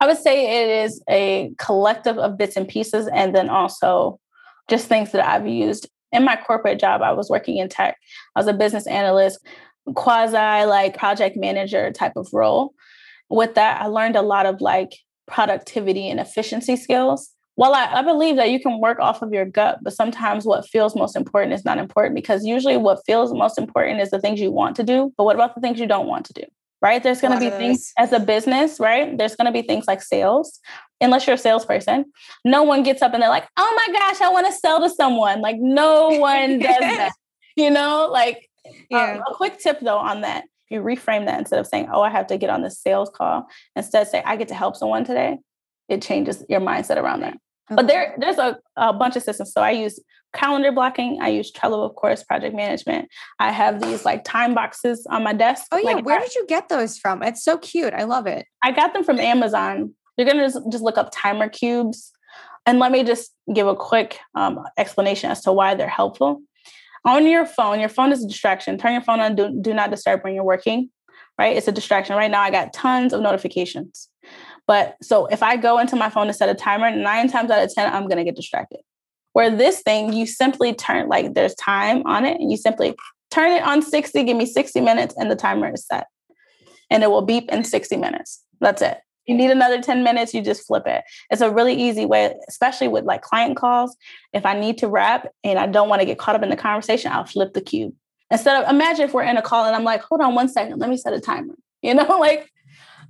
I 0.00 0.06
would 0.06 0.18
say 0.18 0.62
it 0.62 0.84
is 0.84 1.02
a 1.08 1.52
collective 1.58 2.18
of 2.18 2.38
bits 2.38 2.56
and 2.56 2.66
pieces, 2.66 3.08
and 3.08 3.34
then 3.34 3.50
also 3.50 4.18
just 4.68 4.86
things 4.86 5.12
that 5.12 5.26
I've 5.26 5.46
used. 5.46 5.88
In 6.12 6.24
my 6.24 6.36
corporate 6.36 6.80
job, 6.80 7.02
I 7.02 7.12
was 7.12 7.30
working 7.30 7.58
in 7.58 7.68
tech. 7.68 7.96
I 8.34 8.40
was 8.40 8.46
a 8.46 8.52
business 8.52 8.86
analyst. 8.86 9.38
quasi 9.94 10.36
like 10.66 10.96
project 10.96 11.36
manager 11.36 11.90
type 11.92 12.12
of 12.16 12.28
role. 12.32 12.74
With 13.28 13.54
that, 13.54 13.80
I 13.80 13.86
learned 13.86 14.16
a 14.16 14.22
lot 14.22 14.46
of 14.46 14.60
like 14.60 14.90
productivity 15.26 16.08
and 16.08 16.20
efficiency 16.20 16.76
skills. 16.76 17.30
Well, 17.56 17.74
I, 17.74 17.86
I 17.86 18.02
believe 18.02 18.36
that 18.36 18.50
you 18.50 18.60
can 18.60 18.80
work 18.80 18.98
off 19.00 19.22
of 19.22 19.32
your 19.32 19.44
gut, 19.44 19.80
but 19.82 19.92
sometimes 19.92 20.44
what 20.46 20.68
feels 20.68 20.96
most 20.96 21.14
important 21.14 21.52
is 21.52 21.64
not 21.64 21.78
important 21.78 22.14
because 22.14 22.44
usually 22.44 22.76
what 22.76 23.04
feels 23.04 23.32
most 23.32 23.58
important 23.58 24.00
is 24.00 24.10
the 24.10 24.20
things 24.20 24.40
you 24.40 24.50
want 24.50 24.76
to 24.76 24.82
do. 24.82 25.12
But 25.16 25.24
what 25.24 25.36
about 25.36 25.54
the 25.54 25.60
things 25.60 25.78
you 25.78 25.86
don't 25.86 26.06
want 26.06 26.24
to 26.26 26.32
do? 26.32 26.42
Right? 26.82 27.02
There's 27.02 27.20
going 27.20 27.38
to 27.38 27.40
be 27.40 27.50
things 27.50 27.92
as 27.98 28.12
a 28.12 28.20
business, 28.20 28.80
right? 28.80 29.16
There's 29.16 29.36
going 29.36 29.46
to 29.46 29.52
be 29.52 29.66
things 29.66 29.86
like 29.86 30.02
sales, 30.02 30.60
unless 31.00 31.26
you're 31.26 31.34
a 31.34 31.38
salesperson. 31.38 32.06
No 32.44 32.62
one 32.62 32.82
gets 32.82 33.02
up 33.02 33.12
and 33.12 33.22
they're 33.22 33.28
like, 33.28 33.46
oh 33.58 33.74
my 33.86 33.92
gosh, 33.92 34.20
I 34.22 34.30
want 34.30 34.46
to 34.46 34.52
sell 34.52 34.80
to 34.80 34.88
someone. 34.88 35.42
Like, 35.42 35.56
no 35.58 36.08
one 36.08 36.58
does 36.58 36.78
that. 36.78 37.12
You 37.54 37.70
know, 37.70 38.08
like, 38.10 38.48
yeah. 38.90 39.14
Um, 39.14 39.22
a 39.30 39.34
quick 39.34 39.58
tip 39.58 39.80
though 39.80 39.98
on 39.98 40.20
that 40.20 40.44
you 40.70 40.80
reframe 40.80 41.26
that 41.26 41.38
instead 41.38 41.58
of 41.58 41.66
saying, 41.66 41.88
oh, 41.92 42.00
I 42.00 42.10
have 42.10 42.28
to 42.28 42.38
get 42.38 42.48
on 42.48 42.62
this 42.62 42.78
sales 42.78 43.10
call, 43.10 43.48
instead 43.76 44.06
say, 44.06 44.22
I 44.24 44.36
get 44.36 44.48
to 44.48 44.54
help 44.54 44.76
someone 44.76 45.04
today, 45.04 45.38
it 45.88 46.00
changes 46.00 46.44
your 46.48 46.60
mindset 46.60 46.96
around 46.96 47.20
that. 47.20 47.34
Okay. 47.34 47.76
But 47.76 47.88
there, 47.88 48.14
there's 48.18 48.38
a, 48.38 48.58
a 48.76 48.92
bunch 48.92 49.16
of 49.16 49.22
systems. 49.22 49.52
So 49.52 49.60
I 49.60 49.72
use 49.72 50.00
calendar 50.34 50.72
blocking. 50.72 51.18
I 51.20 51.28
use 51.28 51.52
Trello, 51.52 51.84
of 51.88 51.94
course, 51.96 52.22
project 52.22 52.54
management. 52.54 53.08
I 53.38 53.52
have 53.52 53.80
these 53.80 54.04
like 54.04 54.24
time 54.24 54.54
boxes 54.54 55.06
on 55.10 55.22
my 55.22 55.32
desk. 55.32 55.66
Oh 55.72 55.78
yeah, 55.78 55.92
like, 55.92 56.04
where 56.04 56.18
I, 56.18 56.22
did 56.22 56.34
you 56.34 56.46
get 56.46 56.68
those 56.68 56.98
from? 56.98 57.22
It's 57.22 57.44
so 57.44 57.58
cute. 57.58 57.94
I 57.94 58.04
love 58.04 58.26
it. 58.26 58.46
I 58.62 58.72
got 58.72 58.92
them 58.92 59.04
from 59.04 59.18
Amazon. 59.18 59.94
You're 60.16 60.26
gonna 60.26 60.46
just, 60.46 60.60
just 60.70 60.84
look 60.84 60.98
up 60.98 61.10
timer 61.12 61.48
cubes, 61.48 62.12
and 62.66 62.78
let 62.78 62.92
me 62.92 63.04
just 63.04 63.32
give 63.54 63.66
a 63.66 63.74
quick 63.76 64.18
um, 64.34 64.60
explanation 64.76 65.30
as 65.30 65.42
to 65.42 65.52
why 65.52 65.74
they're 65.74 65.88
helpful 65.88 66.42
on 67.04 67.26
your 67.26 67.46
phone, 67.46 67.80
your 67.80 67.88
phone 67.88 68.12
is 68.12 68.24
a 68.24 68.28
distraction. 68.28 68.78
Turn 68.78 68.92
your 68.92 69.02
phone 69.02 69.20
on, 69.20 69.34
do, 69.34 69.56
do 69.60 69.72
not 69.72 69.90
disturb 69.90 70.22
when 70.22 70.34
you're 70.34 70.44
working, 70.44 70.90
right? 71.38 71.56
It's 71.56 71.68
a 71.68 71.72
distraction. 71.72 72.16
Right 72.16 72.30
now, 72.30 72.42
I 72.42 72.50
got 72.50 72.72
tons 72.72 73.12
of 73.12 73.20
notifications. 73.20 74.08
But 74.66 74.96
so 75.02 75.26
if 75.26 75.42
I 75.42 75.56
go 75.56 75.78
into 75.78 75.96
my 75.96 76.10
phone 76.10 76.26
to 76.26 76.32
set 76.32 76.48
a 76.48 76.54
timer, 76.54 76.90
nine 76.90 77.28
times 77.28 77.50
out 77.50 77.62
of 77.62 77.72
10, 77.74 77.92
I'm 77.92 78.06
going 78.06 78.18
to 78.18 78.24
get 78.24 78.36
distracted. 78.36 78.80
Where 79.32 79.50
this 79.50 79.82
thing, 79.82 80.12
you 80.12 80.26
simply 80.26 80.74
turn, 80.74 81.08
like 81.08 81.34
there's 81.34 81.54
time 81.54 82.02
on 82.06 82.24
it, 82.24 82.40
and 82.40 82.50
you 82.50 82.56
simply 82.56 82.94
turn 83.30 83.52
it 83.52 83.62
on 83.62 83.82
60, 83.82 84.24
give 84.24 84.36
me 84.36 84.46
60 84.46 84.80
minutes, 84.80 85.14
and 85.16 85.30
the 85.30 85.36
timer 85.36 85.72
is 85.72 85.86
set. 85.86 86.06
And 86.90 87.02
it 87.02 87.10
will 87.10 87.22
beep 87.22 87.50
in 87.50 87.62
60 87.62 87.96
minutes. 87.96 88.42
That's 88.60 88.82
it 88.82 88.98
you 89.30 89.36
need 89.36 89.50
another 89.50 89.80
10 89.80 90.02
minutes, 90.02 90.34
you 90.34 90.42
just 90.42 90.66
flip 90.66 90.82
it. 90.86 91.04
It's 91.30 91.40
a 91.40 91.50
really 91.50 91.74
easy 91.74 92.04
way, 92.04 92.34
especially 92.48 92.88
with 92.88 93.04
like 93.04 93.22
client 93.22 93.56
calls. 93.56 93.96
If 94.32 94.44
I 94.44 94.58
need 94.58 94.78
to 94.78 94.88
wrap 94.88 95.28
and 95.44 95.56
I 95.56 95.68
don't 95.68 95.88
want 95.88 96.00
to 96.00 96.06
get 96.06 96.18
caught 96.18 96.34
up 96.34 96.42
in 96.42 96.50
the 96.50 96.56
conversation, 96.56 97.12
I'll 97.12 97.24
flip 97.24 97.54
the 97.54 97.60
cube. 97.60 97.94
Instead 98.32 98.60
of 98.60 98.68
imagine 98.68 99.04
if 99.04 99.14
we're 99.14 99.22
in 99.22 99.36
a 99.36 99.42
call 99.42 99.64
and 99.64 99.76
I'm 99.76 99.84
like, 99.84 100.02
hold 100.02 100.20
on 100.20 100.34
one 100.34 100.48
second, 100.48 100.80
let 100.80 100.90
me 100.90 100.96
set 100.96 101.12
a 101.12 101.20
timer. 101.20 101.54
You 101.80 101.94
know, 101.94 102.04
like 102.20 102.50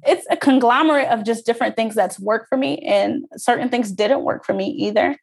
it's 0.06 0.26
a 0.30 0.36
conglomerate 0.36 1.08
of 1.08 1.24
just 1.24 1.46
different 1.46 1.74
things 1.74 1.94
that's 1.94 2.20
worked 2.20 2.48
for 2.50 2.58
me 2.58 2.78
and 2.78 3.24
certain 3.36 3.70
things 3.70 3.90
didn't 3.90 4.22
work 4.22 4.44
for 4.44 4.52
me 4.52 4.66
either. 4.66 5.16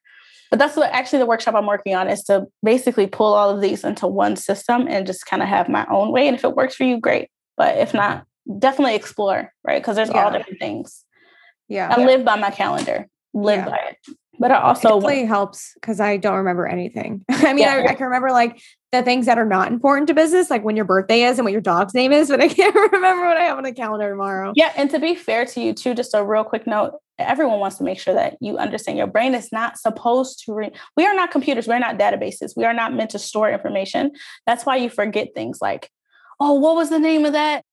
But 0.49 0.59
that's 0.59 0.75
what 0.75 0.91
actually 0.91 1.19
the 1.19 1.25
workshop 1.25 1.55
I'm 1.55 1.65
working 1.65 1.95
on 1.95 2.09
is 2.09 2.23
to 2.23 2.45
basically 2.63 3.07
pull 3.07 3.33
all 3.33 3.49
of 3.49 3.61
these 3.61 3.83
into 3.83 4.07
one 4.07 4.35
system 4.35 4.87
and 4.87 5.05
just 5.05 5.25
kind 5.25 5.41
of 5.41 5.49
have 5.49 5.69
my 5.69 5.85
own 5.89 6.11
way. 6.11 6.27
And 6.27 6.35
if 6.35 6.43
it 6.43 6.55
works 6.55 6.75
for 6.75 6.83
you, 6.83 6.99
great. 6.99 7.29
But 7.57 7.77
if 7.77 7.93
not, 7.93 8.25
definitely 8.59 8.95
explore, 8.95 9.51
right? 9.65 9.81
Because 9.81 9.95
there's 9.95 10.09
yeah. 10.09 10.23
all 10.23 10.31
different 10.31 10.59
things. 10.59 11.03
Yeah. 11.67 11.93
I 11.95 12.03
live 12.03 12.23
by 12.23 12.37
my 12.37 12.49
calendar, 12.49 13.07
live 13.33 13.59
yeah. 13.59 13.69
by 13.69 13.79
it. 13.89 14.15
But 14.39 14.51
I 14.51 14.61
also 14.61 14.89
it 14.89 15.01
definitely 15.01 15.25
helps 15.25 15.73
because 15.75 15.99
I 15.99 16.17
don't 16.17 16.35
remember 16.35 16.67
anything. 16.67 17.25
I 17.29 17.53
mean, 17.53 17.63
yeah. 17.63 17.83
I, 17.87 17.91
I, 17.91 17.93
can 17.95 18.05
remember 18.05 18.29
like 18.29 18.61
the 18.91 19.01
things 19.01 19.25
that 19.25 19.39
are 19.39 19.45
not 19.45 19.71
important 19.71 20.07
to 20.07 20.13
business, 20.13 20.51
like 20.51 20.63
when 20.63 20.75
your 20.75 20.85
birthday 20.85 21.23
is 21.23 21.39
and 21.39 21.45
what 21.45 21.51
your 21.51 21.61
dog's 21.61 21.95
name 21.95 22.13
is, 22.13 22.29
but 22.29 22.39
I 22.39 22.47
can't 22.47 22.75
remember 22.91 23.25
what 23.25 23.37
I 23.37 23.45
have 23.45 23.57
on 23.57 23.63
the 23.63 23.73
calendar 23.73 24.09
tomorrow. 24.09 24.53
Yeah. 24.55 24.71
And 24.77 24.91
to 24.91 24.99
be 24.99 25.15
fair 25.15 25.45
to 25.45 25.61
you, 25.61 25.73
too, 25.73 25.95
just 25.95 26.13
a 26.13 26.23
real 26.23 26.43
quick 26.43 26.67
note 26.67 26.93
everyone 27.20 27.59
wants 27.59 27.78
to 27.78 27.84
make 27.84 27.99
sure 27.99 28.13
that 28.13 28.38
you 28.41 28.57
understand 28.57 28.97
your 28.97 29.07
brain 29.07 29.34
is 29.34 29.51
not 29.51 29.78
supposed 29.78 30.43
to 30.45 30.53
re- 30.53 30.72
we 30.95 31.05
are 31.05 31.15
not 31.15 31.32
computers 31.32 31.68
we're 31.68 31.80
not 31.80 31.97
databases 31.97 32.53
we 32.55 32.65
are 32.65 32.74
not 32.74 32.93
meant 32.93 33.09
to 33.11 33.20
store 33.20 33.49
information 33.49 34.11
that's 34.45 34.65
why 34.65 34.76
you 34.76 34.89
forget 34.89 35.30
things 35.34 35.59
like 35.61 35.89
oh 36.39 36.53
what 36.53 36.76
was 36.76 36.89
the 36.89 36.99
name 36.99 37.26
of 37.26 37.34
that 37.34 37.63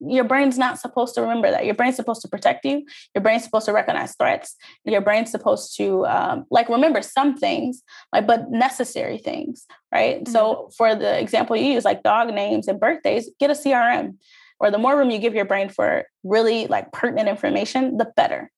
your 0.00 0.24
brain's 0.24 0.58
not 0.58 0.78
supposed 0.78 1.14
to 1.14 1.22
remember 1.22 1.50
that. 1.50 1.64
Your 1.64 1.74
brain's 1.74 1.96
supposed 1.96 2.22
to 2.22 2.28
protect 2.28 2.64
you. 2.64 2.84
Your 3.14 3.22
brain's 3.22 3.44
supposed 3.44 3.66
to 3.66 3.72
recognize 3.72 4.14
threats. 4.16 4.56
Your 4.84 5.00
brain's 5.00 5.30
supposed 5.30 5.76
to 5.76 6.04
um, 6.06 6.44
like 6.50 6.68
remember 6.68 7.02
some 7.02 7.36
things, 7.36 7.82
like 8.12 8.26
but 8.26 8.50
necessary 8.50 9.18
things, 9.18 9.66
right? 9.92 10.22
Mm-hmm. 10.22 10.32
So 10.32 10.70
for 10.76 10.94
the 10.94 11.18
example 11.18 11.56
you 11.56 11.72
use, 11.72 11.84
like 11.84 12.02
dog 12.02 12.32
names 12.34 12.68
and 12.68 12.80
birthdays, 12.80 13.30
get 13.38 13.50
a 13.50 13.54
CRM. 13.54 14.16
Or 14.60 14.70
the 14.70 14.78
more 14.78 14.96
room 14.96 15.10
you 15.10 15.18
give 15.18 15.34
your 15.34 15.44
brain 15.44 15.68
for 15.68 16.04
really 16.22 16.66
like 16.66 16.92
pertinent 16.92 17.28
information, 17.28 17.96
the 17.96 18.12
better. 18.16 18.50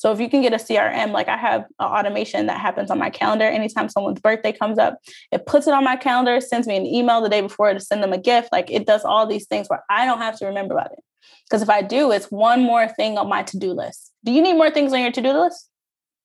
So 0.00 0.10
if 0.12 0.18
you 0.18 0.30
can 0.30 0.40
get 0.40 0.54
a 0.54 0.56
CRM, 0.56 1.12
like 1.12 1.28
I 1.28 1.36
have 1.36 1.66
an 1.78 1.86
automation 1.86 2.46
that 2.46 2.58
happens 2.58 2.90
on 2.90 2.98
my 2.98 3.10
calendar 3.10 3.44
anytime 3.44 3.90
someone's 3.90 4.18
birthday 4.18 4.50
comes 4.50 4.78
up, 4.78 4.98
it 5.30 5.44
puts 5.44 5.66
it 5.66 5.74
on 5.74 5.84
my 5.84 5.94
calendar, 5.94 6.40
sends 6.40 6.66
me 6.66 6.74
an 6.74 6.86
email 6.86 7.20
the 7.20 7.28
day 7.28 7.42
before 7.42 7.74
to 7.74 7.80
send 7.80 8.02
them 8.02 8.14
a 8.14 8.18
gift. 8.18 8.48
Like 8.50 8.70
it 8.70 8.86
does 8.86 9.04
all 9.04 9.26
these 9.26 9.46
things 9.46 9.68
where 9.68 9.84
I 9.90 10.06
don't 10.06 10.16
have 10.16 10.38
to 10.38 10.46
remember 10.46 10.72
about 10.72 10.92
it. 10.92 11.00
Because 11.44 11.60
if 11.60 11.68
I 11.68 11.82
do, 11.82 12.12
it's 12.12 12.30
one 12.30 12.62
more 12.62 12.88
thing 12.88 13.18
on 13.18 13.28
my 13.28 13.42
to-do 13.42 13.74
list. 13.74 14.10
Do 14.24 14.32
you 14.32 14.40
need 14.40 14.54
more 14.54 14.70
things 14.70 14.94
on 14.94 15.00
your 15.00 15.12
to-do 15.12 15.32
list? 15.32 15.69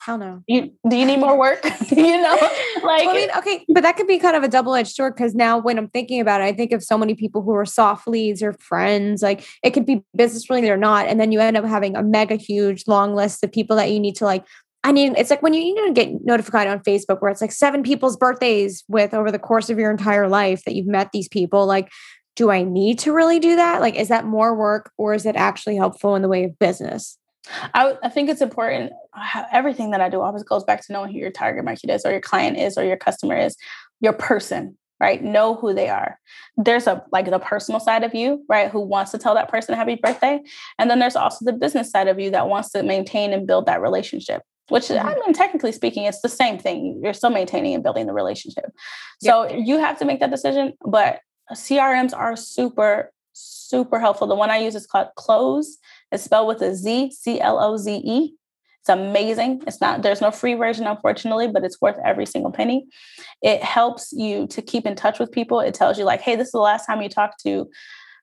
Hell 0.02 0.18
no. 0.18 0.44
You 0.48 0.72
do 0.88 0.96
you 0.96 1.06
need 1.06 1.20
more 1.20 1.38
work? 1.38 1.64
you 1.92 2.22
know, 2.22 2.38
like 2.84 3.06
well, 3.06 3.10
I 3.10 3.14
mean, 3.14 3.30
okay, 3.38 3.66
but 3.74 3.82
that 3.82 3.98
could 3.98 4.08
be 4.08 4.20
kind 4.20 4.36
of 4.36 4.44
a 4.44 4.48
double-edged 4.48 4.94
sword 4.94 5.16
because 5.16 5.34
now 5.34 5.58
when 5.58 5.78
I'm 5.78 5.90
thinking 5.90 6.22
about 6.22 6.42
it, 6.42 6.46
I 6.46 6.54
think 6.54 6.72
of 6.72 6.84
so 6.84 6.98
many 6.98 7.16
people 7.16 7.42
who 7.42 7.54
are 7.56 7.66
soft 7.66 8.08
leads 8.08 8.44
or 8.44 8.54
friends. 8.54 9.22
Like 9.22 9.48
it 9.64 9.72
could 9.72 9.86
be 9.86 10.04
business 10.16 10.50
related 10.50 10.70
or 10.70 10.78
not, 10.78 11.08
and 11.08 11.20
then 11.20 11.32
you 11.32 11.40
end 11.40 11.58
up 11.58 11.66
having 11.66 11.96
a 11.96 12.04
mega 12.04 12.36
huge 12.36 12.84
long 12.88 13.16
list 13.16 13.44
of 13.44 13.52
people 13.52 13.76
that 13.78 13.92
you 13.92 14.00
need 14.00 14.16
to 14.18 14.26
like. 14.26 14.46
I 14.84 14.92
mean, 14.92 15.16
it's 15.18 15.32
like 15.32 15.42
when 15.42 15.56
you, 15.56 15.62
you 15.62 15.74
know 15.74 15.94
get 15.94 16.24
notified 16.24 16.68
on 16.68 16.80
Facebook 16.82 17.22
where 17.22 17.32
it's 17.32 17.42
like 17.42 17.52
seven 17.52 17.82
people's 17.82 18.16
birthdays 18.16 18.84
with 18.88 19.16
over 19.16 19.32
the 19.32 19.40
course 19.40 19.72
of 19.72 19.80
your 19.80 19.90
entire 19.90 20.28
life 20.28 20.62
that 20.66 20.76
you've 20.76 20.86
met 20.86 21.12
these 21.12 21.28
people. 21.28 21.66
Like, 21.66 21.90
do 22.36 22.52
I 22.52 22.62
need 22.62 23.00
to 23.00 23.12
really 23.12 23.40
do 23.40 23.56
that? 23.56 23.82
Like, 23.82 23.96
is 23.96 24.10
that 24.10 24.26
more 24.26 24.56
work 24.56 24.92
or 24.98 25.16
is 25.16 25.26
it 25.26 25.36
actually 25.36 25.78
helpful 25.78 26.16
in 26.16 26.22
the 26.22 26.28
way 26.28 26.44
of 26.44 26.60
business? 26.60 27.18
I, 27.74 27.96
I 28.04 28.10
think 28.10 28.30
it's 28.30 28.42
important. 28.42 28.92
Everything 29.52 29.92
that 29.92 30.02
I 30.02 30.10
do 30.10 30.22
always 30.22 30.44
goes 30.44 30.64
back 30.64 30.86
to 30.86 30.94
knowing 30.94 31.12
who 31.12 31.20
your 31.20 31.32
target 31.32 31.66
market 31.66 31.90
is, 31.90 32.06
or 32.06 32.12
your 32.12 32.22
client 32.22 32.58
is, 32.58 32.78
or 32.78 32.84
your 32.84 32.98
customer 32.98 33.38
is, 33.38 33.56
your 34.02 34.14
person, 34.14 34.78
right? 35.00 35.24
Know 35.24 35.56
who 35.56 35.74
they 35.74 35.90
are. 35.90 36.20
There's 36.58 36.88
a 36.88 37.04
like 37.12 37.30
the 37.30 37.40
personal 37.40 37.80
side 37.80 38.04
of 38.04 38.14
you, 38.14 38.44
right? 38.50 38.70
Who 38.70 38.82
wants 38.82 39.12
to 39.12 39.18
tell 39.18 39.36
that 39.36 39.50
person 39.50 39.76
happy 39.76 39.96
birthday, 39.96 40.42
and 40.80 40.90
then 40.90 41.00
there's 41.00 41.16
also 41.16 41.46
the 41.46 41.54
business 41.54 41.90
side 41.92 42.08
of 42.08 42.20
you 42.20 42.32
that 42.32 42.48
wants 42.48 42.72
to 42.72 42.84
maintain 42.84 43.34
and 43.34 43.48
build 43.48 43.66
that 43.66 43.82
relationship. 43.82 44.42
Which 44.70 44.86
mm-hmm. 44.86 45.08
I 45.08 45.14
mean, 45.14 45.34
technically 45.34 45.72
speaking, 45.72 46.06
it's 46.06 46.22
the 46.22 46.30
same 46.30 46.58
thing. 46.58 47.00
You're 47.04 47.14
still 47.14 47.30
maintaining 47.30 47.76
and 47.76 47.84
building 47.84 48.08
the 48.08 48.14
relationship. 48.14 48.72
So 49.22 49.48
yep. 49.48 49.62
you 49.64 49.78
have 49.78 50.00
to 50.00 50.06
make 50.06 50.20
that 50.22 50.32
decision. 50.32 50.74
But 50.84 51.20
CRMs 51.54 52.18
are 52.18 52.36
super 52.36 53.12
super 53.36 54.00
helpful. 54.00 54.28
The 54.28 54.36
one 54.36 54.50
I 54.50 54.58
use 54.58 54.76
is 54.76 54.88
called 54.88 55.10
Cloze. 55.16 55.78
It's 56.12 56.24
spelled 56.24 56.48
with 56.48 56.62
a 56.62 56.74
Z, 56.74 57.12
C 57.12 57.40
L 57.40 57.60
O 57.60 57.78
Z 57.78 58.02
E. 58.04 58.34
It's 58.86 58.90
amazing. 58.92 59.64
It's 59.66 59.82
not, 59.82 60.04
there's 60.04 60.22
no 60.22 60.30
free 60.30 60.54
version, 60.54 60.86
unfortunately, 60.86 61.48
but 61.48 61.64
it's 61.64 61.82
worth 61.82 61.98
every 62.06 62.28
single 62.28 62.52
penny. 62.52 62.86
It 63.42 63.64
helps 63.64 64.12
you 64.12 64.46
to 64.50 64.62
keep 64.62 64.86
in 64.86 64.96
touch 64.96 65.18
with 65.18 65.32
people. 65.32 65.60
It 65.60 65.74
tells 65.74 65.98
you, 65.98 66.06
like, 66.06 66.22
hey, 66.22 66.36
this 66.36 66.50
is 66.50 66.52
the 66.52 66.60
last 66.60 66.86
time 66.86 67.02
you 67.02 67.10
talked 67.10 67.42
to 67.46 67.68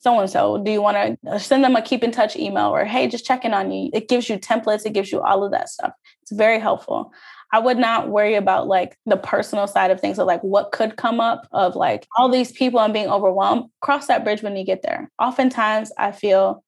so 0.02 0.20
and 0.20 0.30
so. 0.30 0.62
Do 0.62 0.70
you 0.70 0.80
want 0.80 1.18
to 1.24 1.32
uh, 1.32 1.38
send 1.38 1.64
them 1.64 1.74
a 1.74 1.82
keep 1.82 2.04
in 2.04 2.12
touch 2.12 2.36
email 2.36 2.68
or 2.68 2.84
hey, 2.84 3.08
just 3.08 3.26
checking 3.26 3.52
on 3.52 3.72
you? 3.72 3.90
It 3.92 4.08
gives 4.08 4.28
you 4.28 4.38
templates, 4.38 4.86
it 4.86 4.92
gives 4.92 5.10
you 5.10 5.20
all 5.20 5.42
of 5.42 5.50
that 5.50 5.68
stuff. 5.68 5.94
It's 6.22 6.30
very 6.30 6.60
helpful. 6.60 7.12
I 7.52 7.58
would 7.58 7.78
not 7.78 8.10
worry 8.10 8.36
about 8.36 8.68
like 8.68 8.96
the 9.04 9.16
personal 9.16 9.66
side 9.66 9.90
of 9.90 10.00
things 10.00 10.20
of 10.20 10.28
like 10.28 10.42
what 10.42 10.70
could 10.70 10.96
come 10.96 11.18
up 11.18 11.48
of 11.50 11.74
like 11.74 12.06
all 12.16 12.28
these 12.28 12.52
people 12.52 12.78
and 12.78 12.94
being 12.94 13.08
overwhelmed. 13.08 13.68
Cross 13.80 14.06
that 14.06 14.22
bridge 14.22 14.42
when 14.42 14.56
you 14.56 14.64
get 14.64 14.82
there. 14.82 15.10
Oftentimes, 15.18 15.90
I 15.98 16.12
feel 16.12 16.62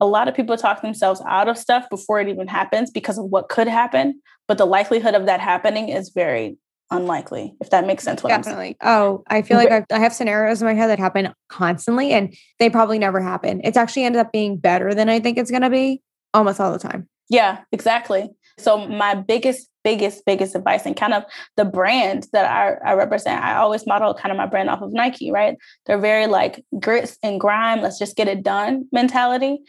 a 0.00 0.06
lot 0.06 0.28
of 0.28 0.34
people 0.34 0.56
talk 0.56 0.82
themselves 0.82 1.22
out 1.26 1.48
of 1.48 1.58
stuff 1.58 1.88
before 1.90 2.20
it 2.20 2.28
even 2.28 2.48
happens 2.48 2.90
because 2.90 3.18
of 3.18 3.26
what 3.26 3.48
could 3.48 3.68
happen. 3.68 4.20
But 4.48 4.58
the 4.58 4.66
likelihood 4.66 5.14
of 5.14 5.26
that 5.26 5.40
happening 5.40 5.88
is 5.88 6.10
very 6.10 6.56
unlikely, 6.90 7.54
if 7.60 7.70
that 7.70 7.86
makes 7.86 8.02
sense. 8.02 8.22
Definitely. 8.22 8.76
Oh, 8.82 9.22
I 9.28 9.42
feel 9.42 9.56
like 9.56 9.70
I've, 9.70 9.84
I 9.92 10.00
have 10.00 10.12
scenarios 10.12 10.60
in 10.60 10.66
my 10.66 10.74
head 10.74 10.88
that 10.88 10.98
happen 10.98 11.32
constantly 11.48 12.10
and 12.12 12.34
they 12.58 12.68
probably 12.68 12.98
never 12.98 13.20
happen. 13.20 13.60
It's 13.62 13.76
actually 13.76 14.04
ended 14.04 14.20
up 14.20 14.32
being 14.32 14.56
better 14.56 14.92
than 14.92 15.08
I 15.08 15.20
think 15.20 15.38
it's 15.38 15.50
going 15.50 15.62
to 15.62 15.70
be 15.70 16.02
almost 16.34 16.60
all 16.60 16.72
the 16.72 16.78
time. 16.78 17.08
Yeah, 17.28 17.60
exactly. 17.70 18.28
So 18.58 18.88
my 18.88 19.14
biggest, 19.14 19.68
biggest, 19.82 20.24
biggest 20.26 20.54
advice 20.54 20.86
and 20.86 20.96
kind 20.96 21.14
of 21.14 21.24
the 21.56 21.64
brand 21.64 22.26
that 22.32 22.44
I, 22.44 22.90
I 22.90 22.94
represent, 22.94 23.42
I 23.42 23.56
always 23.56 23.86
model 23.86 24.14
kind 24.14 24.30
of 24.30 24.38
my 24.38 24.46
brand 24.46 24.70
off 24.70 24.82
of 24.82 24.92
Nike, 24.92 25.30
right? 25.30 25.56
They're 25.86 25.98
very 25.98 26.26
like 26.26 26.64
grits 26.78 27.18
and 27.22 27.40
grime, 27.40 27.80
let's 27.80 27.98
just 27.98 28.16
get 28.16 28.28
it 28.28 28.42
done 28.42 28.86
mentality. 28.92 29.60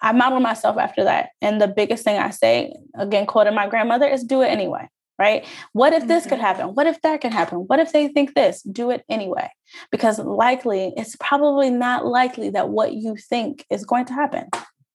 I 0.00 0.12
model 0.12 0.40
myself 0.40 0.76
after 0.76 1.04
that. 1.04 1.30
And 1.40 1.60
the 1.60 1.68
biggest 1.68 2.04
thing 2.04 2.18
I 2.18 2.30
say, 2.30 2.74
again, 2.94 3.26
quoting 3.26 3.54
my 3.54 3.66
grandmother, 3.68 4.06
is 4.06 4.22
do 4.22 4.42
it 4.42 4.48
anyway. 4.48 4.88
right? 5.18 5.46
What 5.72 5.92
if 5.92 6.06
this 6.06 6.24
could 6.24 6.34
mm-hmm. 6.34 6.40
happen? 6.42 6.66
What 6.74 6.86
if 6.86 7.00
that 7.02 7.20
could 7.20 7.32
happen? 7.32 7.58
What 7.58 7.78
if 7.78 7.92
they 7.92 8.08
think 8.08 8.34
this? 8.34 8.62
Do 8.62 8.90
it 8.90 9.04
anyway. 9.08 9.50
Because 9.90 10.18
likely, 10.18 10.92
it's 10.96 11.16
probably 11.16 11.70
not 11.70 12.04
likely 12.04 12.50
that 12.50 12.68
what 12.68 12.94
you 12.94 13.16
think 13.16 13.64
is 13.70 13.84
going 13.84 14.06
to 14.06 14.12
happen. 14.12 14.48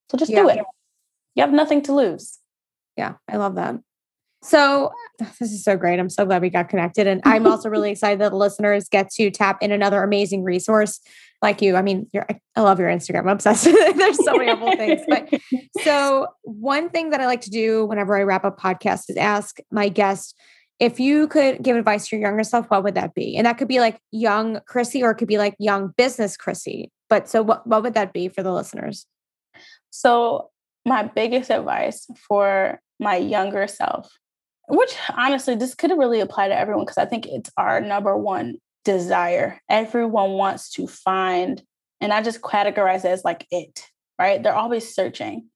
So 0.10 0.18
just 0.18 0.32
yeah. 0.32 0.42
do 0.42 0.50
it. 0.50 0.60
You 1.36 1.42
have 1.42 1.54
nothing 1.54 1.82
to 1.84 1.94
lose. 1.94 2.38
Yeah, 2.98 3.14
I 3.30 3.38
love 3.38 3.56
that. 3.56 3.76
So 4.42 4.92
this 5.40 5.52
is 5.52 5.64
so 5.64 5.76
great. 5.78 6.00
I'm 6.00 6.10
so 6.10 6.26
glad 6.26 6.42
we 6.42 6.50
got 6.50 6.70
connected. 6.70 7.08
And 7.08 7.22
I'm 7.26 7.48
also 7.48 7.70
really 7.70 7.92
excited 7.92 8.20
that 8.20 8.30
the 8.30 8.38
listeners 8.38 8.88
get 8.90 9.10
to 9.12 9.32
tap 9.32 9.62
in 9.62 9.72
another 9.72 10.04
amazing 10.04 10.44
resource 10.44 11.00
like 11.42 11.62
you. 11.62 11.76
I 11.76 11.82
mean, 11.82 12.10
I 12.56 12.62
love 12.62 12.80
your 12.80 12.90
Instagram. 12.90 13.22
I'm 13.22 13.30
obsessed. 13.30 13.64
There's 13.96 14.24
so 14.24 14.36
many 14.36 14.50
other 14.50 14.76
things. 14.76 15.02
But 15.08 15.30
so 15.84 16.28
one 16.44 16.90
thing 16.90 17.12
that 17.12 17.22
I 17.22 17.28
like 17.28 17.42
to 17.42 17.50
do 17.50 17.86
whenever 17.86 18.18
I 18.18 18.24
wrap 18.24 18.44
up 18.44 18.60
podcast 18.60 19.10
is 19.10 19.16
ask 19.16 19.58
my 19.72 19.88
guest 19.88 20.36
if 20.80 21.00
you 21.00 21.28
could 21.28 21.62
give 21.62 21.76
advice 21.76 22.08
to 22.08 22.16
your 22.16 22.26
younger 22.26 22.44
self, 22.44 22.70
what 22.70 22.84
would 22.84 22.96
that 22.96 23.14
be? 23.14 23.36
And 23.36 23.46
that 23.46 23.58
could 23.58 23.68
be 23.68 23.80
like 23.80 24.00
young 24.12 24.60
Chryssy 24.70 25.02
or 25.02 25.12
it 25.12 25.16
could 25.16 25.28
be 25.28 25.38
like 25.38 25.56
young 25.60 25.94
business 25.98 26.38
Chryssy. 26.38 26.90
But 27.10 27.28
so 27.28 27.42
what, 27.42 27.68
what 27.68 27.84
would 27.84 27.96
that 27.96 28.14
be 28.14 28.30
for 28.30 28.44
the 28.44 28.54
listeners? 28.54 29.06
So 29.90 30.50
my 30.86 31.04
biggest 31.04 31.52
advice 31.52 32.08
for 32.28 32.80
my 33.00 33.18
younger 33.18 33.68
self 33.68 34.10
which 34.70 34.96
honestly, 35.16 35.56
this 35.56 35.76
could 35.76 35.92
really 35.92 36.20
apply 36.20 36.48
to 36.48 36.58
everyone 36.58 36.86
because 36.86 36.98
I 36.98 37.06
think 37.06 37.26
it's 37.26 37.52
our 37.58 37.82
number 37.82 38.16
one 38.16 38.58
desire. 38.86 39.60
Everyone 39.70 40.32
wants 40.32 40.72
to 40.72 40.88
find, 40.88 41.62
and 42.00 42.14
I 42.14 42.22
just 42.22 42.42
categorize 42.42 43.06
it 43.06 43.12
as 43.12 43.26
like 43.26 43.48
it, 43.52 43.86
right? 44.18 44.42
They're 44.42 44.56
always 44.56 44.94
searching. 44.94 45.48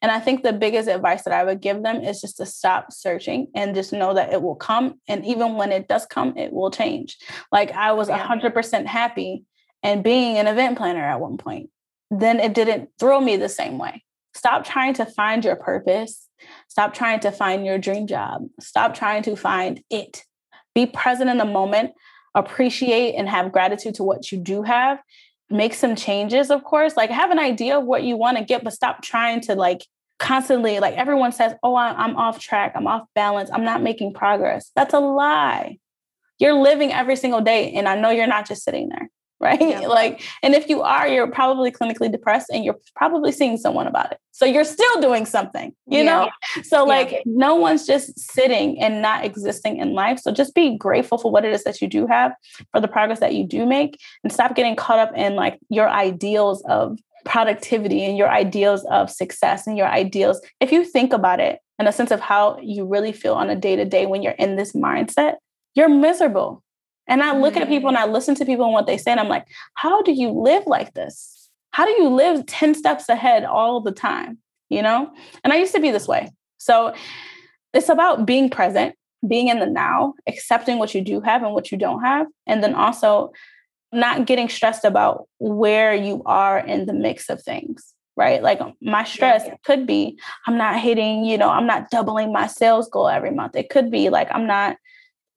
And 0.00 0.12
I 0.12 0.20
think 0.20 0.42
the 0.42 0.52
biggest 0.52 0.88
advice 0.88 1.22
that 1.24 1.34
I 1.34 1.44
would 1.44 1.60
give 1.60 1.82
them 1.82 2.02
is 2.02 2.20
just 2.20 2.36
to 2.36 2.46
stop 2.46 2.92
searching 2.92 3.48
and 3.54 3.74
just 3.74 3.92
know 3.92 4.14
that 4.14 4.32
it 4.32 4.42
will 4.42 4.54
come. 4.54 5.00
And 5.08 5.26
even 5.26 5.54
when 5.54 5.72
it 5.72 5.88
does 5.88 6.06
come, 6.06 6.36
it 6.36 6.52
will 6.52 6.70
change. 6.70 7.18
Like 7.50 7.72
I 7.72 7.92
was 7.92 8.08
yeah. 8.08 8.24
100% 8.24 8.86
happy 8.86 9.44
and 9.82 10.04
being 10.04 10.38
an 10.38 10.46
event 10.46 10.78
planner 10.78 11.04
at 11.04 11.20
one 11.20 11.36
point. 11.36 11.70
Then 12.10 12.38
it 12.38 12.54
didn't 12.54 12.90
thrill 12.98 13.20
me 13.20 13.36
the 13.36 13.48
same 13.48 13.78
way. 13.78 14.04
Stop 14.38 14.64
trying 14.64 14.94
to 14.94 15.04
find 15.04 15.44
your 15.44 15.56
purpose 15.56 16.28
Stop 16.68 16.94
trying 16.94 17.20
to 17.20 17.30
find 17.30 17.66
your 17.66 17.78
dream 17.78 18.06
job. 18.06 18.46
Stop 18.60 18.94
trying 18.94 19.22
to 19.24 19.36
find 19.36 19.82
it. 19.90 20.24
Be 20.74 20.86
present 20.86 21.30
in 21.30 21.38
the 21.38 21.44
moment, 21.44 21.92
appreciate 22.34 23.14
and 23.14 23.28
have 23.28 23.52
gratitude 23.52 23.94
to 23.96 24.04
what 24.04 24.30
you 24.30 24.38
do 24.38 24.62
have. 24.62 25.00
Make 25.50 25.74
some 25.74 25.96
changes, 25.96 26.50
of 26.50 26.62
course. 26.62 26.96
Like 26.96 27.10
have 27.10 27.30
an 27.30 27.38
idea 27.38 27.78
of 27.78 27.84
what 27.84 28.02
you 28.02 28.16
want 28.16 28.38
to 28.38 28.44
get, 28.44 28.62
but 28.62 28.72
stop 28.72 29.02
trying 29.02 29.40
to 29.42 29.54
like 29.54 29.86
constantly, 30.18 30.78
like 30.78 30.94
everyone 30.94 31.32
says, 31.32 31.54
oh, 31.62 31.74
I'm 31.76 32.16
off 32.16 32.38
track, 32.38 32.72
I'm 32.74 32.86
off 32.86 33.06
balance, 33.14 33.50
I'm 33.52 33.64
not 33.64 33.82
making 33.82 34.14
progress. 34.14 34.70
That's 34.76 34.94
a 34.94 35.00
lie. 35.00 35.78
You're 36.38 36.54
living 36.54 36.92
every 36.92 37.16
single 37.16 37.40
day. 37.40 37.72
And 37.72 37.88
I 37.88 37.98
know 38.00 38.10
you're 38.10 38.26
not 38.26 38.46
just 38.46 38.62
sitting 38.62 38.88
there. 38.90 39.10
right? 39.40 39.60
Yeah. 39.60 39.86
Like, 39.86 40.20
and 40.42 40.54
if 40.54 40.68
you 40.68 40.82
are, 40.82 41.06
you're 41.06 41.30
probably 41.30 41.70
clinically 41.70 42.10
depressed 42.10 42.50
and 42.50 42.64
you're 42.64 42.78
probably 42.96 43.30
seeing 43.30 43.56
someone 43.56 43.86
about 43.86 44.10
it. 44.10 44.18
So 44.32 44.44
you're 44.44 44.64
still 44.64 45.00
doing 45.00 45.26
something, 45.26 45.72
you 45.86 45.98
yeah. 45.98 46.04
know? 46.04 46.30
So, 46.64 46.84
like, 46.84 47.12
yeah. 47.12 47.18
no 47.24 47.54
one's 47.54 47.86
just 47.86 48.18
sitting 48.18 48.80
and 48.80 49.00
not 49.00 49.24
existing 49.24 49.78
in 49.78 49.94
life. 49.94 50.18
So 50.18 50.32
just 50.32 50.54
be 50.54 50.76
grateful 50.76 51.18
for 51.18 51.30
what 51.30 51.44
it 51.44 51.52
is 51.52 51.62
that 51.64 51.80
you 51.80 51.86
do 51.86 52.06
have, 52.08 52.32
for 52.72 52.80
the 52.80 52.88
progress 52.88 53.20
that 53.20 53.34
you 53.34 53.44
do 53.44 53.64
make, 53.64 53.98
and 54.24 54.32
stop 54.32 54.56
getting 54.56 54.74
caught 54.74 54.98
up 54.98 55.16
in 55.16 55.36
like 55.36 55.58
your 55.68 55.88
ideals 55.88 56.62
of 56.68 56.98
productivity 57.24 58.04
and 58.04 58.16
your 58.16 58.30
ideals 58.30 58.84
of 58.86 59.10
success 59.10 59.66
and 59.66 59.76
your 59.76 59.88
ideals. 59.88 60.40
If 60.60 60.72
you 60.72 60.84
think 60.84 61.12
about 61.12 61.38
it 61.38 61.60
in 61.78 61.86
a 61.86 61.92
sense 61.92 62.10
of 62.10 62.20
how 62.20 62.58
you 62.60 62.86
really 62.86 63.12
feel 63.12 63.34
on 63.34 63.50
a 63.50 63.56
day 63.56 63.76
to 63.76 63.84
day 63.84 64.06
when 64.06 64.22
you're 64.22 64.32
in 64.32 64.56
this 64.56 64.72
mindset, 64.72 65.34
you're 65.74 65.88
miserable 65.88 66.62
and 67.08 67.22
I 67.22 67.36
look 67.36 67.56
at 67.56 67.62
mm-hmm. 67.62 67.72
people 67.72 67.88
and 67.88 67.98
I 67.98 68.06
listen 68.06 68.34
to 68.36 68.44
people 68.44 68.66
and 68.66 68.74
what 68.74 68.86
they 68.86 68.98
say, 68.98 69.10
and 69.10 69.20
I'm 69.20 69.28
like, 69.28 69.46
how 69.74 70.02
do 70.02 70.12
you 70.12 70.30
live 70.30 70.64
like 70.66 70.94
this? 70.94 71.50
How 71.70 71.84
do 71.84 71.92
you 71.92 72.08
live 72.08 72.46
10 72.46 72.74
steps 72.74 73.08
ahead 73.08 73.44
all 73.44 73.80
the 73.80 73.92
time? 73.92 74.38
You 74.68 74.82
know? 74.82 75.10
And 75.42 75.52
I 75.52 75.56
used 75.56 75.74
to 75.74 75.80
be 75.80 75.90
this 75.90 76.06
way. 76.06 76.30
So 76.58 76.94
it's 77.72 77.88
about 77.88 78.26
being 78.26 78.50
present, 78.50 78.94
being 79.26 79.48
in 79.48 79.58
the 79.58 79.66
now, 79.66 80.14
accepting 80.26 80.78
what 80.78 80.94
you 80.94 81.00
do 81.00 81.20
have 81.20 81.42
and 81.42 81.54
what 81.54 81.72
you 81.72 81.78
don't 81.78 82.02
have, 82.02 82.26
and 82.46 82.62
then 82.62 82.74
also 82.74 83.32
not 83.90 84.26
getting 84.26 84.48
stressed 84.48 84.84
about 84.84 85.26
where 85.38 85.94
you 85.94 86.22
are 86.26 86.58
in 86.58 86.86
the 86.86 86.92
mix 86.92 87.28
of 87.30 87.42
things 87.42 87.94
right? 88.18 88.42
Like 88.42 88.60
my 88.82 89.04
stress 89.04 89.44
yeah. 89.46 89.54
could 89.64 89.86
be 89.86 90.18
I'm 90.46 90.58
not 90.58 90.80
hitting, 90.80 91.24
you 91.24 91.38
know, 91.38 91.50
I'm 91.50 91.68
not 91.68 91.88
doubling 91.88 92.32
my 92.32 92.48
sales 92.48 92.88
goal 92.88 93.08
every 93.08 93.30
month. 93.30 93.54
It 93.54 93.70
could 93.70 93.92
be 93.92 94.10
like 94.10 94.28
I'm 94.32 94.46
not 94.46 94.76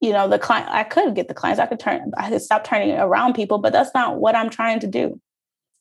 you 0.01 0.11
know 0.11 0.27
the 0.27 0.39
client 0.39 0.67
i 0.69 0.83
could 0.83 1.15
get 1.15 1.27
the 1.27 1.33
clients 1.33 1.59
i 1.59 1.65
could 1.65 1.79
turn 1.79 2.11
i 2.17 2.29
could 2.29 2.41
stop 2.41 2.63
turning 2.63 2.97
around 2.97 3.33
people 3.33 3.57
but 3.59 3.71
that's 3.71 3.93
not 3.93 4.19
what 4.19 4.35
i'm 4.35 4.49
trying 4.49 4.79
to 4.79 4.87
do 4.87 5.19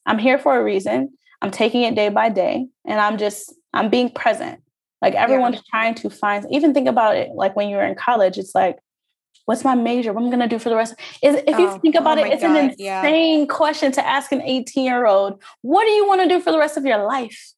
i'm 0.07 0.19
here 0.19 0.39
for 0.39 0.59
a 0.59 0.63
reason 0.63 1.11
i'm 1.43 1.51
taking 1.51 1.83
it 1.83 1.95
day 1.95 2.09
by 2.09 2.29
day 2.29 2.67
and 2.87 3.01
i'm 3.01 3.19
just 3.19 3.55
i'm 3.73 3.89
being 3.89 4.11
present 4.11 4.61
like 5.03 5.15
everyone's 5.15 5.57
yeah. 5.57 5.63
trying 5.71 5.95
to 5.95 6.11
find 6.11 6.47
even 6.51 6.73
think 6.73 6.87
about 6.87 7.17
it 7.17 7.31
like 7.35 7.57
when 7.57 7.69
you're 7.69 7.83
in 7.83 7.95
college 7.95 8.39
it's 8.39 8.55
like 8.55 8.79
what's 9.47 9.65
my 9.65 9.75
major 9.75 10.13
what 10.13 10.21
am 10.21 10.27
i'm 10.27 10.31
going 10.31 10.49
to 10.49 10.55
do 10.55 10.59
for 10.61 10.69
the 10.69 10.77
rest 10.77 10.95
is 11.23 11.37
if 11.47 11.59
you 11.59 11.69
oh, 11.69 11.79
think 11.79 11.97
oh 11.97 12.01
about 12.01 12.19
oh 12.19 12.25
it 12.25 12.33
it's 12.33 12.43
God, 12.43 12.57
an 12.57 12.71
insane 12.71 13.41
yeah. 13.41 13.47
question 13.47 13.91
to 13.93 14.07
ask 14.07 14.31
an 14.33 14.43
18 14.43 14.85
year 14.85 15.07
old 15.07 15.43
what 15.63 15.85
do 15.85 15.91
you 15.91 16.07
want 16.07 16.21
to 16.21 16.29
do 16.29 16.41
for 16.41 16.53
the 16.53 16.59
rest 16.59 16.77
of 16.77 16.85
your 16.85 17.05
life 17.05 17.53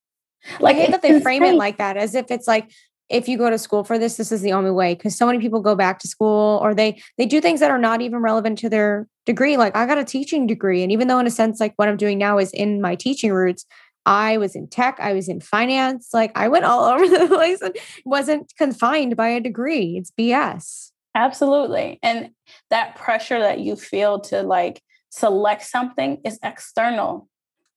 like 0.61 0.77
I 0.77 0.81
hate 0.81 0.91
that 0.91 1.03
they 1.03 1.09
insane. 1.09 1.23
frame 1.23 1.43
it 1.45 1.55
like 1.55 1.79
that 1.79 1.97
as 1.97 2.15
if 2.15 2.31
it's 2.31 2.49
like 2.49 2.71
if 3.09 3.29
you 3.29 3.37
go 3.37 3.51
to 3.51 3.59
school 3.59 3.85
for 3.85 3.99
this 3.99 4.17
this 4.17 4.33
is 4.33 4.43
the 4.43 4.53
only 4.53 4.71
way 4.71 4.95
because 4.95 5.17
so 5.17 5.27
many 5.27 5.39
people 5.39 5.61
go 5.61 5.75
back 5.75 5.99
to 5.99 6.09
school 6.09 6.59
or 6.63 6.75
they 6.75 7.01
they 7.19 7.27
do 7.27 7.41
things 7.41 7.61
that 7.61 7.71
are 7.71 7.79
not 7.79 8.01
even 8.01 8.21
relevant 8.21 8.59
to 8.59 8.69
their 8.69 9.07
degree. 9.27 9.57
Like 9.57 9.77
i 9.77 9.87
got 9.87 9.99
a 9.99 10.05
teaching 10.05 10.47
degree 10.47 10.83
and 10.83 10.91
even 10.93 11.09
though 11.09 11.19
in 11.19 11.27
a 11.27 11.31
sense 11.31 11.61
like 11.61 11.75
what 11.77 11.89
i'm 11.89 11.97
doing 11.97 12.19
now 12.19 12.39
is 12.39 12.51
in 12.53 12.81
my 12.81 12.95
teaching 12.95 13.33
roots 13.33 13.65
i 14.05 14.37
was 14.37 14.57
in 14.57 14.67
tech 14.69 14.99
i 14.99 15.13
was 15.13 15.29
in 15.29 15.41
finance 15.41 16.09
like 16.13 16.33
i 16.35 16.49
went 16.49 16.65
all 16.65 16.85
over 16.93 17.07
the 17.07 17.29
place 17.29 17.61
and 17.61 17.77
wasn't 18.05 18.53
confined 18.59 19.17
by 19.17 19.29
a 19.29 19.41
degree. 19.41 19.97
It's 19.97 20.11
bs 20.11 20.93
absolutely. 21.15 21.99
And 22.03 22.31
that 22.71 22.97
pressure 22.97 23.41
that 23.41 23.61
you 23.61 23.77
feel 23.77 24.21
to 24.21 24.43
like 24.43 24.83
select 25.11 25.65
something 25.65 26.21
is 26.25 26.39
external. 26.43 27.29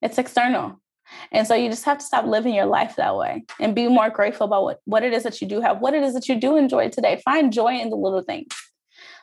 It's 0.02 0.18
external 0.18 0.80
and 1.32 1.48
so 1.48 1.56
you 1.56 1.70
just 1.70 1.86
have 1.86 1.98
to 2.00 2.06
stop 2.06 2.26
living 2.26 2.54
your 2.54 2.66
life 2.66 2.96
that 2.96 3.16
way 3.16 3.46
and 3.60 3.76
be 3.76 3.88
more 3.88 4.10
grateful 4.10 4.46
about 4.46 4.64
what, 4.64 4.80
what 4.86 5.04
it 5.04 5.14
is 5.14 5.24
that 5.24 5.42
you 5.42 5.48
do 5.48 5.62
have, 5.62 5.80
what 5.80 5.94
it 5.94 6.04
is 6.04 6.14
that 6.14 6.28
you 6.28 6.36
do 6.36 6.58
enjoy 6.58 6.90
today. 6.90 7.22
Find 7.24 7.52
joy 7.52 7.76
in 7.80 7.90
the 7.90 7.96
little 7.96 8.22
things. 8.22 8.54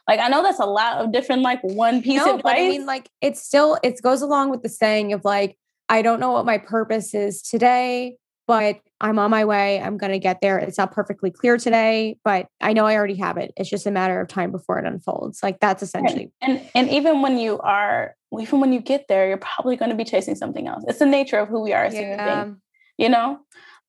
Like 0.08 0.20
I 0.20 0.28
know 0.28 0.42
that's 0.42 0.58
a 0.58 0.66
lot 0.66 0.98
of 0.98 1.12
different 1.12 1.42
like 1.42 1.60
one 1.62 2.02
piece 2.02 2.24
no, 2.24 2.34
of 2.34 2.36
advice. 2.38 2.58
I 2.58 2.68
mean, 2.68 2.86
like 2.86 3.08
it's 3.20 3.40
still 3.40 3.78
it 3.82 4.00
goes 4.02 4.22
along 4.22 4.50
with 4.50 4.62
the 4.62 4.68
saying 4.68 5.12
of 5.12 5.24
like, 5.24 5.56
I 5.88 6.02
don't 6.02 6.20
know 6.20 6.32
what 6.32 6.44
my 6.44 6.58
purpose 6.58 7.14
is 7.14 7.42
today, 7.42 8.16
but 8.46 8.80
I'm 9.00 9.18
on 9.18 9.30
my 9.30 9.44
way. 9.44 9.80
I'm 9.80 9.96
going 9.96 10.12
to 10.12 10.18
get 10.18 10.40
there. 10.40 10.58
It's 10.58 10.78
not 10.78 10.92
perfectly 10.92 11.30
clear 11.30 11.56
today, 11.56 12.16
but 12.24 12.46
I 12.60 12.72
know 12.72 12.86
I 12.86 12.96
already 12.96 13.16
have 13.16 13.36
it. 13.36 13.52
It's 13.56 13.68
just 13.68 13.86
a 13.86 13.90
matter 13.90 14.20
of 14.20 14.28
time 14.28 14.52
before 14.52 14.78
it 14.78 14.86
unfolds. 14.86 15.42
Like 15.42 15.60
that's 15.60 15.82
essentially. 15.82 16.32
And 16.40 16.58
and, 16.58 16.70
and 16.74 16.90
even 16.90 17.22
when 17.22 17.38
you 17.38 17.58
are, 17.58 18.14
even 18.38 18.60
when 18.60 18.72
you 18.72 18.80
get 18.80 19.06
there, 19.08 19.28
you're 19.28 19.38
probably 19.38 19.76
going 19.76 19.90
to 19.90 19.96
be 19.96 20.04
chasing 20.04 20.34
something 20.34 20.66
else. 20.68 20.84
It's 20.86 20.98
the 20.98 21.06
nature 21.06 21.38
of 21.38 21.48
who 21.48 21.62
we 21.62 21.72
are 21.72 21.84
as 21.84 21.94
yeah. 21.94 22.00
human 22.00 22.44
beings. 22.44 22.62
You 22.98 23.08
know, 23.08 23.40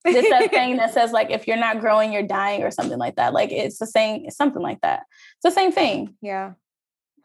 it's 0.06 0.30
that 0.30 0.50
thing 0.50 0.78
that 0.78 0.94
says 0.96 1.12
like 1.12 1.30
if 1.30 1.48
you're 1.48 1.58
not 1.58 1.80
growing, 1.80 2.12
you're 2.12 2.24
dying 2.24 2.64
or 2.64 2.72
something 2.72 2.98
like 2.98 3.16
that. 3.16 3.34
Like 3.34 3.52
it's 3.52 3.78
the 3.78 3.88
same, 3.88 4.24
it's 4.26 4.38
something 4.38 4.62
like 4.62 4.82
that. 4.82 5.04
It's 5.36 5.54
the 5.54 5.60
same 5.60 5.72
thing. 5.72 6.16
Yeah. 6.22 6.54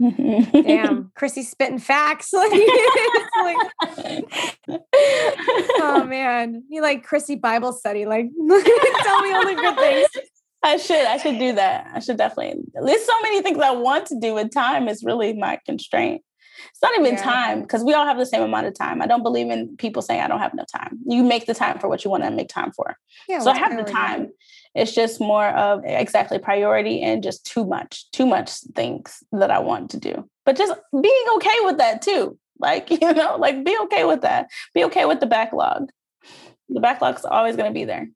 Damn, 0.01 1.11
Chryssy 1.18 1.44
spitting 1.44 1.78
facts. 1.78 2.32
like, 2.32 2.51
oh 5.80 6.05
man, 6.07 6.62
you 6.68 6.82
like 6.82 7.07
Chryssy 7.07 7.40
Bible 7.40 7.72
study? 7.72 8.07
Like, 8.07 8.26
tell 9.03 9.22
me 9.22 9.32
all 9.32 9.44
the 9.44 9.57
good 9.57 9.76
things. 9.76 10.09
I 10.62 10.76
should. 10.76 11.07
I 11.07 11.16
should 11.18 11.38
do 11.38 11.55
that. 11.55 11.90
I 11.94 12.01
should 12.01 12.16
definitely. 12.16 12.62
There's 12.74 13.05
so 13.05 13.20
many 13.22 13.42
things 13.42 13.59
I 13.59 13.72
want 13.72 14.07
to 14.07 14.18
do, 14.20 14.36
and 14.36 14.53
time 14.53 14.88
is 14.88 15.03
really 15.05 15.32
my 15.32 15.59
constraint. 15.66 16.22
It's 16.70 16.82
not 16.82 16.99
even 16.99 17.14
yeah. 17.14 17.22
time 17.22 17.62
because 17.62 17.84
we 17.84 17.94
all 17.94 18.05
have 18.05 18.18
the 18.18 18.26
same 18.26 18.42
amount 18.42 18.66
of 18.66 18.74
time. 18.74 19.01
I 19.01 19.07
don't 19.07 19.22
believe 19.22 19.51
in 19.51 19.76
people 19.76 20.03
saying 20.03 20.20
I 20.20 20.28
don't 20.28 20.40
have 20.40 20.53
enough 20.53 20.66
time. 20.74 20.99
You 21.07 21.22
make 21.22 21.46
the 21.46 21.55
time 21.55 21.78
for 21.78 21.88
what 21.88 22.05
you 22.05 22.11
want 22.11 22.24
to 22.24 22.30
make 22.30 22.49
time 22.49 22.72
for. 22.72 22.96
Yeah, 23.28 23.40
so 23.40 23.51
I 23.51 23.57
have 23.57 23.76
the 23.76 23.84
time. 23.84 24.28
It's 24.74 24.94
just 24.94 25.20
more 25.20 25.48
of 25.48 25.82
exactly 25.84 26.38
priority 26.38 27.02
and 27.02 27.22
just 27.22 27.44
too 27.44 27.64
much, 27.64 28.10
too 28.12 28.26
much 28.26 28.50
things 28.74 29.22
that 29.32 29.50
I 29.50 29.58
want 29.58 29.90
to 29.90 29.98
do. 29.98 30.28
But 30.44 30.56
just 30.56 30.74
being 30.92 31.26
okay 31.36 31.56
with 31.62 31.78
that 31.78 32.02
too. 32.02 32.38
Like, 32.58 32.90
you 33.02 33.12
know, 33.12 33.36
like 33.38 33.64
be 33.64 33.76
okay 33.84 34.04
with 34.04 34.22
that. 34.22 34.48
Be 34.74 34.84
okay 34.84 35.04
with 35.04 35.20
the 35.20 35.26
backlog. 35.26 35.90
The 36.68 36.80
backlog's 36.80 37.24
always 37.24 37.56
going 37.56 37.70
to 37.70 37.74
be 37.74 37.84
there. 37.84 38.08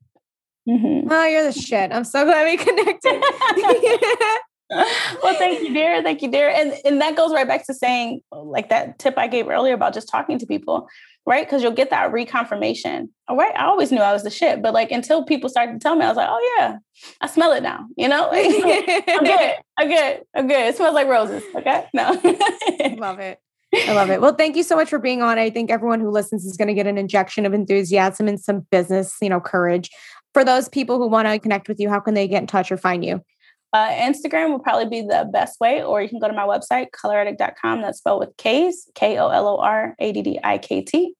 Mm-hmm. 0.68 1.10
Oh, 1.10 1.26
you're 1.26 1.44
the 1.44 1.52
shit. 1.52 1.92
I'm 1.92 2.04
so 2.04 2.24
glad 2.24 2.44
we 2.44 2.56
connected. 2.56 3.22
well, 4.70 5.34
thank 5.38 5.60
you, 5.60 5.72
dear. 5.72 6.02
Thank 6.02 6.22
you, 6.22 6.30
dear. 6.30 6.48
And 6.48 6.74
and 6.84 7.00
that 7.00 7.16
goes 7.16 7.32
right 7.32 7.46
back 7.46 7.66
to 7.66 7.74
saying, 7.74 8.22
like 8.32 8.68
that 8.70 8.98
tip 8.98 9.18
I 9.18 9.28
gave 9.28 9.48
earlier 9.48 9.74
about 9.74 9.94
just 9.94 10.08
talking 10.08 10.38
to 10.38 10.46
people, 10.46 10.88
right? 11.26 11.46
Because 11.46 11.62
you'll 11.62 11.72
get 11.72 11.90
that 11.90 12.12
reconfirmation. 12.12 13.08
All 13.28 13.36
right, 13.36 13.54
I 13.56 13.64
always 13.64 13.92
knew 13.92 14.00
I 14.00 14.12
was 14.12 14.22
the 14.22 14.30
shit, 14.30 14.62
but 14.62 14.72
like 14.72 14.90
until 14.90 15.24
people 15.24 15.50
started 15.50 15.72
to 15.72 15.78
tell 15.78 15.96
me, 15.96 16.04
I 16.04 16.08
was 16.08 16.16
like, 16.16 16.28
oh 16.30 16.56
yeah, 16.58 16.78
I 17.20 17.26
smell 17.26 17.52
it 17.52 17.62
now. 17.62 17.86
You 17.96 18.08
know, 18.08 18.28
like, 18.32 19.04
I'm 19.08 19.24
good. 19.24 19.54
I'm 19.78 19.88
good. 19.88 20.22
I'm 20.34 20.48
good. 20.48 20.66
It 20.66 20.76
smells 20.76 20.94
like 20.94 21.08
roses. 21.08 21.42
Okay, 21.54 21.86
no, 21.92 22.10
love 22.96 23.18
it. 23.18 23.38
I 23.74 23.92
love 23.92 24.10
it. 24.10 24.20
Well, 24.20 24.34
thank 24.34 24.56
you 24.56 24.62
so 24.62 24.76
much 24.76 24.90
for 24.90 24.98
being 24.98 25.22
on. 25.22 25.38
I 25.38 25.48
think 25.48 25.70
everyone 25.70 26.00
who 26.00 26.10
listens 26.10 26.44
is 26.44 26.58
going 26.58 26.68
to 26.68 26.74
get 26.74 26.86
an 26.86 26.98
injection 26.98 27.46
of 27.46 27.54
enthusiasm 27.54 28.28
and 28.28 28.38
some 28.38 28.66
business, 28.70 29.16
you 29.22 29.30
know, 29.30 29.40
courage. 29.40 29.90
For 30.34 30.44
those 30.44 30.68
people 30.68 30.98
who 30.98 31.08
want 31.08 31.26
to 31.26 31.38
connect 31.38 31.68
with 31.68 31.80
you, 31.80 31.88
how 31.88 32.00
can 32.00 32.12
they 32.12 32.28
get 32.28 32.42
in 32.42 32.46
touch 32.46 32.70
or 32.70 32.76
find 32.76 33.02
you? 33.02 33.22
Uh, 33.72 33.88
Instagram 33.88 34.50
will 34.50 34.58
probably 34.58 34.88
be 34.88 35.00
the 35.00 35.28
best 35.32 35.58
way, 35.58 35.82
or 35.82 36.02
you 36.02 36.08
can 36.08 36.18
go 36.18 36.28
to 36.28 36.34
my 36.34 36.46
website, 36.46 36.88
koloraddikt.com. 36.90 37.80
That's 37.80 37.98
spelled 37.98 38.20
with 38.20 38.36
K's, 38.36 38.88
K 38.94 39.18
O 39.18 39.28
L 39.28 39.48
O 39.48 39.58
R 39.58 39.94
A 39.98 40.12
D 40.12 40.22
D 40.22 40.38
I 40.44 40.58
K 40.58 40.82
T. 40.82 41.14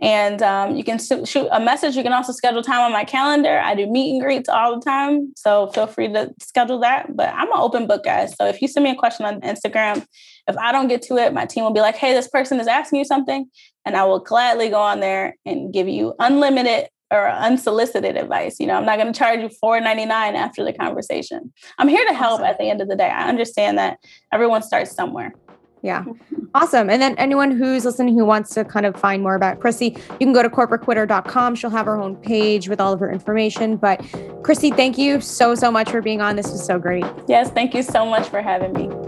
And 0.00 0.42
um, 0.42 0.76
you 0.76 0.84
can 0.84 0.98
shoot 0.98 1.48
a 1.50 1.60
message. 1.60 1.96
You 1.96 2.02
can 2.02 2.12
also 2.12 2.32
schedule 2.32 2.62
time 2.62 2.82
on 2.82 2.92
my 2.92 3.04
calendar. 3.04 3.58
I 3.58 3.74
do 3.74 3.86
meet 3.86 4.12
and 4.12 4.22
greets 4.22 4.48
all 4.48 4.76
the 4.76 4.84
time. 4.84 5.32
So 5.34 5.68
feel 5.68 5.86
free 5.86 6.08
to 6.12 6.32
schedule 6.40 6.78
that. 6.80 7.16
But 7.16 7.30
I'm 7.34 7.48
an 7.48 7.58
open 7.58 7.86
book, 7.86 8.04
guys. 8.04 8.36
So 8.36 8.46
if 8.46 8.62
you 8.62 8.68
send 8.68 8.84
me 8.84 8.90
a 8.90 8.94
question 8.94 9.26
on 9.26 9.40
Instagram, 9.40 10.06
if 10.46 10.56
I 10.56 10.70
don't 10.70 10.88
get 10.88 11.02
to 11.02 11.16
it, 11.16 11.32
my 11.34 11.46
team 11.46 11.64
will 11.64 11.72
be 11.72 11.80
like, 11.80 11.96
hey, 11.96 12.12
this 12.12 12.28
person 12.28 12.60
is 12.60 12.68
asking 12.68 13.00
you 13.00 13.04
something. 13.04 13.50
And 13.84 13.96
I 13.96 14.04
will 14.04 14.20
gladly 14.20 14.68
go 14.68 14.80
on 14.80 15.00
there 15.00 15.34
and 15.44 15.72
give 15.72 15.88
you 15.88 16.14
unlimited 16.20 16.88
or 17.10 17.28
unsolicited 17.30 18.16
advice. 18.16 18.60
You 18.60 18.66
know, 18.66 18.74
I'm 18.74 18.84
not 18.84 18.98
going 18.98 19.12
to 19.12 19.18
charge 19.18 19.40
you 19.40 19.48
$4.99 19.48 20.08
after 20.34 20.64
the 20.64 20.72
conversation. 20.72 21.52
I'm 21.78 21.88
here 21.88 22.04
to 22.06 22.14
help 22.14 22.40
awesome. 22.40 22.46
at 22.46 22.58
the 22.58 22.70
end 22.70 22.80
of 22.80 22.88
the 22.88 22.96
day. 22.96 23.08
I 23.08 23.28
understand 23.28 23.78
that 23.78 23.98
everyone 24.32 24.62
starts 24.62 24.92
somewhere. 24.92 25.32
Yeah. 25.82 26.04
Awesome. 26.54 26.90
And 26.90 27.00
then 27.00 27.14
anyone 27.18 27.50
who's 27.50 27.84
listening 27.84 28.14
who 28.14 28.24
wants 28.24 28.52
to 28.54 28.64
kind 28.64 28.84
of 28.84 28.96
find 28.96 29.22
more 29.22 29.36
about 29.36 29.60
Chryssy, 29.60 29.96
you 29.96 30.26
can 30.26 30.32
go 30.32 30.42
to 30.42 30.48
corporatequitter.com. 30.48 31.54
She'll 31.54 31.70
have 31.70 31.86
her 31.86 32.00
own 32.00 32.16
page 32.16 32.68
with 32.68 32.80
all 32.80 32.92
of 32.92 33.00
her 33.00 33.12
information. 33.12 33.76
But 33.76 34.00
Chryssy, 34.42 34.74
thank 34.74 34.98
you 34.98 35.20
so, 35.20 35.54
so 35.54 35.70
much 35.70 35.90
for 35.90 36.02
being 36.02 36.20
on. 36.20 36.36
This 36.36 36.50
was 36.50 36.64
so 36.64 36.78
great. 36.78 37.04
Yes. 37.28 37.50
Thank 37.50 37.74
you 37.74 37.82
so 37.82 38.04
much 38.04 38.28
for 38.28 38.42
having 38.42 38.72
me. 38.72 39.07